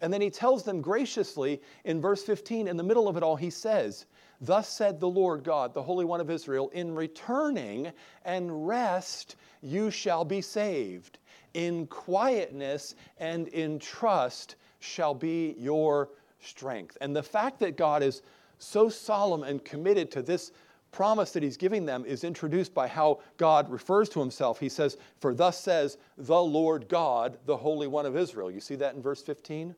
And 0.00 0.12
then 0.12 0.20
he 0.20 0.28
tells 0.30 0.64
them 0.64 0.82
graciously 0.82 1.62
in 1.84 2.00
verse 2.00 2.22
15, 2.24 2.68
in 2.68 2.76
the 2.76 2.82
middle 2.82 3.08
of 3.08 3.16
it 3.16 3.22
all, 3.22 3.36
he 3.36 3.48
says, 3.50 4.06
Thus 4.40 4.68
said 4.68 5.00
the 5.00 5.08
Lord 5.08 5.44
God, 5.44 5.72
the 5.72 5.82
Holy 5.82 6.04
One 6.04 6.20
of 6.20 6.30
Israel, 6.30 6.68
in 6.74 6.94
returning 6.94 7.90
and 8.24 8.66
rest 8.66 9.36
you 9.62 9.90
shall 9.90 10.24
be 10.24 10.42
saved. 10.42 11.18
In 11.54 11.86
quietness 11.86 12.96
and 13.18 13.48
in 13.48 13.78
trust 13.78 14.56
shall 14.80 15.14
be 15.14 15.54
your 15.58 16.10
strength. 16.40 16.98
And 17.00 17.16
the 17.16 17.22
fact 17.22 17.58
that 17.60 17.76
God 17.76 18.02
is 18.02 18.22
so 18.64 18.88
solemn 18.88 19.42
and 19.42 19.64
committed 19.64 20.10
to 20.12 20.22
this 20.22 20.52
promise 20.92 21.32
that 21.32 21.42
he's 21.42 21.56
giving 21.56 21.84
them 21.84 22.04
is 22.06 22.22
introduced 22.22 22.72
by 22.72 22.86
how 22.86 23.20
God 23.36 23.68
refers 23.68 24.08
to 24.10 24.20
himself. 24.20 24.60
He 24.60 24.68
says, 24.68 24.96
For 25.18 25.34
thus 25.34 25.60
says 25.60 25.98
the 26.16 26.40
Lord 26.40 26.88
God, 26.88 27.38
the 27.46 27.56
Holy 27.56 27.88
One 27.88 28.06
of 28.06 28.16
Israel. 28.16 28.50
You 28.50 28.60
see 28.60 28.76
that 28.76 28.94
in 28.94 29.02
verse 29.02 29.22
15? 29.22 29.74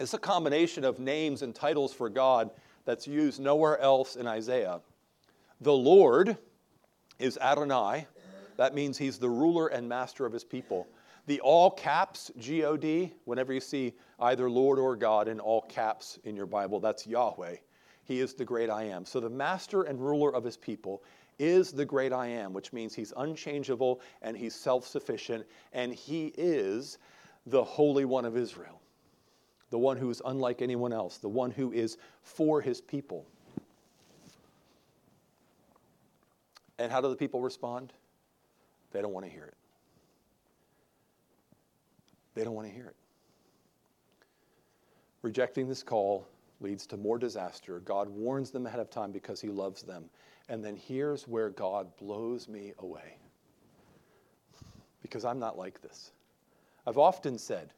It's 0.00 0.14
a 0.14 0.18
combination 0.18 0.84
of 0.84 0.98
names 0.98 1.42
and 1.42 1.54
titles 1.54 1.92
for 1.92 2.08
God 2.08 2.50
that's 2.84 3.06
used 3.06 3.40
nowhere 3.40 3.78
else 3.78 4.16
in 4.16 4.26
Isaiah. 4.26 4.80
The 5.60 5.72
Lord 5.72 6.36
is 7.20 7.38
Adonai. 7.38 8.06
That 8.56 8.74
means 8.74 8.98
he's 8.98 9.18
the 9.18 9.30
ruler 9.30 9.68
and 9.68 9.88
master 9.88 10.26
of 10.26 10.32
his 10.32 10.44
people. 10.44 10.88
The 11.26 11.40
all 11.40 11.70
caps, 11.70 12.30
G 12.38 12.64
O 12.64 12.76
D, 12.76 13.12
whenever 13.24 13.52
you 13.52 13.60
see 13.60 13.94
either 14.18 14.50
Lord 14.50 14.78
or 14.78 14.96
God 14.96 15.28
in 15.28 15.38
all 15.38 15.62
caps 15.62 16.18
in 16.24 16.34
your 16.34 16.46
Bible, 16.46 16.80
that's 16.80 17.06
Yahweh. 17.06 17.56
He 18.04 18.20
is 18.20 18.34
the 18.34 18.44
great 18.44 18.70
I 18.70 18.84
am. 18.84 19.04
So 19.04 19.20
the 19.20 19.30
master 19.30 19.84
and 19.84 20.00
ruler 20.00 20.34
of 20.34 20.42
his 20.42 20.56
people 20.56 21.02
is 21.38 21.72
the 21.72 21.84
great 21.84 22.12
I 22.12 22.26
am, 22.26 22.52
which 22.52 22.72
means 22.72 22.94
he's 22.94 23.12
unchangeable 23.16 24.00
and 24.20 24.36
he's 24.36 24.54
self 24.54 24.86
sufficient, 24.86 25.46
and 25.72 25.94
he 25.94 26.32
is 26.36 26.98
the 27.46 27.62
Holy 27.62 28.04
One 28.04 28.24
of 28.24 28.36
Israel, 28.36 28.80
the 29.70 29.78
one 29.78 29.96
who 29.96 30.10
is 30.10 30.22
unlike 30.24 30.62
anyone 30.62 30.92
else, 30.92 31.18
the 31.18 31.28
one 31.28 31.50
who 31.50 31.72
is 31.72 31.98
for 32.22 32.60
his 32.60 32.80
people. 32.80 33.26
And 36.78 36.90
how 36.90 37.00
do 37.00 37.08
the 37.08 37.16
people 37.16 37.40
respond? 37.40 37.92
They 38.90 39.00
don't 39.00 39.12
want 39.12 39.26
to 39.26 39.32
hear 39.32 39.44
it. 39.44 39.54
They 42.34 42.44
don't 42.44 42.54
want 42.54 42.68
to 42.68 42.74
hear 42.74 42.86
it. 42.86 42.96
Rejecting 45.22 45.68
this 45.68 45.82
call 45.82 46.26
leads 46.60 46.86
to 46.86 46.96
more 46.96 47.18
disaster. 47.18 47.80
God 47.80 48.08
warns 48.08 48.50
them 48.50 48.66
ahead 48.66 48.80
of 48.80 48.90
time 48.90 49.12
because 49.12 49.40
he 49.40 49.48
loves 49.48 49.82
them. 49.82 50.04
And 50.48 50.64
then 50.64 50.76
here's 50.76 51.28
where 51.28 51.50
God 51.50 51.96
blows 51.96 52.48
me 52.48 52.72
away. 52.78 53.16
Because 55.02 55.24
I'm 55.24 55.38
not 55.38 55.58
like 55.58 55.80
this. 55.82 56.12
I've 56.86 56.98
often 56.98 57.38
said, 57.38 57.72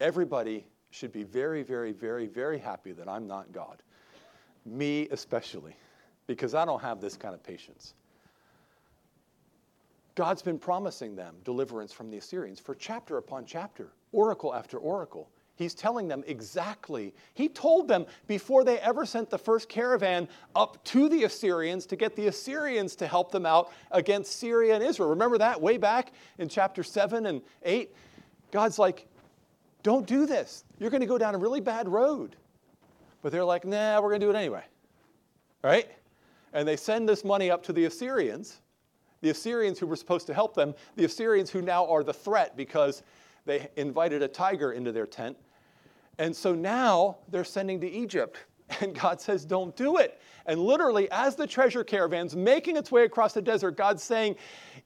everybody 0.00 0.66
should 0.90 1.12
be 1.12 1.22
very, 1.22 1.62
very, 1.62 1.92
very, 1.92 2.26
very 2.26 2.58
happy 2.58 2.92
that 2.92 3.08
I'm 3.08 3.26
not 3.26 3.52
God. 3.52 3.82
Me 4.64 5.08
especially, 5.10 5.74
because 6.26 6.54
I 6.54 6.64
don't 6.64 6.80
have 6.80 7.00
this 7.00 7.16
kind 7.16 7.34
of 7.34 7.42
patience. 7.42 7.94
God's 10.14 10.42
been 10.42 10.58
promising 10.58 11.16
them 11.16 11.36
deliverance 11.44 11.92
from 11.92 12.10
the 12.10 12.18
Assyrians 12.18 12.60
for 12.60 12.74
chapter 12.74 13.18
upon 13.18 13.46
chapter, 13.46 13.92
oracle 14.12 14.54
after 14.54 14.78
oracle. 14.78 15.30
He's 15.56 15.74
telling 15.74 16.08
them 16.08 16.24
exactly. 16.26 17.14
He 17.34 17.48
told 17.48 17.86
them 17.86 18.06
before 18.26 18.64
they 18.64 18.78
ever 18.78 19.04
sent 19.06 19.30
the 19.30 19.38
first 19.38 19.68
caravan 19.68 20.28
up 20.56 20.82
to 20.84 21.08
the 21.08 21.24
Assyrians 21.24 21.86
to 21.86 21.96
get 21.96 22.16
the 22.16 22.26
Assyrians 22.26 22.96
to 22.96 23.06
help 23.06 23.30
them 23.30 23.46
out 23.46 23.70
against 23.90 24.38
Syria 24.38 24.74
and 24.74 24.82
Israel. 24.82 25.10
Remember 25.10 25.38
that 25.38 25.60
way 25.60 25.76
back 25.76 26.12
in 26.38 26.48
chapter 26.48 26.82
7 26.82 27.26
and 27.26 27.42
8? 27.62 27.94
God's 28.50 28.78
like, 28.78 29.06
don't 29.82 30.06
do 30.06 30.26
this. 30.26 30.64
You're 30.78 30.90
going 30.90 31.00
to 31.00 31.06
go 31.06 31.18
down 31.18 31.34
a 31.34 31.38
really 31.38 31.60
bad 31.60 31.88
road. 31.88 32.36
But 33.20 33.30
they're 33.30 33.44
like, 33.44 33.64
nah, 33.64 34.00
we're 34.00 34.08
going 34.08 34.20
to 34.20 34.26
do 34.26 34.30
it 34.30 34.36
anyway. 34.36 34.64
Right? 35.62 35.88
And 36.52 36.66
they 36.66 36.76
send 36.76 37.08
this 37.08 37.24
money 37.24 37.50
up 37.50 37.62
to 37.64 37.72
the 37.72 37.84
Assyrians, 37.84 38.60
the 39.22 39.30
Assyrians 39.30 39.78
who 39.78 39.86
were 39.86 39.96
supposed 39.96 40.26
to 40.26 40.34
help 40.34 40.54
them, 40.54 40.74
the 40.96 41.04
Assyrians 41.04 41.48
who 41.48 41.62
now 41.62 41.86
are 41.86 42.04
the 42.04 42.12
threat 42.12 42.56
because 42.56 43.02
they 43.46 43.68
invited 43.76 44.22
a 44.22 44.28
tiger 44.28 44.72
into 44.72 44.92
their 44.92 45.06
tent. 45.06 45.36
And 46.18 46.36
so 46.36 46.54
now 46.54 47.16
they're 47.30 47.44
sending 47.44 47.80
to 47.80 47.90
Egypt. 47.90 48.38
And 48.80 48.98
God 48.98 49.20
says, 49.20 49.44
Don't 49.44 49.76
do 49.76 49.98
it. 49.98 50.18
And 50.46 50.58
literally, 50.58 51.10
as 51.10 51.36
the 51.36 51.46
treasure 51.46 51.84
caravan's 51.84 52.34
making 52.34 52.76
its 52.78 52.90
way 52.90 53.04
across 53.04 53.34
the 53.34 53.42
desert, 53.42 53.76
God's 53.76 54.02
saying, 54.02 54.36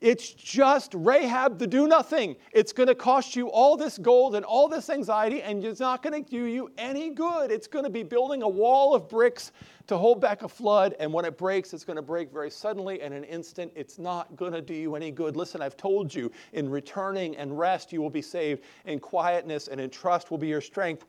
It's 0.00 0.28
just 0.30 0.92
Rahab 0.92 1.58
the 1.60 1.68
do 1.68 1.86
nothing. 1.86 2.34
It's 2.52 2.72
going 2.72 2.88
to 2.88 2.96
cost 2.96 3.36
you 3.36 3.48
all 3.48 3.76
this 3.76 3.96
gold 3.96 4.34
and 4.34 4.44
all 4.44 4.66
this 4.66 4.90
anxiety, 4.90 5.40
and 5.40 5.64
it's 5.64 5.78
not 5.78 6.02
going 6.02 6.24
to 6.24 6.28
do 6.28 6.46
you 6.46 6.72
any 6.76 7.10
good. 7.10 7.52
It's 7.52 7.68
going 7.68 7.84
to 7.84 7.90
be 7.90 8.02
building 8.02 8.42
a 8.42 8.48
wall 8.48 8.92
of 8.92 9.08
bricks 9.08 9.52
to 9.86 9.96
hold 9.96 10.20
back 10.20 10.42
a 10.42 10.48
flood, 10.48 10.96
and 10.98 11.12
when 11.12 11.24
it 11.24 11.38
breaks, 11.38 11.72
it's 11.72 11.84
going 11.84 11.96
to 11.96 12.02
break 12.02 12.32
very 12.32 12.50
suddenly 12.50 13.00
and 13.02 13.14
in 13.14 13.22
an 13.22 13.28
instant. 13.28 13.72
It's 13.74 13.98
not 13.98 14.34
going 14.36 14.52
to 14.52 14.60
do 14.60 14.74
you 14.74 14.96
any 14.96 15.10
good. 15.10 15.36
Listen, 15.36 15.62
I've 15.62 15.76
told 15.76 16.14
you, 16.14 16.30
in 16.52 16.68
returning 16.68 17.36
and 17.36 17.56
rest, 17.56 17.92
you 17.92 18.00
will 18.00 18.10
be 18.10 18.22
saved. 18.22 18.62
In 18.84 18.98
quietness 18.98 19.68
and 19.68 19.80
in 19.80 19.90
trust 19.90 20.30
will 20.30 20.38
be 20.38 20.48
your 20.48 20.60
strength. 20.60 21.04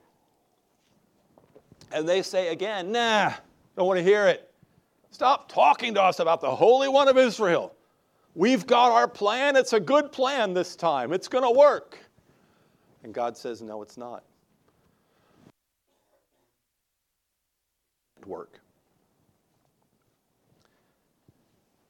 And 1.92 2.08
they 2.08 2.22
say 2.22 2.50
again, 2.50 2.92
nah, 2.92 3.34
don't 3.76 3.88
want 3.88 3.98
to 3.98 4.04
hear 4.04 4.28
it. 4.28 4.52
Stop 5.10 5.52
talking 5.52 5.94
to 5.96 6.02
us 6.02 6.20
about 6.20 6.42
the 6.42 6.54
Holy 6.56 6.88
One 6.88 7.08
of 7.08 7.18
Israel. 7.18 7.74
We've 8.36 8.68
got 8.68 8.92
our 8.92 9.08
plan. 9.08 9.56
It's 9.56 9.74
a 9.74 9.80
good 9.80 10.12
plan 10.12 10.54
this 10.54 10.76
time. 10.76 11.14
It's 11.14 11.28
going 11.28 11.44
to 11.44 11.58
work. 11.58 11.98
And 13.04 13.14
God 13.14 13.36
says, 13.36 13.62
no, 13.62 13.82
it's 13.82 13.98
not. 13.98 14.24
Work. 18.26 18.60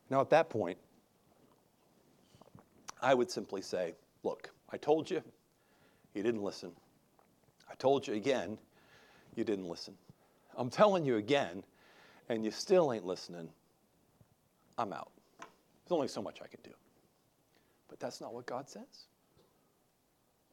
Now, 0.10 0.22
at 0.22 0.30
that 0.30 0.50
point, 0.50 0.78
I 3.02 3.14
would 3.14 3.30
simply 3.30 3.62
say, 3.62 3.94
Look, 4.24 4.50
I 4.70 4.78
told 4.78 5.10
you, 5.10 5.24
you 6.14 6.24
didn't 6.24 6.44
listen. 6.44 6.72
I 7.70 7.76
told 7.76 8.08
you 8.08 8.16
again, 8.16 8.58
you 9.36 9.44
didn't 9.44 9.68
listen. 9.68 9.94
I'm 10.58 10.70
telling 10.70 11.06
you 11.06 11.18
again, 11.18 11.64
and 12.30 12.44
you 12.44 12.52
still 12.52 12.92
ain't 12.92 13.06
listening. 13.06 13.50
I'm 14.78 14.92
out. 14.92 15.12
There's 15.40 15.92
only 15.92 16.08
so 16.08 16.22
much 16.22 16.40
I 16.42 16.48
can 16.48 16.60
do. 16.64 16.72
But 17.88 18.00
that's 18.00 18.20
not 18.20 18.34
what 18.34 18.46
God 18.46 18.68
says. 18.68 19.06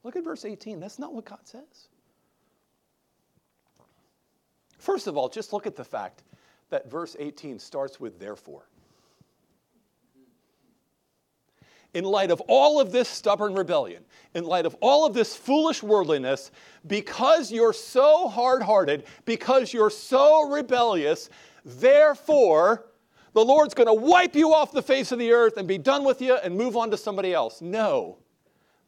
Look 0.02 0.16
at 0.16 0.22
verse 0.22 0.44
18. 0.44 0.78
That's 0.78 0.98
not 0.98 1.14
what 1.14 1.24
God 1.24 1.40
says. 1.44 1.88
First 4.78 5.06
of 5.06 5.16
all, 5.16 5.28
just 5.28 5.52
look 5.52 5.66
at 5.66 5.76
the 5.76 5.84
fact 5.84 6.22
that 6.70 6.90
verse 6.90 7.16
18 7.18 7.58
starts 7.58 7.98
with 7.98 8.20
therefore. 8.20 8.68
In 11.94 12.04
light 12.04 12.30
of 12.30 12.40
all 12.48 12.80
of 12.80 12.92
this 12.92 13.08
stubborn 13.08 13.54
rebellion, 13.54 14.04
in 14.34 14.44
light 14.44 14.66
of 14.66 14.76
all 14.80 15.06
of 15.06 15.14
this 15.14 15.34
foolish 15.34 15.82
worldliness, 15.82 16.50
because 16.86 17.50
you're 17.50 17.72
so 17.72 18.28
hard 18.28 18.62
hearted, 18.62 19.04
because 19.24 19.72
you're 19.72 19.90
so 19.90 20.48
rebellious, 20.50 21.30
therefore, 21.64 22.86
the 23.32 23.44
Lord's 23.44 23.74
going 23.74 23.86
to 23.86 23.94
wipe 23.94 24.34
you 24.34 24.52
off 24.52 24.72
the 24.72 24.82
face 24.82 25.12
of 25.12 25.18
the 25.18 25.32
earth 25.32 25.56
and 25.56 25.66
be 25.66 25.78
done 25.78 26.04
with 26.04 26.20
you 26.20 26.34
and 26.36 26.56
move 26.56 26.76
on 26.76 26.90
to 26.90 26.96
somebody 26.96 27.32
else. 27.32 27.62
No. 27.62 28.18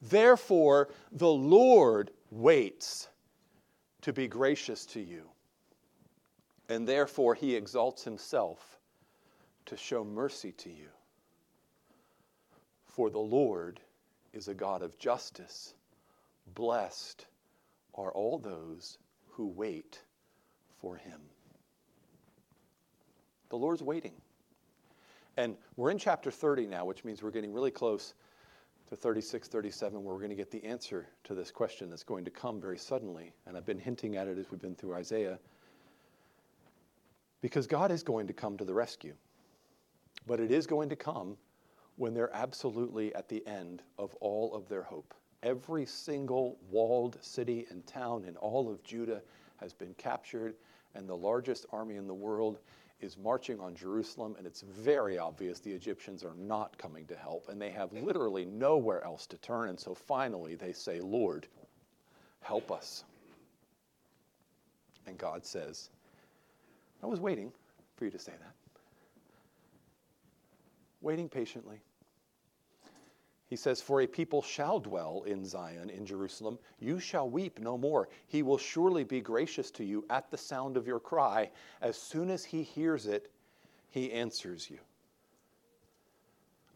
Therefore, 0.02 0.90
the 1.12 1.30
Lord 1.30 2.10
waits 2.30 3.08
to 4.02 4.12
be 4.12 4.28
gracious 4.28 4.84
to 4.86 5.00
you. 5.00 5.22
And 6.68 6.86
therefore, 6.86 7.34
he 7.34 7.54
exalts 7.54 8.04
himself 8.04 8.78
to 9.66 9.76
show 9.76 10.04
mercy 10.04 10.52
to 10.52 10.70
you. 10.70 10.88
For 12.96 13.10
the 13.10 13.18
Lord 13.18 13.78
is 14.32 14.48
a 14.48 14.54
God 14.54 14.80
of 14.80 14.98
justice. 14.98 15.74
Blessed 16.54 17.26
are 17.94 18.10
all 18.10 18.38
those 18.38 18.96
who 19.32 19.48
wait 19.48 20.00
for 20.80 20.96
him. 20.96 21.20
The 23.50 23.56
Lord's 23.56 23.82
waiting. 23.82 24.14
And 25.36 25.58
we're 25.76 25.90
in 25.90 25.98
chapter 25.98 26.30
30 26.30 26.68
now, 26.68 26.86
which 26.86 27.04
means 27.04 27.22
we're 27.22 27.30
getting 27.32 27.52
really 27.52 27.70
close 27.70 28.14
to 28.88 28.96
36, 28.96 29.46
37, 29.46 30.02
where 30.02 30.14
we're 30.14 30.20
going 30.20 30.30
to 30.30 30.34
get 30.34 30.50
the 30.50 30.64
answer 30.64 31.06
to 31.24 31.34
this 31.34 31.50
question 31.50 31.90
that's 31.90 32.02
going 32.02 32.24
to 32.24 32.30
come 32.30 32.62
very 32.62 32.78
suddenly. 32.78 33.34
And 33.46 33.58
I've 33.58 33.66
been 33.66 33.78
hinting 33.78 34.16
at 34.16 34.26
it 34.26 34.38
as 34.38 34.50
we've 34.50 34.62
been 34.62 34.74
through 34.74 34.94
Isaiah. 34.94 35.38
Because 37.42 37.66
God 37.66 37.90
is 37.90 38.02
going 38.02 38.26
to 38.28 38.32
come 38.32 38.56
to 38.56 38.64
the 38.64 38.72
rescue. 38.72 39.12
But 40.26 40.40
it 40.40 40.50
is 40.50 40.66
going 40.66 40.88
to 40.88 40.96
come 40.96 41.36
when 41.96 42.14
they're 42.14 42.34
absolutely 42.34 43.14
at 43.14 43.28
the 43.28 43.46
end 43.46 43.82
of 43.98 44.14
all 44.16 44.54
of 44.54 44.68
their 44.68 44.82
hope. 44.82 45.14
Every 45.42 45.86
single 45.86 46.58
walled 46.70 47.18
city 47.20 47.66
and 47.70 47.86
town 47.86 48.24
in 48.24 48.36
all 48.36 48.70
of 48.70 48.82
Judah 48.82 49.22
has 49.58 49.72
been 49.72 49.94
captured, 49.94 50.54
and 50.94 51.08
the 51.08 51.16
largest 51.16 51.66
army 51.72 51.96
in 51.96 52.06
the 52.06 52.14
world 52.14 52.58
is 53.00 53.18
marching 53.18 53.60
on 53.60 53.74
Jerusalem, 53.74 54.34
and 54.38 54.46
it's 54.46 54.62
very 54.62 55.18
obvious 55.18 55.60
the 55.60 55.72
Egyptians 55.72 56.24
are 56.24 56.34
not 56.36 56.76
coming 56.78 57.06
to 57.06 57.16
help, 57.16 57.48
and 57.48 57.60
they 57.60 57.70
have 57.70 57.92
literally 57.92 58.46
nowhere 58.46 59.04
else 59.04 59.26
to 59.26 59.38
turn. 59.38 59.68
And 59.68 59.78
so 59.78 59.94
finally 59.94 60.54
they 60.54 60.72
say, 60.72 61.00
Lord, 61.00 61.46
help 62.40 62.70
us. 62.72 63.04
And 65.06 65.18
God 65.18 65.44
says, 65.44 65.90
I 67.02 67.06
was 67.06 67.20
waiting 67.20 67.52
for 67.96 68.06
you 68.06 68.10
to 68.10 68.18
say 68.18 68.32
that 68.32 68.56
waiting 71.06 71.28
patiently. 71.28 71.80
He 73.48 73.56
says, 73.56 73.80
For 73.80 74.00
a 74.00 74.06
people 74.06 74.42
shall 74.42 74.80
dwell 74.80 75.22
in 75.26 75.44
Zion, 75.44 75.88
in 75.90 76.04
Jerusalem. 76.04 76.58
You 76.80 76.98
shall 76.98 77.30
weep 77.30 77.60
no 77.60 77.78
more. 77.78 78.08
He 78.26 78.42
will 78.42 78.58
surely 78.58 79.04
be 79.04 79.20
gracious 79.20 79.70
to 79.72 79.84
you 79.84 80.04
at 80.10 80.30
the 80.30 80.36
sound 80.36 80.76
of 80.76 80.86
your 80.86 80.98
cry. 80.98 81.50
As 81.80 81.96
soon 81.96 82.30
as 82.30 82.44
he 82.44 82.62
hears 82.62 83.06
it, 83.06 83.30
he 83.90 84.12
answers 84.12 84.68
you. 84.68 84.78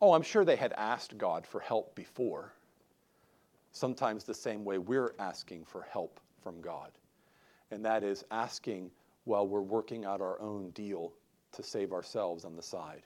Oh, 0.00 0.12
I'm 0.14 0.22
sure 0.22 0.44
they 0.44 0.56
had 0.56 0.72
asked 0.74 1.18
God 1.18 1.46
for 1.46 1.60
help 1.60 1.94
before. 1.94 2.52
Sometimes 3.72 4.24
the 4.24 4.34
same 4.34 4.64
way 4.64 4.78
we're 4.78 5.14
asking 5.18 5.64
for 5.64 5.82
help 5.82 6.20
from 6.42 6.60
God. 6.60 6.92
And 7.70 7.84
that 7.84 8.02
is 8.04 8.24
asking 8.30 8.90
while 9.24 9.46
we're 9.46 9.60
working 9.60 10.04
out 10.04 10.20
our 10.20 10.40
own 10.40 10.70
deal 10.70 11.12
to 11.52 11.62
save 11.62 11.92
ourselves 11.92 12.44
on 12.44 12.56
the 12.56 12.62
side 12.62 13.02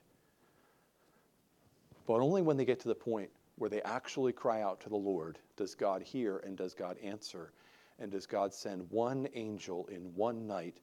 but 2.06 2.20
only 2.20 2.42
when 2.42 2.56
they 2.56 2.64
get 2.64 2.80
to 2.80 2.88
the 2.88 2.94
point 2.94 3.30
where 3.56 3.70
they 3.70 3.82
actually 3.82 4.32
cry 4.32 4.62
out 4.62 4.80
to 4.80 4.88
the 4.88 4.96
Lord 4.96 5.38
does 5.56 5.74
God 5.74 6.02
hear 6.02 6.38
and 6.38 6.56
does 6.56 6.74
God 6.74 6.96
answer. 7.02 7.52
And 7.98 8.10
does 8.10 8.26
God 8.26 8.52
send 8.52 8.90
one 8.90 9.28
angel 9.34 9.86
in 9.86 10.12
one 10.16 10.46
night 10.46 10.78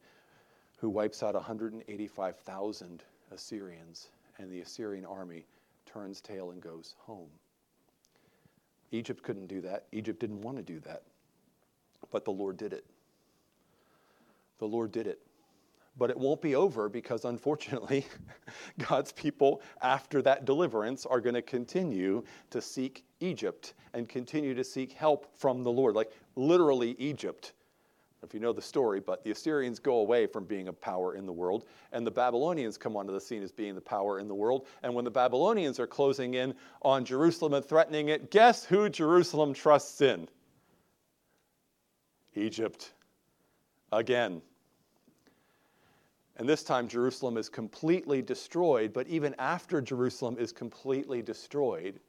who 0.77 0.89
wipes 0.89 1.21
out 1.21 1.35
185,000 1.35 3.03
Assyrians, 3.31 4.09
and 4.37 4.51
the 4.51 4.61
Assyrian 4.61 5.05
army 5.05 5.45
turns 5.85 6.21
tail 6.21 6.51
and 6.51 6.61
goes 6.61 6.95
home. 6.99 7.29
Egypt 8.91 9.23
couldn't 9.23 9.47
do 9.47 9.61
that. 9.61 9.85
Egypt 9.91 10.19
didn't 10.19 10.41
want 10.41 10.57
to 10.57 10.63
do 10.63 10.79
that. 10.81 11.03
But 12.11 12.25
the 12.25 12.31
Lord 12.31 12.57
did 12.57 12.73
it. 12.73 12.85
The 14.59 14.67
Lord 14.67 14.91
did 14.91 15.07
it. 15.07 15.19
But 15.97 16.09
it 16.09 16.17
won't 16.17 16.41
be 16.41 16.55
over 16.55 16.89
because, 16.89 17.25
unfortunately, 17.25 18.05
God's 18.89 19.11
people, 19.11 19.61
after 19.81 20.21
that 20.21 20.45
deliverance, 20.45 21.05
are 21.05 21.19
going 21.19 21.35
to 21.35 21.41
continue 21.41 22.23
to 22.49 22.61
seek 22.61 23.03
Egypt 23.19 23.73
and 23.93 24.07
continue 24.07 24.53
to 24.53 24.63
seek 24.63 24.93
help 24.93 25.27
from 25.37 25.63
the 25.63 25.71
Lord. 25.71 25.95
Like 25.95 26.11
literally, 26.35 26.95
Egypt 26.97 27.53
if 28.23 28.35
you 28.35 28.39
know 28.39 28.53
the 28.53 28.61
story, 28.61 28.99
but 28.99 29.23
the 29.23 29.31
Assyrians 29.31 29.79
go 29.79 29.95
away 29.95 30.27
from 30.27 30.45
being 30.45 30.67
a 30.67 30.73
power 30.73 31.15
in 31.15 31.25
the 31.25 31.33
world, 31.33 31.65
and 31.91 32.05
the 32.05 32.11
Babylonians 32.11 32.77
come 32.77 32.95
onto 32.95 33.11
the 33.11 33.19
scene 33.19 33.41
as 33.41 33.51
being 33.51 33.73
the 33.73 33.81
power 33.81 34.19
in 34.19 34.27
the 34.27 34.35
world. 34.35 34.67
And 34.83 34.93
when 34.93 35.05
the 35.05 35.11
Babylonians 35.11 35.79
are 35.79 35.87
closing 35.87 36.35
in 36.35 36.53
on 36.83 37.03
Jerusalem 37.03 37.53
and 37.55 37.65
threatening 37.65 38.09
it, 38.09 38.29
guess 38.29 38.63
who 38.63 38.89
Jerusalem 38.89 39.53
trusts 39.53 40.01
in? 40.01 40.27
Egypt. 42.35 42.93
Again. 43.91 44.41
And 46.41 46.49
this 46.49 46.63
time, 46.63 46.87
Jerusalem 46.87 47.37
is 47.37 47.49
completely 47.49 48.23
destroyed, 48.23 48.93
but 48.93 49.07
even 49.07 49.35
after 49.37 49.79
Jerusalem 49.79 50.37
is 50.39 50.51
completely 50.51 51.21
destroyed, 51.21 51.99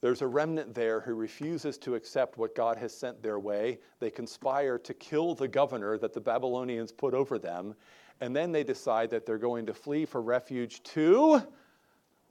there's 0.00 0.22
a 0.22 0.26
remnant 0.28 0.72
there 0.72 1.00
who 1.00 1.14
refuses 1.14 1.78
to 1.78 1.96
accept 1.96 2.38
what 2.38 2.54
God 2.54 2.76
has 2.76 2.96
sent 2.96 3.20
their 3.20 3.40
way. 3.40 3.80
They 3.98 4.08
conspire 4.08 4.78
to 4.78 4.94
kill 4.94 5.34
the 5.34 5.48
governor 5.48 5.98
that 5.98 6.12
the 6.12 6.20
Babylonians 6.20 6.92
put 6.92 7.12
over 7.12 7.40
them. 7.40 7.74
And 8.20 8.36
then 8.36 8.52
they 8.52 8.62
decide 8.62 9.10
that 9.10 9.26
they're 9.26 9.36
going 9.36 9.66
to 9.66 9.74
flee 9.74 10.06
for 10.06 10.22
refuge 10.22 10.80
to, 10.84 11.42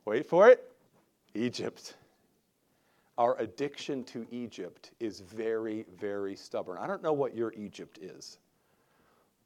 wait 0.06 0.26
for 0.26 0.48
it, 0.48 0.72
Egypt. 1.34 1.98
Our 3.18 3.38
addiction 3.40 4.06
to 4.06 4.26
Egypt 4.32 4.92
is 5.02 5.20
very, 5.20 5.86
very 6.00 6.38
stubborn. 6.38 6.78
I 6.78 6.88
don't 6.88 7.04
know 7.04 7.12
what 7.12 7.36
your 7.36 7.52
Egypt 7.58 8.00
is, 8.02 8.40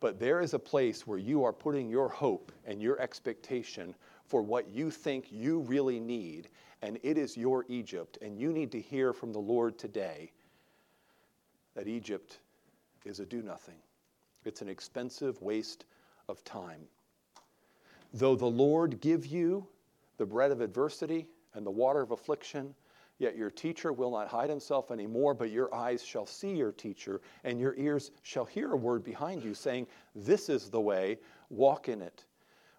but 0.01 0.19
there 0.19 0.41
is 0.41 0.53
a 0.53 0.59
place 0.59 1.07
where 1.07 1.17
you 1.17 1.45
are 1.45 1.53
putting 1.53 1.89
your 1.89 2.09
hope 2.09 2.51
and 2.65 2.81
your 2.81 2.99
expectation 2.99 3.95
for 4.25 4.41
what 4.41 4.67
you 4.67 4.91
think 4.91 5.27
you 5.31 5.59
really 5.61 5.99
need 5.99 6.49
and 6.81 6.97
it 7.03 7.17
is 7.17 7.37
your 7.37 7.65
Egypt. 7.69 8.17
And 8.21 8.37
you 8.37 8.51
need 8.51 8.71
to 8.71 8.81
hear 8.81 9.13
from 9.13 9.31
the 9.31 9.39
Lord 9.39 9.77
today 9.77 10.31
that 11.75 11.87
Egypt 11.87 12.39
is 13.05 13.19
a 13.19 13.25
do 13.25 13.41
nothing, 13.41 13.77
it's 14.45 14.61
an 14.61 14.69
expensive 14.69 15.41
waste 15.41 15.85
of 16.27 16.43
time. 16.43 16.81
Though 18.13 18.35
the 18.35 18.45
Lord 18.45 18.99
give 18.99 19.25
you 19.25 19.67
the 20.17 20.25
bread 20.25 20.51
of 20.51 20.59
adversity 20.61 21.27
and 21.53 21.65
the 21.65 21.71
water 21.71 22.01
of 22.01 22.11
affliction, 22.11 22.75
Yet 23.21 23.37
your 23.37 23.51
teacher 23.51 23.93
will 23.93 24.09
not 24.09 24.27
hide 24.27 24.49
himself 24.49 24.89
anymore, 24.89 25.35
but 25.35 25.51
your 25.51 25.71
eyes 25.71 26.03
shall 26.03 26.25
see 26.25 26.55
your 26.55 26.71
teacher, 26.71 27.21
and 27.43 27.59
your 27.59 27.75
ears 27.75 28.09
shall 28.23 28.45
hear 28.45 28.71
a 28.71 28.75
word 28.75 29.03
behind 29.03 29.43
you 29.43 29.53
saying, 29.53 29.85
This 30.15 30.49
is 30.49 30.71
the 30.71 30.81
way, 30.81 31.19
walk 31.51 31.87
in 31.87 32.01
it 32.01 32.25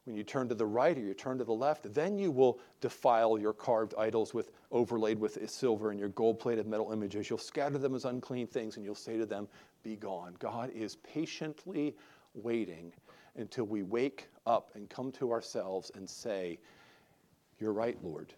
when 0.05 0.17
you 0.17 0.25
turn 0.25 0.49
to 0.49 0.55
the 0.55 0.67
right 0.67 0.99
or 0.99 1.01
you 1.01 1.15
turn 1.15 1.39
to 1.39 1.45
the 1.45 1.53
left, 1.53 1.95
then 1.95 2.19
you 2.19 2.33
will 2.33 2.59
defile 2.81 3.39
your 3.39 3.53
carved 3.53 3.95
idols 3.97 4.35
with 4.35 4.51
overlaid 4.73 5.19
with 5.19 5.49
silver 5.49 5.91
and 5.93 6.01
your 6.01 6.09
gold-plated 6.09 6.67
metal 6.67 6.91
images. 6.91 7.31
You'll 7.31 7.39
scatter 7.39 7.79
them 7.79 7.95
as 7.95 8.05
unclean 8.05 8.49
things 8.49 8.77
and 8.77 8.85
you'll 8.85 8.97
say 8.97 9.17
to 9.17 9.27
them, 9.27 9.47
"Be 9.85 9.95
gone." 9.95 10.35
God 10.41 10.71
is 10.71 10.97
patiently 10.97 11.97
waiting 12.35 12.93
until 13.37 13.65
we 13.65 13.85
wake 13.85 14.29
up 14.45 14.75
and 14.75 14.91
come 14.91 15.13
to 15.13 15.31
ourselves 15.31 15.93
and 15.95 16.09
say, 16.11 16.59
"You're 17.61 17.73
right, 17.73 18.03
Lord. 18.03 18.35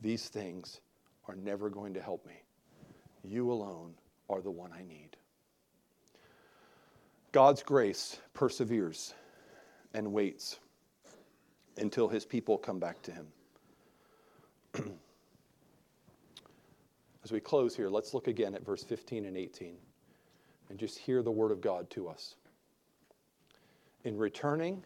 These 0.00 0.28
things 0.28 0.80
are 1.28 1.36
never 1.36 1.70
going 1.70 1.94
to 1.94 2.02
help 2.02 2.26
me. 2.26 2.42
You 3.22 3.50
alone 3.50 3.94
are 4.28 4.40
the 4.40 4.50
one 4.50 4.72
I 4.72 4.82
need." 4.84 5.16
God's 7.32 7.62
grace 7.62 8.20
perseveres 8.32 9.14
and 9.92 10.12
waits 10.12 10.60
until 11.78 12.08
his 12.08 12.24
people 12.24 12.56
come 12.56 12.78
back 12.78 13.02
to 13.02 13.12
him. 13.12 13.26
As 17.24 17.32
we 17.32 17.40
close 17.40 17.74
here, 17.74 17.88
let's 17.88 18.12
look 18.12 18.28
again 18.28 18.54
at 18.54 18.64
verse 18.64 18.84
15 18.84 19.24
and 19.24 19.36
18 19.36 19.76
and 20.68 20.78
just 20.78 20.98
hear 20.98 21.22
the 21.22 21.30
word 21.30 21.50
of 21.50 21.60
God 21.60 21.88
to 21.90 22.08
us. 22.08 22.36
In 24.04 24.16
returning 24.16 24.84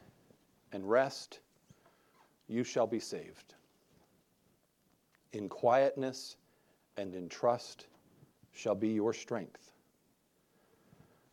and 0.72 0.88
rest, 0.88 1.40
you 2.46 2.64
shall 2.64 2.86
be 2.86 3.00
saved. 3.00 3.54
In 5.32 5.48
quietness 5.48 6.36
and 6.96 7.14
in 7.14 7.28
trust 7.28 7.86
shall 8.52 8.74
be 8.74 8.88
your 8.88 9.12
strength. 9.12 9.72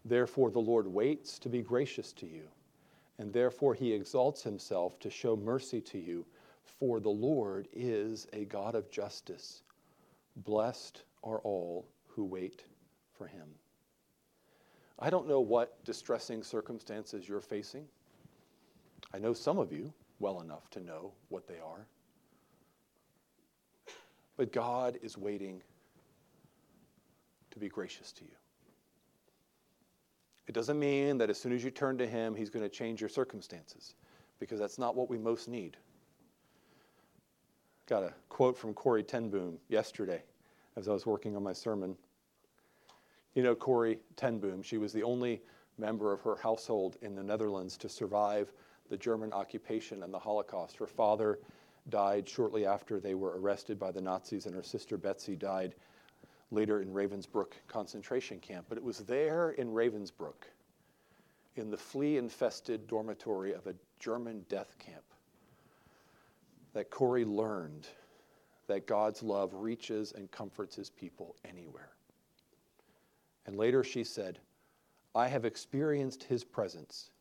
Therefore, 0.04 0.52
the 0.52 0.60
Lord 0.60 0.88
waits 0.88 1.40
to 1.40 1.50
be 1.50 1.62
gracious 1.62 2.14
to 2.14 2.28
you 2.28 2.48
and 3.18 3.32
therefore 3.32 3.74
he 3.74 3.94
exalts 3.94 4.44
himself 4.44 5.00
to 5.00 5.10
show 5.10 5.36
mercy 5.36 5.82
to 5.82 5.98
you. 5.98 6.26
For 6.64 7.00
the 7.00 7.10
Lord 7.10 7.68
is 7.74 8.28
a 8.34 8.46
God 8.46 8.76
of 8.76 8.92
justice. 8.92 9.64
Blessed 10.38 11.04
are 11.24 11.40
all 11.40 11.88
who 12.08 12.26
wait 12.26 12.64
for 13.18 13.28
him. 13.28 13.48
I 15.00 15.10
don't 15.10 15.28
know 15.28 15.40
what 15.40 15.84
distressing 15.86 16.44
circumstances 16.44 17.28
you're 17.28 17.42
facing. 17.42 17.86
I 19.14 19.20
know 19.20 19.34
some 19.34 19.60
of 19.60 19.72
you 19.72 19.94
well 20.20 20.42
enough 20.42 20.70
to 20.72 20.80
know 20.80 21.14
what 21.30 21.48
they 21.48 21.60
are. 21.60 21.86
But 24.38 24.52
God 24.52 24.98
is 25.02 25.18
waiting 25.18 25.62
to 27.52 27.60
be 27.60 27.70
gracious 27.70 28.12
to 28.14 28.24
you. 28.24 28.36
It 30.48 30.54
doesn't 30.54 30.78
mean 30.78 31.18
that 31.18 31.30
as 31.30 31.40
soon 31.40 31.54
as 31.54 31.64
you 31.64 31.72
turn 31.72 31.98
to 31.98 32.06
Him, 32.06 32.36
He's 32.36 32.50
going 32.50 32.64
to 32.64 32.70
change 32.70 33.00
your 33.02 33.10
circumstances, 33.10 33.96
because 34.40 34.60
that's 34.60 34.78
not 34.78 34.96
what 34.96 35.10
we 35.10 35.18
most 35.18 35.48
need. 35.48 35.78
Got 37.88 38.04
a 38.04 38.14
quote 38.30 38.58
from 38.58 38.74
Corrie 38.74 39.04
ten 39.04 39.30
Boom 39.30 39.58
yesterday 39.70 40.24
as 40.76 40.88
I 40.88 40.92
was 40.92 41.06
working 41.06 41.36
on 41.36 41.44
my 41.44 41.54
sermon. 41.54 41.96
You 43.34 43.44
know 43.44 43.56
Corrie 43.56 44.00
ten 44.16 44.40
Boom, 44.40 44.62
she 44.62 44.78
was 44.78 44.92
the 44.92 45.04
only 45.04 45.42
member 45.78 46.12
of 46.12 46.22
her 46.22 46.36
household 46.36 46.98
in 47.02 47.16
the 47.16 47.24
Netherlands 47.24 47.78
to 47.78 47.90
survive 47.90 48.52
the 48.90 48.98
German 48.98 49.34
occupation 49.34 50.04
and 50.04 50.14
the 50.14 50.20
Holocaust. 50.20 50.78
Her 50.78 50.88
father 50.88 51.40
died 51.90 52.28
shortly 52.28 52.66
after 52.66 53.00
they 53.00 53.14
were 53.14 53.40
arrested 53.40 53.80
by 53.80 53.92
the 53.92 54.02
Nazis, 54.02 54.46
and 54.46 54.56
her 54.56 54.64
sister 54.64 54.98
Betsy 54.98 55.36
died 55.36 55.76
later 56.52 56.82
in 56.82 56.94
Ravensbrück 56.94 57.54
concentration 57.68 58.40
camp. 58.40 58.66
But 58.70 58.78
it 58.78 58.84
was 58.84 59.00
there 59.00 59.52
in 59.52 59.70
Ravensbrück, 59.70 60.50
in 61.56 61.70
the 61.70 61.78
flea 61.78 62.18
infested 62.18 62.88
dormitory 62.88 63.54
of 63.54 63.68
a 63.68 63.76
German 64.00 64.46
death 64.50 64.78
camp, 64.80 65.04
that 66.74 66.90
Corrie 66.90 67.26
learned 67.26 67.88
that 68.68 68.88
God's 68.88 69.22
love 69.22 69.54
reaches 69.54 70.12
and 70.12 70.30
comforts 70.32 70.76
his 70.76 70.90
people 70.90 71.36
anywhere. 71.46 71.90
And 73.46 73.58
later 73.58 73.84
she 73.84 74.04
said, 74.04 74.40
I 75.14 75.28
have 75.28 75.46
experienced 75.46 76.24
his 76.24 76.44
presence 76.44 77.12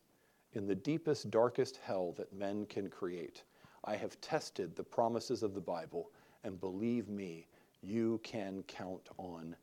in 0.54 0.66
the 0.66 0.74
deepest, 0.74 1.30
darkest 1.30 1.78
hell 1.84 2.12
that 2.16 2.32
men 2.32 2.66
can 2.66 2.88
create. 2.88 3.44
I 3.84 3.96
have 3.96 4.18
tested 4.20 4.74
the 4.74 4.82
promises 4.82 5.42
of 5.42 5.54
the 5.54 5.60
Bible, 5.60 6.10
and 6.42 6.58
believe 6.58 7.08
me, 7.08 7.46
you 7.82 8.18
can 8.22 8.62
count 8.66 9.08
on 9.18 9.54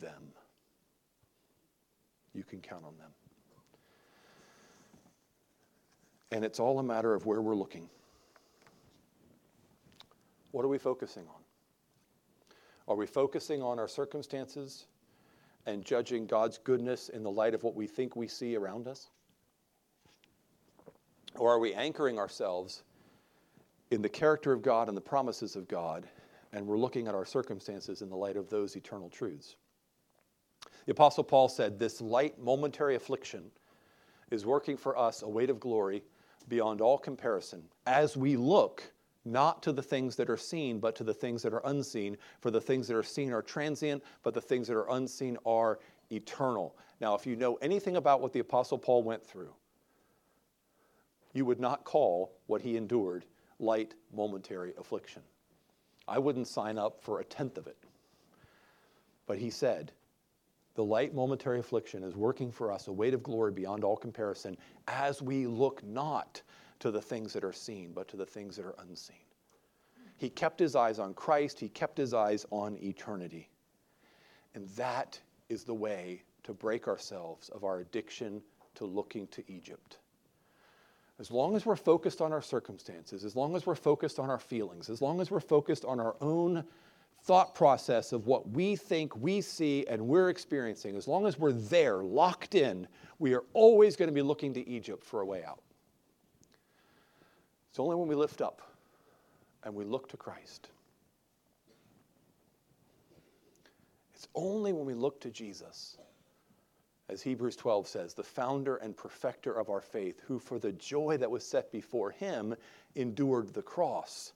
them. 0.00 0.32
You 2.34 2.42
can 2.42 2.60
count 2.60 2.84
on 2.84 2.96
them. 2.98 3.10
And 6.32 6.44
it's 6.44 6.60
all 6.60 6.78
a 6.78 6.82
matter 6.82 7.14
of 7.14 7.26
where 7.26 7.40
we're 7.40 7.54
looking. 7.54 7.88
What 10.52 10.64
are 10.64 10.68
we 10.68 10.78
focusing 10.78 11.24
on? 11.28 11.42
Are 12.88 12.96
we 12.96 13.06
focusing 13.06 13.62
on 13.62 13.78
our 13.78 13.88
circumstances 13.88 14.86
and 15.66 15.84
judging 15.84 16.26
God's 16.26 16.58
goodness 16.58 17.08
in 17.08 17.22
the 17.22 17.30
light 17.30 17.54
of 17.54 17.62
what 17.62 17.76
we 17.76 17.86
think 17.86 18.16
we 18.16 18.26
see 18.26 18.56
around 18.56 18.88
us? 18.88 19.10
Or 21.36 21.52
are 21.52 21.60
we 21.60 21.72
anchoring 21.74 22.18
ourselves 22.18 22.82
in 23.90 24.02
the 24.02 24.08
character 24.08 24.52
of 24.52 24.62
God 24.62 24.88
and 24.88 24.96
the 24.96 25.00
promises 25.00 25.56
of 25.56 25.68
God 25.68 26.08
and 26.52 26.66
we're 26.66 26.78
looking 26.78 27.06
at 27.06 27.14
our 27.14 27.24
circumstances 27.24 28.02
in 28.02 28.08
the 28.08 28.16
light 28.16 28.36
of 28.36 28.48
those 28.48 28.76
eternal 28.76 29.08
truths. 29.08 29.56
The 30.86 30.92
Apostle 30.92 31.24
Paul 31.24 31.48
said, 31.48 31.78
This 31.78 32.00
light 32.00 32.38
momentary 32.38 32.96
affliction 32.96 33.44
is 34.30 34.46
working 34.46 34.76
for 34.76 34.98
us 34.98 35.22
a 35.22 35.28
weight 35.28 35.50
of 35.50 35.60
glory 35.60 36.02
beyond 36.48 36.80
all 36.80 36.98
comparison 36.98 37.62
as 37.86 38.16
we 38.16 38.36
look 38.36 38.82
not 39.24 39.62
to 39.62 39.72
the 39.72 39.82
things 39.82 40.16
that 40.16 40.30
are 40.30 40.36
seen, 40.36 40.80
but 40.80 40.96
to 40.96 41.04
the 41.04 41.14
things 41.14 41.42
that 41.42 41.52
are 41.52 41.62
unseen. 41.64 42.16
For 42.40 42.50
the 42.50 42.60
things 42.60 42.88
that 42.88 42.96
are 42.96 43.02
seen 43.02 43.32
are 43.32 43.42
transient, 43.42 44.02
but 44.22 44.34
the 44.34 44.40
things 44.40 44.66
that 44.68 44.76
are 44.76 44.90
unseen 44.90 45.36
are 45.44 45.78
eternal. 46.10 46.74
Now, 47.00 47.14
if 47.14 47.26
you 47.26 47.36
know 47.36 47.56
anything 47.56 47.96
about 47.96 48.20
what 48.20 48.32
the 48.32 48.40
Apostle 48.40 48.78
Paul 48.78 49.02
went 49.02 49.24
through, 49.24 49.52
you 51.32 51.44
would 51.44 51.60
not 51.60 51.84
call 51.84 52.32
what 52.46 52.62
he 52.62 52.76
endured 52.76 53.24
light 53.60 53.94
momentary 54.12 54.72
affliction. 54.78 55.22
I 56.08 56.18
wouldn't 56.18 56.48
sign 56.48 56.78
up 56.78 57.02
for 57.02 57.20
a 57.20 57.24
tenth 57.24 57.58
of 57.58 57.66
it. 57.66 57.76
But 59.26 59.38
he 59.38 59.50
said, 59.50 59.92
the 60.74 60.84
light 60.84 61.14
momentary 61.14 61.60
affliction 61.60 62.02
is 62.02 62.16
working 62.16 62.50
for 62.50 62.72
us 62.72 62.88
a 62.88 62.92
weight 62.92 63.14
of 63.14 63.22
glory 63.22 63.52
beyond 63.52 63.84
all 63.84 63.96
comparison 63.96 64.56
as 64.88 65.20
we 65.20 65.46
look 65.46 65.84
not 65.84 66.42
to 66.80 66.90
the 66.90 67.00
things 67.00 67.32
that 67.32 67.44
are 67.44 67.52
seen, 67.52 67.92
but 67.92 68.08
to 68.08 68.16
the 68.16 68.26
things 68.26 68.56
that 68.56 68.64
are 68.64 68.74
unseen. 68.78 69.16
He 70.16 70.30
kept 70.30 70.58
his 70.58 70.74
eyes 70.74 70.98
on 70.98 71.14
Christ, 71.14 71.60
he 71.60 71.68
kept 71.68 71.96
his 71.96 72.12
eyes 72.12 72.44
on 72.50 72.76
eternity. 72.82 73.48
And 74.54 74.68
that 74.70 75.20
is 75.48 75.64
the 75.64 75.74
way 75.74 76.22
to 76.44 76.52
break 76.52 76.88
ourselves 76.88 77.48
of 77.50 77.64
our 77.64 77.80
addiction 77.80 78.42
to 78.74 78.84
looking 78.84 79.26
to 79.28 79.42
Egypt. 79.50 79.99
As 81.20 81.30
long 81.30 81.54
as 81.54 81.66
we're 81.66 81.76
focused 81.76 82.22
on 82.22 82.32
our 82.32 82.40
circumstances, 82.40 83.24
as 83.24 83.36
long 83.36 83.54
as 83.54 83.66
we're 83.66 83.74
focused 83.74 84.18
on 84.18 84.30
our 84.30 84.38
feelings, 84.38 84.88
as 84.88 85.02
long 85.02 85.20
as 85.20 85.30
we're 85.30 85.38
focused 85.38 85.84
on 85.84 86.00
our 86.00 86.16
own 86.22 86.64
thought 87.24 87.54
process 87.54 88.12
of 88.12 88.26
what 88.26 88.48
we 88.48 88.74
think 88.74 89.14
we 89.16 89.42
see 89.42 89.86
and 89.86 90.00
we're 90.00 90.30
experiencing, 90.30 90.96
as 90.96 91.06
long 91.06 91.26
as 91.26 91.38
we're 91.38 91.52
there, 91.52 91.98
locked 91.98 92.54
in, 92.54 92.88
we 93.18 93.34
are 93.34 93.44
always 93.52 93.96
going 93.96 94.08
to 94.08 94.14
be 94.14 94.22
looking 94.22 94.54
to 94.54 94.66
Egypt 94.66 95.04
for 95.04 95.20
a 95.20 95.26
way 95.26 95.44
out. 95.44 95.60
It's 97.68 97.78
only 97.78 97.96
when 97.96 98.08
we 98.08 98.14
lift 98.14 98.40
up 98.40 98.62
and 99.62 99.74
we 99.74 99.84
look 99.84 100.08
to 100.08 100.16
Christ. 100.16 100.70
It's 104.14 104.26
only 104.34 104.72
when 104.72 104.86
we 104.86 104.94
look 104.94 105.20
to 105.20 105.30
Jesus 105.30 105.98
as 107.10 107.22
Hebrews 107.22 107.56
12 107.56 107.88
says, 107.88 108.14
the 108.14 108.22
founder 108.22 108.76
and 108.76 108.96
perfecter 108.96 109.52
of 109.52 109.68
our 109.68 109.80
faith, 109.80 110.20
who 110.26 110.38
for 110.38 110.60
the 110.60 110.72
joy 110.72 111.16
that 111.16 111.30
was 111.30 111.44
set 111.44 111.72
before 111.72 112.10
him 112.10 112.54
endured 112.94 113.52
the 113.52 113.62
cross, 113.62 114.32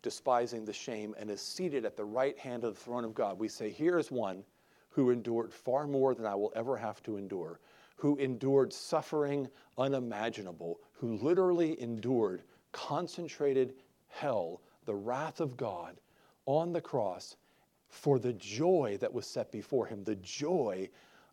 despising 0.00 0.64
the 0.64 0.72
shame, 0.72 1.14
and 1.18 1.30
is 1.30 1.42
seated 1.42 1.84
at 1.84 1.96
the 1.96 2.04
right 2.04 2.38
hand 2.38 2.64
of 2.64 2.74
the 2.74 2.80
throne 2.80 3.04
of 3.04 3.14
God. 3.14 3.38
We 3.38 3.48
say, 3.48 3.68
Here 3.68 3.98
is 3.98 4.10
one 4.10 4.42
who 4.88 5.10
endured 5.10 5.52
far 5.52 5.86
more 5.86 6.14
than 6.14 6.24
I 6.24 6.34
will 6.34 6.52
ever 6.56 6.76
have 6.78 7.02
to 7.02 7.18
endure, 7.18 7.60
who 7.96 8.16
endured 8.16 8.72
suffering 8.72 9.46
unimaginable, 9.76 10.80
who 10.92 11.16
literally 11.18 11.80
endured 11.80 12.42
concentrated 12.72 13.74
hell, 14.08 14.62
the 14.86 14.94
wrath 14.94 15.40
of 15.40 15.58
God 15.58 16.00
on 16.46 16.72
the 16.72 16.80
cross 16.80 17.36
for 17.88 18.18
the 18.18 18.32
joy 18.32 18.96
that 19.00 19.12
was 19.12 19.26
set 19.26 19.52
before 19.52 19.84
him, 19.84 20.04
the 20.04 20.16
joy 20.16 20.88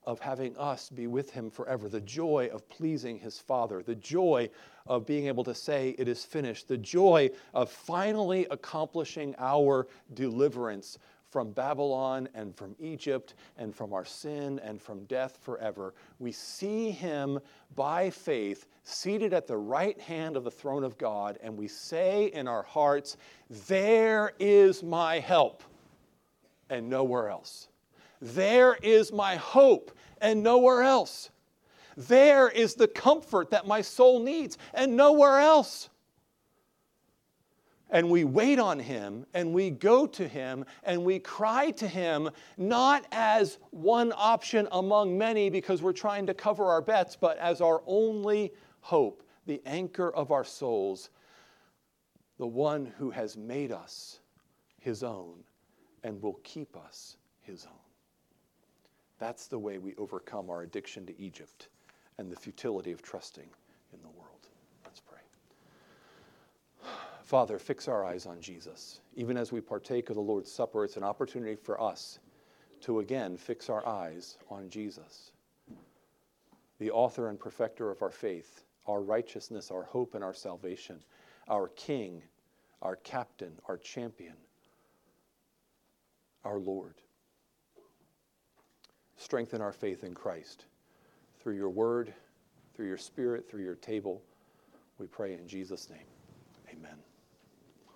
of 0.07 0.21
having 0.21 0.57
us 0.57 0.89
be 0.89 1.05
with 1.05 1.29
him 1.29 1.51
forever, 1.51 1.89
the 1.89 1.99
joy 1.99 2.49
of 2.53 2.67
pleasing 2.69 3.19
his 3.19 3.39
Father, 3.39 3.83
the 3.83 3.95
joy 3.95 4.49
of 4.87 5.05
being 5.05 5.27
able 5.27 5.43
to 5.43 5.53
say, 5.53 5.89
It 5.99 6.07
is 6.07 6.23
finished, 6.23 6.69
the 6.69 6.77
joy 6.77 7.29
of 7.53 7.69
finally 7.69 8.47
accomplishing 8.49 9.35
our 9.37 9.85
deliverance 10.13 10.97
from 11.29 11.51
Babylon 11.51 12.29
and 12.33 12.55
from 12.55 12.73
Egypt 12.79 13.33
and 13.57 13.75
from 13.75 13.91
our 13.91 14.05
sin 14.05 14.61
and 14.63 14.81
from 14.81 15.03
death 15.05 15.39
forever. 15.41 15.93
We 16.19 16.31
see 16.31 16.89
him 16.89 17.39
by 17.75 18.09
faith 18.09 18.65
seated 18.83 19.33
at 19.33 19.45
the 19.45 19.57
right 19.57 19.99
hand 19.99 20.37
of 20.37 20.45
the 20.45 20.51
throne 20.51 20.85
of 20.85 20.97
God, 20.97 21.37
and 21.43 21.57
we 21.57 21.67
say 21.67 22.27
in 22.27 22.47
our 22.47 22.63
hearts, 22.63 23.17
There 23.67 24.31
is 24.39 24.83
my 24.83 25.19
help, 25.19 25.63
and 26.69 26.89
nowhere 26.89 27.27
else. 27.27 27.67
There 28.21 28.77
is 28.81 29.11
my 29.11 29.35
hope 29.35 29.91
and 30.21 30.43
nowhere 30.43 30.83
else. 30.83 31.29
There 31.95 32.47
is 32.47 32.75
the 32.75 32.87
comfort 32.87 33.51
that 33.51 33.65
my 33.65 33.81
soul 33.81 34.19
needs 34.19 34.57
and 34.73 34.95
nowhere 34.95 35.39
else. 35.39 35.89
And 37.89 38.09
we 38.09 38.23
wait 38.25 38.59
on 38.59 38.79
him 38.79 39.25
and 39.33 39.53
we 39.53 39.69
go 39.69 40.05
to 40.07 40.27
him 40.27 40.65
and 40.83 41.05
we 41.05 41.19
cry 41.19 41.71
to 41.71 41.87
him, 41.87 42.29
not 42.57 43.05
as 43.11 43.57
one 43.71 44.13
option 44.15 44.67
among 44.71 45.17
many 45.17 45.49
because 45.49 45.81
we're 45.81 45.93
trying 45.93 46.27
to 46.27 46.33
cover 46.33 46.65
our 46.65 46.81
bets, 46.81 47.15
but 47.15 47.37
as 47.37 47.61
our 47.61 47.81
only 47.87 48.51
hope, 48.81 49.23
the 49.45 49.61
anchor 49.65 50.11
of 50.13 50.31
our 50.31 50.43
souls, 50.43 51.09
the 52.37 52.47
one 52.47 52.85
who 52.97 53.09
has 53.09 53.37
made 53.37 53.71
us 53.71 54.19
his 54.79 55.01
own 55.01 55.43
and 56.03 56.21
will 56.21 56.39
keep 56.43 56.75
us 56.77 57.17
his 57.41 57.65
own. 57.65 57.76
That's 59.19 59.47
the 59.47 59.59
way 59.59 59.77
we 59.77 59.95
overcome 59.95 60.49
our 60.49 60.61
addiction 60.61 61.05
to 61.07 61.19
Egypt 61.19 61.69
and 62.17 62.31
the 62.31 62.35
futility 62.35 62.91
of 62.91 63.01
trusting 63.01 63.47
in 63.93 64.01
the 64.01 64.09
world. 64.09 64.47
Let's 64.85 64.99
pray. 64.99 65.19
Father, 67.23 67.57
fix 67.57 67.87
our 67.87 68.05
eyes 68.05 68.25
on 68.25 68.39
Jesus. 68.41 68.99
Even 69.15 69.37
as 69.37 69.51
we 69.51 69.61
partake 69.61 70.09
of 70.09 70.15
the 70.15 70.21
Lord's 70.21 70.51
Supper, 70.51 70.83
it's 70.83 70.97
an 70.97 71.03
opportunity 71.03 71.55
for 71.55 71.81
us 71.81 72.19
to 72.81 72.99
again 72.99 73.37
fix 73.37 73.69
our 73.69 73.85
eyes 73.87 74.37
on 74.51 74.69
Jesus, 74.69 75.31
the 76.79 76.91
author 76.91 77.29
and 77.29 77.39
perfecter 77.39 77.89
of 77.89 78.03
our 78.03 78.11
faith, 78.11 78.63
our 78.85 79.01
righteousness, 79.01 79.71
our 79.71 79.83
hope, 79.83 80.13
and 80.13 80.23
our 80.23 80.33
salvation, 80.33 80.99
our 81.47 81.69
King, 81.69 82.21
our 82.83 82.97
captain, 82.97 83.53
our 83.67 83.77
champion, 83.77 84.35
our 86.45 86.59
Lord 86.59 87.01
strengthen 89.17 89.61
our 89.61 89.73
faith 89.73 90.03
in 90.03 90.13
Christ 90.13 90.65
through 91.41 91.55
your 91.55 91.69
word, 91.69 92.13
through 92.75 92.87
your 92.87 92.97
spirit, 92.97 93.49
through 93.49 93.63
your 93.63 93.75
table. 93.75 94.21
We 94.99 95.07
pray 95.07 95.33
in 95.33 95.47
Jesus' 95.47 95.89
name. 95.89 96.16